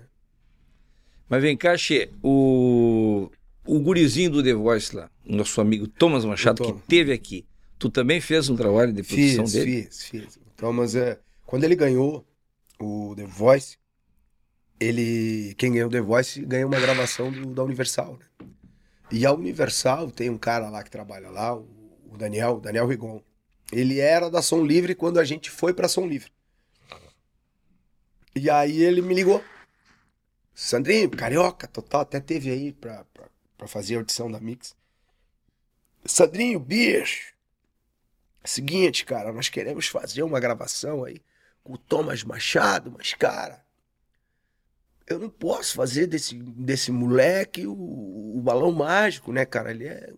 [1.28, 3.32] Mas vem cá, Che, o,
[3.66, 6.86] o gurizinho do The Voice lá, nosso amigo Thomas Machado, O que Thomas.
[6.88, 7.46] teve aqui,
[7.80, 9.84] tu também fez um trabalho de produção Fiz, dele?
[9.84, 10.40] fiz, fiz.
[10.54, 12.24] Então, mas é, quando ele ganhou
[12.80, 13.78] o The Voice,
[14.80, 18.26] ele, quem ganhou o The Voice ganhou uma gravação do- da Universal, né?
[19.12, 21.68] E a Universal tem um cara lá que trabalha lá, o,
[22.18, 23.22] Daniel, Daniel Rigon.
[23.72, 26.32] Ele era da Som Livre quando a gente foi pra Som Livre.
[28.36, 29.44] E aí ele me ligou.
[30.54, 33.28] Sandrinho, carioca, total, até teve aí pra, pra,
[33.58, 34.76] pra fazer a audição da Mix.
[36.06, 37.36] Sandrinho, bicho,
[38.46, 41.20] Seguinte, cara, nós queremos fazer uma gravação aí
[41.64, 43.65] com o Thomas Machado, mas, cara,
[45.08, 47.74] eu não posso fazer desse, desse moleque o,
[48.38, 49.72] o balão mágico, né, cara?
[49.72, 50.12] Ele é.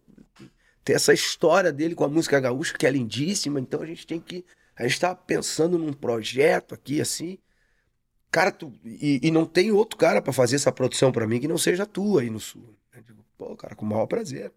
[0.83, 4.19] Tem essa história dele com a música gaúcha que é lindíssima, então a gente tem
[4.19, 4.45] que.
[4.75, 7.37] A gente tá pensando num projeto aqui, assim.
[8.31, 11.47] Cara, tu, e, e não tem outro cara pra fazer essa produção pra mim que
[11.47, 12.75] não seja tu aí no sul.
[12.95, 14.51] Eu digo, pô, cara, com o maior prazer.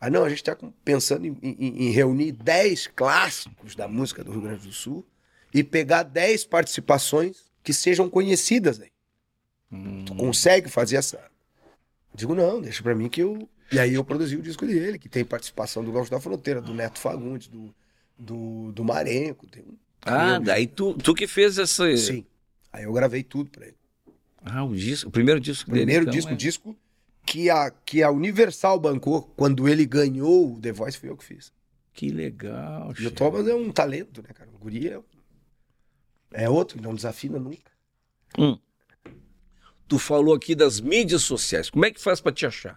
[0.00, 4.32] Ah, não, a gente está pensando em, em- em reunir 10 clássicos da música do
[4.32, 5.06] Rio Grande do Sul
[5.52, 8.90] e pegar 10 participações que sejam conhecidas aí.
[9.72, 10.04] Hum.
[10.04, 11.20] Tu consegue fazer essa.
[12.14, 13.48] Digo, não, deixa pra mim que eu.
[13.72, 16.74] E aí eu produzi o disco dele, que tem participação do Gaúcho da Fronteira, do
[16.74, 17.74] Neto Fagundes, do,
[18.18, 19.46] do, do Marenco.
[19.46, 19.76] Tem um...
[20.02, 21.96] Ah, daí tu, tu que fez essa.
[21.96, 22.24] Sim.
[22.72, 23.76] Aí eu gravei tudo pra ele.
[24.44, 25.08] Ah, o disco.
[25.08, 25.84] O primeiro disco dele.
[25.84, 26.36] Primeiro então, disco, é.
[26.36, 26.76] disco
[27.24, 31.24] que a, que a Universal bancou quando ele ganhou o The Voice, fui eu que
[31.24, 31.52] fiz.
[31.92, 32.92] Que legal.
[32.98, 33.10] E o.
[33.10, 34.50] Thomas é um talento, né, cara?
[34.54, 35.00] O guri é,
[36.32, 37.72] é outro, não desafina nunca.
[39.94, 41.70] Tu falou aqui das mídias sociais.
[41.70, 42.76] Como é que faz pra te achar?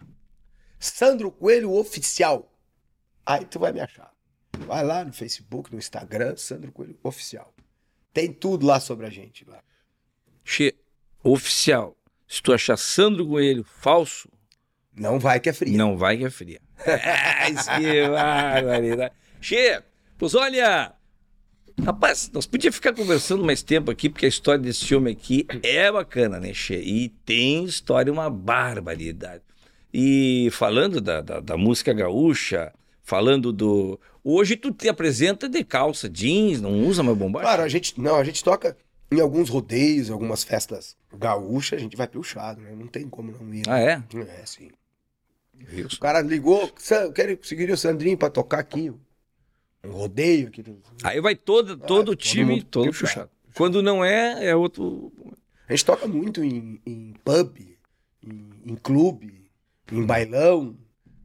[0.79, 2.47] Sandro Coelho Oficial.
[3.25, 4.13] Aí tu vai me achar.
[4.59, 7.51] Vai lá no Facebook, no Instagram, Sandro Coelho Oficial.
[8.13, 9.63] Tem tudo lá sobre a gente lá.
[10.45, 10.75] Che,
[11.23, 11.97] oficial.
[12.27, 14.29] Se tu achar Sandro Coelho falso,
[14.95, 15.75] Não vai que é frio.
[15.75, 16.61] não vai que é fria.
[16.85, 19.15] É, que barbaridade.
[19.41, 19.81] Che,
[20.19, 20.93] pois olha.
[21.83, 25.91] Rapaz, nós podíamos ficar conversando mais tempo aqui, porque a história desse homem aqui é
[25.91, 26.75] bacana, né, Che?
[26.75, 29.43] E tem história, uma barbaridade.
[29.93, 32.73] E falando da, da, da música gaúcha,
[33.03, 33.99] falando do.
[34.23, 37.47] Hoje tu te apresenta de calça jeans, não usa mais bombagem?
[37.47, 37.99] Claro, a gente.
[37.99, 38.75] Não, a gente toca
[39.09, 42.75] em alguns rodeios, algumas festas gaúchas, a gente vai piochado, né?
[42.75, 43.63] Não tem como não ir.
[43.67, 44.03] Ah, é?
[44.13, 44.69] É, sim.
[45.71, 45.95] Isso.
[45.95, 48.91] O cara ligou, "Sam, quero conseguir o Sandrinho pra tocar aqui.
[49.87, 50.63] Um rodeio aqui.
[51.03, 53.29] Aí vai todo, todo o todo time, mundo todo puxado.
[53.53, 55.11] Quando não é, é outro.
[55.67, 57.57] A gente toca muito em, em pub,
[58.23, 59.49] em, em clube,
[59.91, 60.77] em bailão,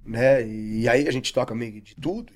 [0.05, 0.47] né?
[0.47, 2.33] E, aí a gente toca meio de tudo.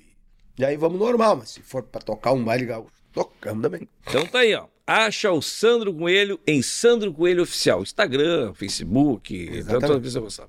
[0.59, 3.89] E, aí vamos normal, mas se for pra tocar um baile gaúcho, tocamos também.
[4.07, 4.67] Então tá aí, ó.
[4.87, 7.83] Acha o Sandro Coelho em Sandro Coelho Oficial.
[7.83, 10.49] Instagram, Facebook, toda vez você gostar.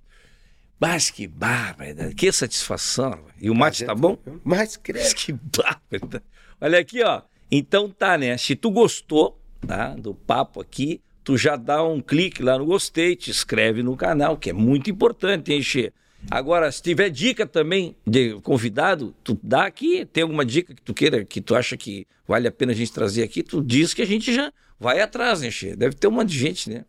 [0.79, 3.19] Mas que bárbaro, que satisfação.
[3.41, 4.17] E o mate tá bom?
[4.25, 5.15] Mas Mas cresce.
[5.15, 6.21] que bárbaro.
[6.61, 7.21] Olha aqui, ó.
[7.51, 8.37] Então tá, né?
[8.37, 13.15] Se tu gostou tá, do papo aqui, tu já dá um clique lá no gostei,
[13.15, 15.91] te inscreve no canal, que é muito importante, hein, Xê?
[16.29, 20.93] Agora, se tiver dica também de convidado, tu dá aqui, tem alguma dica que tu
[20.93, 24.01] queira, que tu acha que vale a pena a gente trazer aqui, tu diz que
[24.01, 25.75] a gente já vai atrás, né, Xê?
[25.75, 26.85] Deve ter um monte de gente, né?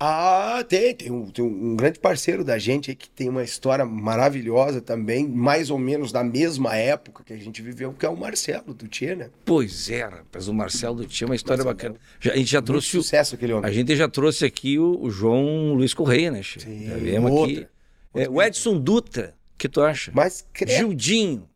[0.00, 0.94] Ah, tem.
[0.94, 5.26] Tem um, tem um grande parceiro da gente aí que tem uma história maravilhosa também,
[5.26, 8.86] mais ou menos da mesma época que a gente viveu, que é o Marcelo do
[9.16, 9.30] né?
[9.44, 11.94] Pois é, rapaz, o Marcelo do tinha uma história Marcelo.
[11.94, 12.06] bacana.
[12.20, 13.68] Já- a gente já Muito trouxe sucesso aquele homem.
[13.68, 16.64] A gente já trouxe aqui o, o João Luiz Correia, né, Chico?
[16.64, 17.62] Sim, já viemos outra.
[17.62, 17.68] aqui.
[18.14, 20.12] É, o Edson Dutra, que tu acha?
[20.14, 20.78] Mas cresce.
[20.78, 21.48] Gildinho.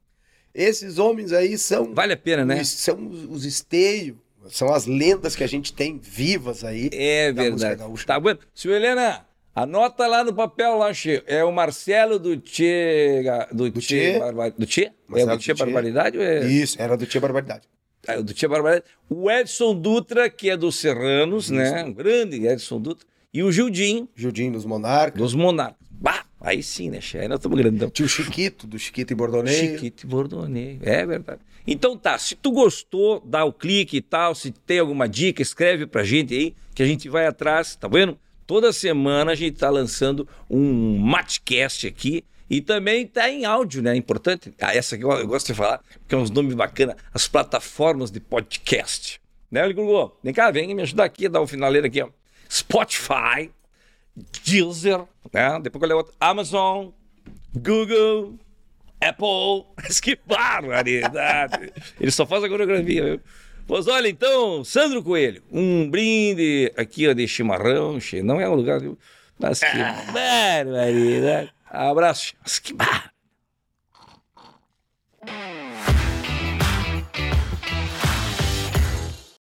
[0.54, 2.62] Esses homens aí são, Vale a pena, né?
[2.64, 4.16] são os, os esteios,
[4.56, 6.88] são as lendas que a gente tem vivas aí.
[6.92, 7.80] É verdade.
[8.06, 8.34] Tá bom.
[8.54, 10.90] Senhor Helena, anota lá no papel lá.
[11.26, 13.22] É o Marcelo do Tchê...
[13.52, 14.12] Do, Do Tchê...
[14.12, 14.18] Tchê.
[14.18, 14.84] Barba- Do Tchê?
[14.84, 15.64] É Marcelo do Tchê do Tchê.
[15.64, 16.46] Barbaridade é...
[16.46, 17.62] Isso, era do Tia Barbaridade.
[18.06, 18.84] Ah, o do Tchê Barbaridade.
[19.08, 21.84] O Edson Dutra, que é dos Serranos, né?
[21.84, 23.06] Um grande Edson Dutra.
[23.32, 25.18] E o Gildinho, Judinho dos Monarcas.
[25.20, 25.78] dos Monarcas.
[25.90, 27.16] Bah, aí sim, né, Che?
[27.18, 27.88] Aí nós estamos grandão.
[27.88, 29.74] Tio Chiquito, do Chiquito e Bordoneio.
[29.78, 30.80] Chiquito e Bordoneio.
[30.82, 31.40] É verdade.
[31.66, 35.86] Então tá, se tu gostou, dá o clique e tal, se tem alguma dica, escreve
[35.86, 38.18] pra gente aí, que a gente vai atrás, tá vendo?
[38.46, 43.96] Toda semana a gente tá lançando um matcast aqui e também tá em áudio, né?
[43.96, 44.52] Importante.
[44.60, 48.20] Ah, essa aqui eu, gosto de falar, porque é uns nomes bacanas, as plataformas de
[48.20, 49.20] podcast.
[49.50, 50.16] Né, Ligurgo?
[50.22, 52.08] Vem cá, vem me ajudar aqui, dar um finaleiro aqui, ó.
[52.50, 53.50] Spotify,
[54.44, 55.02] Deezer,
[55.32, 55.58] né?
[55.62, 56.88] Depois eu levo outro, Amazon,
[57.54, 58.34] Google,
[59.08, 59.66] Apple.
[59.82, 61.72] Mas que barbaridade!
[62.00, 63.20] Ele só faz a coreografia, viu?
[63.66, 68.80] Pois olha, então, Sandro Coelho, um brinde aqui ó, de chimarrão, não é um lugar,
[68.80, 68.98] viu?
[69.38, 69.78] Mas que
[70.12, 71.52] barbaridade!
[71.70, 73.12] Abraço, mas que bar...